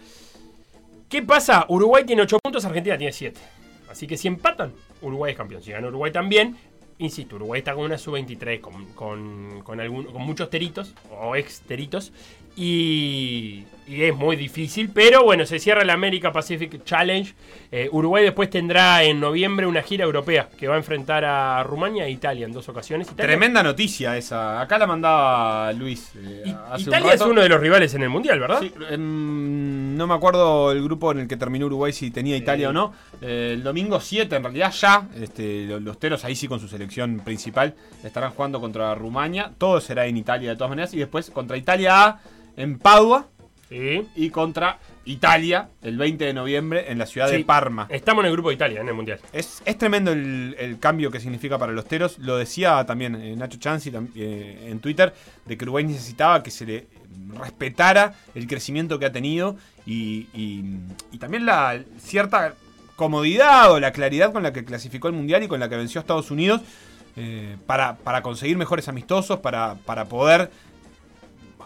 [1.09, 1.65] ¿Qué pasa?
[1.67, 3.37] Uruguay tiene 8 puntos, Argentina tiene 7.
[3.91, 4.71] Así que si empatan,
[5.01, 5.61] Uruguay es campeón.
[5.61, 6.55] Si gana Uruguay también,
[6.97, 12.13] insisto, Uruguay está con una sub-23, con, con, con, con muchos teritos, o ex teritos,
[12.55, 14.89] y, y es muy difícil.
[14.93, 17.33] Pero bueno, se cierra la América Pacific Challenge.
[17.71, 22.05] Eh, Uruguay después tendrá en noviembre una gira europea que va a enfrentar a Rumania
[22.05, 23.07] e Italia en dos ocasiones.
[23.07, 24.61] Italia, Tremenda noticia esa.
[24.61, 26.11] Acá la mandaba Luis.
[26.15, 27.31] eh, hace un Italia es rato.
[27.31, 28.59] uno de los rivales en el Mundial, ¿verdad?
[28.61, 32.69] Sí, em, no me acuerdo el grupo en el que terminó Uruguay si tenía Italia
[32.69, 32.93] o no.
[33.21, 36.67] Eh, el domingo 7, en realidad ya, este, lo- los teros ahí sí con su
[36.67, 39.51] selección principal estarán jugando contra Rumania.
[39.57, 40.93] Todo será en Italia de todas maneras.
[40.93, 42.19] Y después contra Italia A
[42.55, 43.27] en Padua
[43.73, 44.07] Sí.
[44.15, 47.37] y contra Italia el 20 de noviembre en la ciudad Sí.
[47.37, 47.87] de Parma.
[47.89, 49.19] Estamos en el grupo de Italia en el Mundial.
[49.33, 52.19] Es, es tremendo el, el cambio que significa para los teros.
[52.19, 55.13] Lo decía también eh, Nacho Chansi eh, en Twitter,
[55.45, 56.87] de que Uruguay necesitaba que se le
[57.39, 60.63] respetara el crecimiento que ha tenido y, y-
[61.11, 62.53] y también la cierta
[62.95, 65.99] comodidad o la claridad con la que clasificó el Mundial y con la que venció
[65.99, 66.61] a Estados Unidos
[67.15, 70.51] eh, para, para conseguir mejores amistosos, para, para poder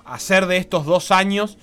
[0.06, 1.58] hacer de estos dos años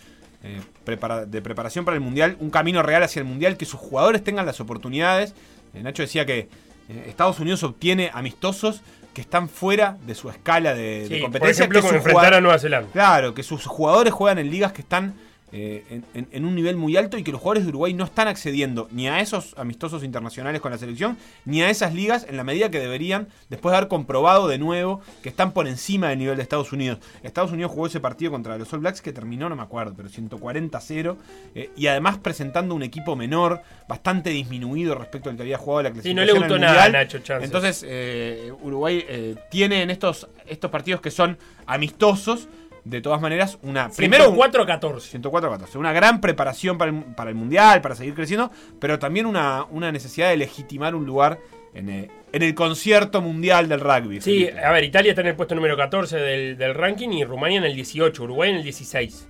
[0.45, 3.81] eh, prepara- de preparación para el Mundial un camino real hacia el Mundial, que sus
[3.81, 5.35] jugadores tengan las oportunidades.
[5.74, 6.48] Eh, Nacho decía que
[6.89, 8.82] eh, Estados Unidos obtiene amistosos
[9.14, 11.62] que están fuera de su escala de, de Sí, por competencia.
[11.62, 12.90] ejemplo, que como enfrentar a Nueva Zelanda.
[12.93, 15.14] Claro, que sus jugadores juegan en ligas que están
[15.56, 18.02] eh, en, en- en un nivel muy alto y que los jugadores de Uruguay no
[18.05, 22.36] están accediendo ni a esos amistosos internacionales con la selección, ni a esas ligas en
[22.36, 26.18] la medida que deberían, después de haber comprobado de nuevo que están por encima del
[26.18, 26.98] nivel de Estados Unidos.
[27.22, 30.09] Estados Unidos jugó ese partido contra los All Blacks que terminó, no me acuerdo, pero
[30.09, 31.16] 140-0,
[31.55, 35.90] eh, y además presentando un equipo menor, bastante disminuido respecto al que había jugado la
[35.93, 36.16] clasificación.
[36.16, 36.89] no le gustó nada a.
[36.89, 37.44] Nacho Chance.
[37.44, 39.05] Entonces, eh, Uruguay
[39.51, 42.48] tiene en estos, estos partidos que son amistosos,
[42.85, 43.89] de todas maneras, una.
[43.90, 45.20] Primero, un- 4-14.
[45.23, 45.77] 104-14.
[45.77, 49.90] Una gran preparación para el, para el Mundial, para seguir creciendo, pero también una, una
[49.90, 51.39] necesidad de legitimar un lugar
[51.73, 54.20] en, eh, en el concierto mundial del rugby.
[54.20, 54.65] Sí, Felipe.
[54.65, 57.65] a ver, Italia está en el puesto número 14 del, del ranking y Rumania en
[57.65, 59.28] el 18, Uruguay en el 16.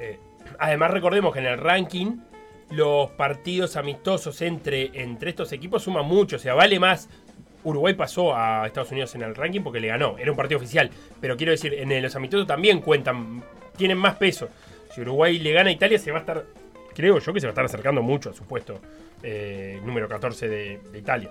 [0.00, 0.18] Eh,
[0.58, 2.16] además, recordemos que en el ranking
[2.70, 7.08] los partidos amistosos entre, entre estos equipos suman mucho, o sea, vale más.
[7.66, 10.88] Uruguay pasó a Estados Unidos en el ranking porque le ganó, era un partido oficial,
[11.20, 13.42] pero quiero decir, en los amistosos también cuentan,
[13.76, 14.48] tienen más peso.
[14.94, 16.44] Si Uruguay le gana a Italia, se va a estar,
[16.94, 18.80] creo yo que se va a estar acercando mucho a su puesto
[19.22, 21.30] eh, número 14 de, de Italia.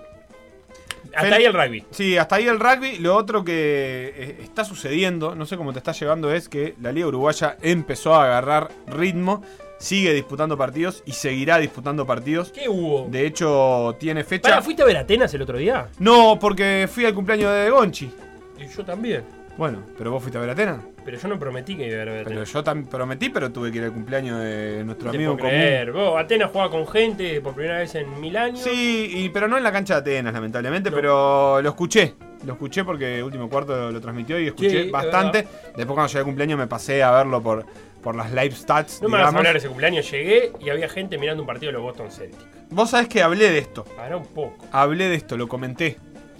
[1.14, 1.84] Hasta ahí el rugby.
[1.90, 2.98] Sí, hasta ahí el rugby.
[2.98, 6.92] Lo otro que eh, está sucediendo, no sé cómo te está llevando, es que la
[6.92, 9.42] Liga Uruguaya empezó a agarrar ritmo.
[9.78, 12.50] Sigue disputando partidos y seguirá disputando partidos.
[12.50, 13.06] ¿Qué hubo?
[13.10, 14.48] De hecho, tiene fecha.
[14.48, 15.88] Pará, ¿Fuiste a ver Atenas el otro día?
[15.98, 18.10] No, porque fui al cumpleaños de Gonchi.
[18.58, 19.22] Y yo también.
[19.58, 20.80] Bueno, pero vos fuiste a ver a Atenas.
[21.02, 22.52] Pero yo no prometí que iba a ver Pero Atenas.
[22.52, 25.60] yo también prometí, pero tuve que ir al cumpleaños de nuestro te amigo puedo común.
[25.62, 25.92] creer.
[25.92, 28.60] Vos, Atenas juega con gente por primera vez en mil años.
[28.60, 30.96] Sí, y- pero no en la cancha de Atenas, lamentablemente, No.
[30.96, 32.14] pero lo escuché.
[32.44, 35.46] Lo escuché porque último cuarto lo transmitió y escuché Sí, es bastante.
[35.74, 37.64] Después cuando llegué al cumpleaños me pasé a verlo por,
[38.06, 39.02] por las live stats.
[39.02, 40.08] No me vas a hablar de ese cumpleaños.
[40.08, 42.44] Llegué y había gente mirando un partido de los Boston Celtics.
[42.70, 43.82] Vos sabés que hablé de esto.
[43.82, 44.64] Para un poco.
[44.70, 45.96] Hablé de esto, lo comenté.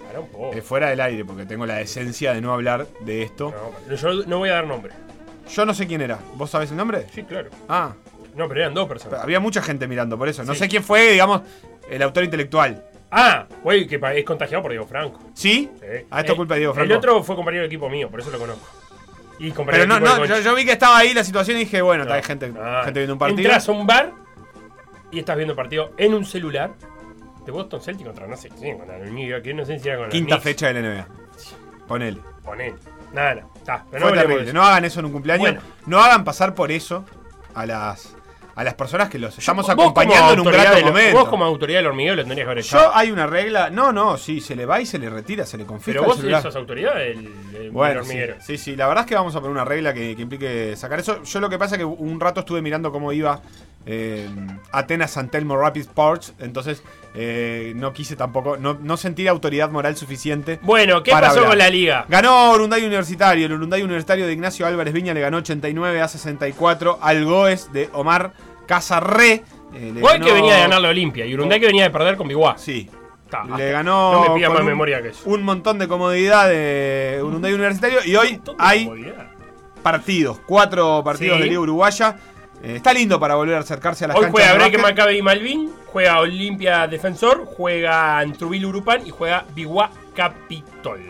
[0.07, 0.53] Para un poco.
[0.53, 3.53] eh, fuera del aire, porque tengo la decencia de no hablar de esto.
[3.89, 4.93] No, yo no voy a dar nombre.
[5.53, 6.19] Yo no sé quién era.
[6.35, 7.05] ¿Vos sabés el nombre?
[7.13, 7.49] Sí, claro.
[7.67, 7.93] Ah,
[8.33, 9.21] No, pero eran dos pero personas.
[9.23, 10.45] había mucha gente mirando, por eso.
[10.45, 10.59] No Sí.
[10.59, 11.41] sé quién fue, digamos,
[11.89, 12.81] el autor intelectual.
[13.11, 15.19] Ah, güey, que es contagiado por Diego Franco.
[15.33, 15.69] ¿Sí?
[15.81, 15.85] Sí.
[16.09, 16.91] A esto Eh, culpa de Diego Franco.
[16.93, 18.65] El otro fue compañero de equipo mío, por eso lo conozco.
[19.39, 21.81] Y Pero no, de no, de yo, vi que estaba ahí la situación y dije,
[21.81, 22.09] bueno, No.
[22.09, 22.47] está hay gente,
[22.83, 23.39] gente viendo un partido.
[23.39, 24.13] Entras a un bar
[25.11, 26.71] y estás viendo el partido en un celular
[27.45, 29.87] de Boston Celtic contra no sé quién, contra el New York, que no sé si
[29.87, 31.07] era con Quinta fecha del NBA.
[31.87, 32.19] Ponele.
[32.43, 32.73] Poné.
[33.13, 33.47] Nada, nada.
[33.55, 34.15] Está, pero Fue
[34.53, 35.43] no de hagan eso en un cumpleaños.
[35.43, 35.61] Bueno.
[35.85, 37.05] No hagan pasar por eso
[37.53, 38.16] a las,
[38.57, 41.19] a las personas que los estamos acompañando en un del- momento.
[41.19, 42.91] Vos como autoridad del hormiguero lo tendrías que haber Yo echado.
[42.95, 43.69] hay una regla.
[43.69, 46.07] No, no, sí, se le va y se le retira, se le confisca Pero el
[46.07, 46.41] vos celular.
[46.41, 48.35] sos autoridad del, del- Bueno, hormiguero.
[48.41, 50.99] sí, sí, la verdad es que vamos a poner una regla que, que implique sacar
[50.99, 51.21] eso.
[51.23, 53.41] Yo lo que pasa es que un rato estuve mirando cómo iba
[53.85, 54.27] eh,
[54.71, 56.81] Atenas San Telmo Rapid Sports, entonces
[57.19, 60.59] eh, no quise tampoco, no, no sentí la autoridad moral suficiente.
[60.61, 61.47] Bueno, ¿qué pasó hablar.
[61.49, 62.05] con la liga?
[62.07, 66.99] Ganó Urunday Universitario, el Urunday Universitario de Ignacio Álvarez Viña le ganó 89 a 64
[67.01, 68.33] al Goes de Omar
[68.67, 69.43] Casarré.
[69.73, 72.27] Eh, ganó- que venía de ganar la Olimpia y Urunday que venía de perder con
[72.27, 72.57] Biguá.
[72.57, 72.89] Sí,
[73.57, 75.21] le ganó No me pida con más un- memoria que eso.
[75.29, 79.27] un montón de comodidad de Urunday Universitario y hoy hay comodidad.
[79.83, 81.43] partidos, cuatro partidos Sí.
[81.43, 82.15] de Liga Uruguaya.
[82.63, 84.95] Eh, está lindo para volver a acercarse a las Hoy canchas juega Breque básquet.
[84.97, 91.01] Maccabi y Malvin, juega Olimpia Defensor, juega Antruville Urupán y juega Biguá Capitol.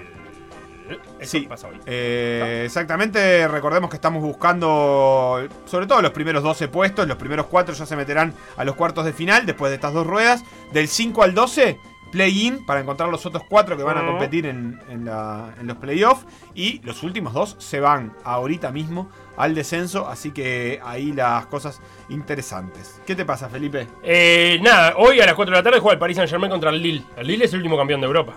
[1.20, 1.80] Eso Sí, pasa hoy.
[1.86, 3.46] eh, exactamente.
[3.48, 7.08] Recordemos que estamos buscando, sobre todo los primeros 12 puestos.
[7.08, 10.08] Los primeros 4 ya se meterán a los cuartos de final después de estas dos
[10.08, 10.44] ruedas.
[10.72, 11.78] Del 5 al 12,
[12.12, 15.78] play-in para encontrar los otros 4 que van a competir en, en la- en los
[15.78, 16.26] playoffs.
[16.56, 20.08] Y los últimos dos se van ahorita mismo al descenso.
[20.08, 21.80] Así que ahí las cosas
[22.10, 23.00] interesantes.
[23.06, 23.88] ¿Qué te pasa, Felipe?
[24.04, 26.70] Eh, nada, hoy a las 4 de la tarde juega el Paris Saint Germain contra
[26.70, 27.04] el Lille.
[27.16, 28.34] El Lille es el último campeón de Europa.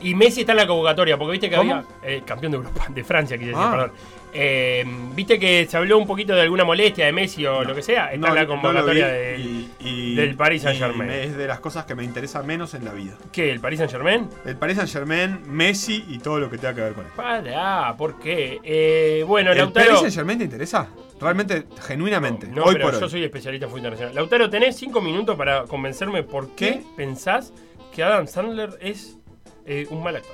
[0.00, 1.74] Y Messi está en la convocatoria, porque viste que ¿Cómo?
[1.74, 1.86] había.
[2.02, 3.70] eh, campeón de Europa, de Francia, quise decir, Ah.
[3.70, 3.92] perdón.
[4.34, 4.84] Eh,
[5.14, 8.12] viste que se habló un poquito de alguna molestia de Messi o lo que sea.
[8.12, 9.38] Está en la no lo convocatoria vi de.
[9.38, 11.08] y- y- del Paris y Saint-Germain.
[11.08, 13.12] me- Es de las cosas que me interesa menos en la vida.
[13.30, 13.50] ¿Qué?
[13.50, 14.28] ¿El Paris Saint Germain?
[14.46, 17.12] El Paris Saint Germain, Messi y todo lo que tenga que ver con él.
[17.14, 18.58] Pará, ¿por qué?
[18.62, 19.86] Eh, bueno, ¿El Lautaro.
[19.86, 20.88] Paris Saint Germain te interesa?
[21.20, 22.48] Realmente, genuinamente.
[22.48, 23.10] No, hoy pero por yo hoy.
[23.10, 24.14] soy especialista en fútbol internacional.
[24.14, 26.82] Lautaro, tenés cinco minutos para convencerme por qué, ¿Qué?
[26.96, 27.52] pensás
[27.94, 29.18] que Adam Sandler es
[29.66, 30.32] eh, un mal actor.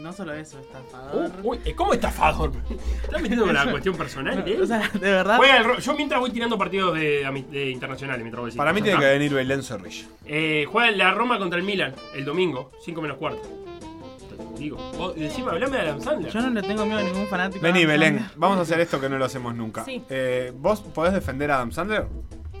[0.00, 1.30] No solo eso, estafador.
[1.42, 2.52] Uh, uy, eh, ¿Cómo estafador?
[3.02, 4.38] ¿Estás metiendo la cuestión personal?
[4.38, 4.60] No, eh?
[4.60, 5.36] o sea, de verdad.
[5.38, 8.82] Juega el ro- yo mientras voy tirando partidos de, de internacionales, mientras voy Para mí
[8.82, 10.06] tiene que venir Belén Zorrilla.
[10.26, 13.42] Eh, juega la Roma contra el Milan el domingo, 5 menos cuarto.
[13.42, 16.32] Te Digo, vos, decime, hablame de Adam Sandler.
[16.32, 17.62] Yo no le tengo miedo a ningún fanático.
[17.62, 18.18] Vení, Adam Belén.
[18.18, 18.38] Sandler.
[18.38, 19.84] Vamos a hacer esto que no lo hacemos nunca.
[19.84, 20.02] Sí.
[20.10, 22.06] Eh, ¿Vos podés defender a Adam Sandler?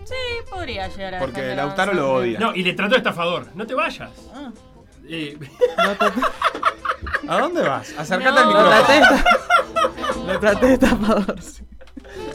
[0.04, 0.14] Sí,
[0.50, 2.36] podría llegar a Porque defender a Lautaro lo Sandler.
[2.36, 2.38] odia.
[2.40, 3.46] No, y le trató de estafador.
[3.54, 4.10] No te vayas.
[4.34, 4.50] Ah,
[5.08, 5.36] Eh,
[5.78, 6.20] lo traté-
[7.28, 7.92] ¿A dónde vas?
[7.98, 8.38] Acercate No.
[8.38, 8.76] al Lo micrófono.
[8.76, 9.24] traté de esta-
[10.26, 11.42] Lo traté de estafador.
[11.42, 11.62] sí.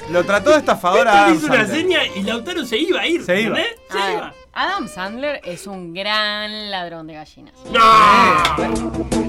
[0.09, 1.77] Lo trató de estafador a Este Adam hizo una Sandler.
[1.81, 3.23] seña y Lautaro se iba a ir.
[3.23, 3.57] Se iba.
[3.57, 3.79] ¿entendés?
[3.89, 4.33] Se A ver, iba.
[4.53, 7.53] Adam Sandler es un gran ladrón de gallinas.
[7.71, 7.79] ¡No!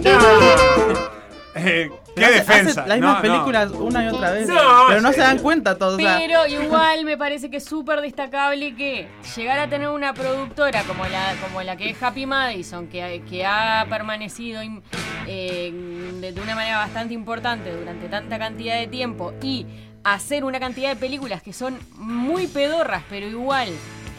[0.02, 1.21] ¡No!
[1.54, 2.80] Eh, ¿Qué Hace- defensa?
[2.82, 3.20] hace las mismas No, no.
[3.22, 4.48] películas una y otra vez.
[4.48, 5.14] No, pero no sí.
[5.14, 5.94] se dan cuenta todos.
[5.94, 10.12] o sea, Pero igual me parece que es súper destacable que llegar a tener una
[10.14, 14.82] productora como la, como la que es Happy Madison, que, que ha permanecido in-
[15.26, 15.72] eh,
[16.20, 19.66] de, de una manera bastante importante durante tanta cantidad de tiempo y
[20.04, 23.68] hacer una cantidad de películas que son muy pedorras, pero igual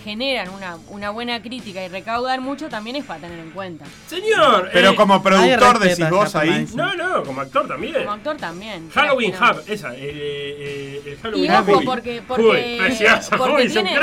[0.04, 3.86] generan una, una buena crítica y recaudan mucho, también es para tener en cuenta.
[4.08, 4.70] Señor.
[4.74, 6.68] Pero eh, como productor decís vos ahí.
[6.76, 7.94] No, no, como actor también.
[7.96, 8.90] Como actor también.
[8.92, 9.52] Halloween no.
[9.52, 11.70] Hub, esa, el, eh, el Halloween Y Hub.
[11.70, 13.98] ojo, porque, Uy, porque, tiene,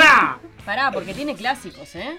[0.65, 2.17] pará, porque tiene clásicos, ¿eh?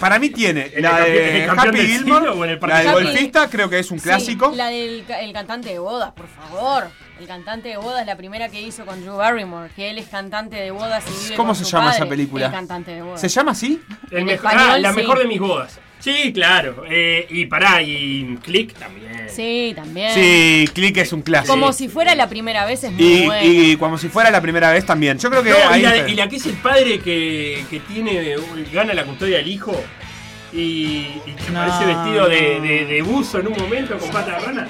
[0.00, 3.90] Para mí tiene ¿El la de el Happy Gilmore, la del golfista, creo que es
[3.90, 4.52] un Sí, clásico.
[4.54, 6.90] la del ca- el cantante de bodas, por favor.
[7.18, 10.56] El cantante de bodas, la primera que hizo con Drew Barrymore, que él es cantante
[10.56, 12.46] de bodas y vive ¿Cómo con se su llama padre, esa película?
[12.46, 13.20] El cantante de bodas.
[13.20, 13.80] ¿Se llama así?
[14.10, 14.96] El En mejor- español, ah, la sí.
[14.96, 15.80] mejor de mis bodas.
[15.98, 16.84] Sí, claro.
[16.88, 19.28] Eh, y pará, y Click también.
[19.30, 20.12] Sí, también.
[20.12, 21.54] Sí, Click es un clásico.
[21.54, 23.42] Como si fuera la primera vez es muy y, bueno.
[23.50, 25.18] y como si fuera la primera vez también.
[25.18, 26.08] Yo creo que No, ahí y, la, está.
[26.10, 28.36] y la que es el padre que, que tiene
[28.72, 29.72] gana la custodia del hijo
[30.52, 31.62] y, y que No.
[31.62, 34.68] aparece vestido de, de- de buzo en un momento con pata de rana.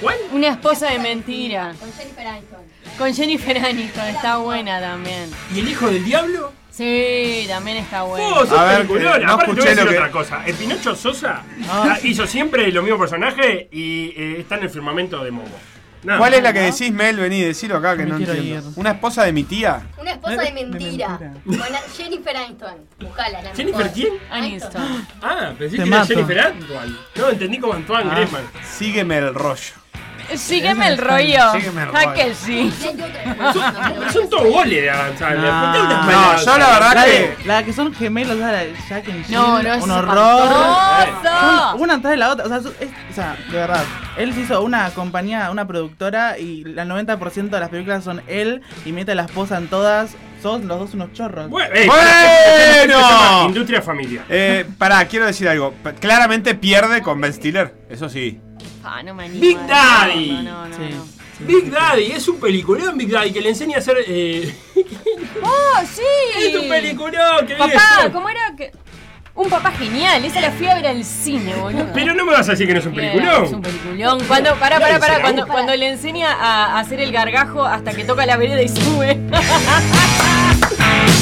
[0.00, 0.16] ¿Cuál?
[0.32, 1.74] Una esposa de mentira.
[1.78, 2.58] Con Jennifer Aniston.
[2.98, 5.30] Con Jennifer Aniston, está buena también.
[5.54, 6.52] ¿Y el hijo del diablo?
[6.70, 8.28] Sí, también está buena.
[8.28, 10.42] Oh, A ver, eh, no Aparte, te voy a escuché decir lo que- otra cosa.
[10.46, 11.96] El Pinocho Sosa Ah.
[12.02, 15.48] hizo siempre lo mismo personaje y eh, está en el firmamento de Momo.
[16.18, 17.16] ¿Cuál es la que decís, Mel?
[17.16, 18.42] Vení, decilo acá que no entiendo.
[18.42, 18.62] ir.
[18.76, 19.82] ¿Una esposa de mi tía?
[19.98, 21.18] Una esposa De- mentira.
[21.96, 22.74] Jennifer Aniston.
[23.00, 23.92] Buscala, la ¿Jennifer mejor.
[23.94, 24.12] quién?
[24.30, 25.06] Aniston.
[25.22, 26.08] Ah, pensé Te que era mato.
[26.14, 26.96] Jennifer Antoine.
[27.16, 28.14] No, entendí como Antoine Ah.
[28.14, 28.42] Griezmann.
[28.64, 29.72] Sígueme el rollo.
[30.34, 31.52] Sígueme el rollo.
[31.52, 32.14] Sígueme el Ah, rollo.
[32.14, 32.72] que sí.
[33.38, 35.36] Otra Son, todos goles de avanzar.
[35.36, 36.36] No.
[36.44, 39.34] Yo la verdad La, que- de- la que son gemelos, la de Jack and Jill,
[39.36, 40.16] No, no es un horror.
[40.18, 41.70] espantoso.
[41.70, 42.44] Son una atrás de la otra.
[42.46, 43.84] O sea, es- o sea, de verdad.
[44.16, 48.62] Él se hizo una compañía, una productora y el 90% de las películas son él
[48.84, 50.14] y mete a la esposa en todas.
[50.42, 51.48] Son los dos unos chorros.
[51.48, 51.86] Bueno, eh,
[52.86, 54.24] llama Industria familiar.
[54.28, 55.74] Eh, pará, quiero decir algo.
[55.98, 57.74] Claramente pierde con Ben Stiller.
[57.88, 58.38] Eso sí.
[58.84, 59.40] Ah, no me animo.
[59.40, 60.28] Big Daddy.
[60.30, 60.82] decirlo, No, no, Sí.
[60.94, 61.16] no.
[61.46, 63.96] Big Daddy, es un peliculón Big Daddy que le enseña a hacer.
[64.06, 64.54] Eh,
[65.42, 66.02] ¡Oh, sí!
[66.38, 68.10] es un peliculón Papá.
[68.12, 68.72] ¿cómo era que.?
[69.36, 71.88] Un papá genial, esa la fui a ver al cine, boludo.
[71.92, 73.44] Pero no me vas a decir que no es un Bien, peliculón.
[73.44, 74.24] Es un peliculón.
[74.26, 78.38] Cuando, pará, pará, pará, cuando, le enseña a hacer el gargajo hasta que toca la
[78.38, 79.14] vereda y sube.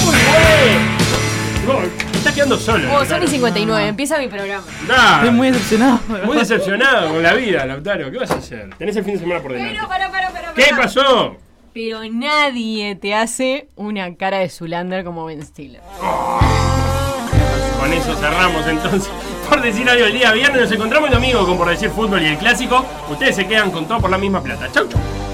[0.05, 1.05] Muy bueno.
[1.67, 1.79] No,
[2.13, 2.89] te estás quedando solo.
[2.95, 4.65] Oh, son y 59, empieza mi programa.
[4.87, 5.99] Nah, Estoy muy decepcionado.
[6.25, 8.11] muy decepcionado con la vida, Lautaro.
[8.11, 8.69] ¿Qué vas a hacer?
[8.77, 9.75] Tenés el fin de semana por delante.
[9.75, 10.53] Pero, pará, pará, pará.
[10.55, 10.83] ¿Qué pará.
[10.83, 11.37] pasó?
[11.73, 15.81] Pero nadie te hace una cara de Zulander como Ben Stiller.
[17.85, 19.11] Con eso cerramos entonces.
[19.51, 22.29] Por decir algo, el día viernes nos encontramos el domingo con Por Decir Fútbol y
[22.29, 22.83] el Clásico.
[23.11, 24.73] Ustedes se quedan con todo por la misma plata.
[24.73, 25.34] Chau, chau.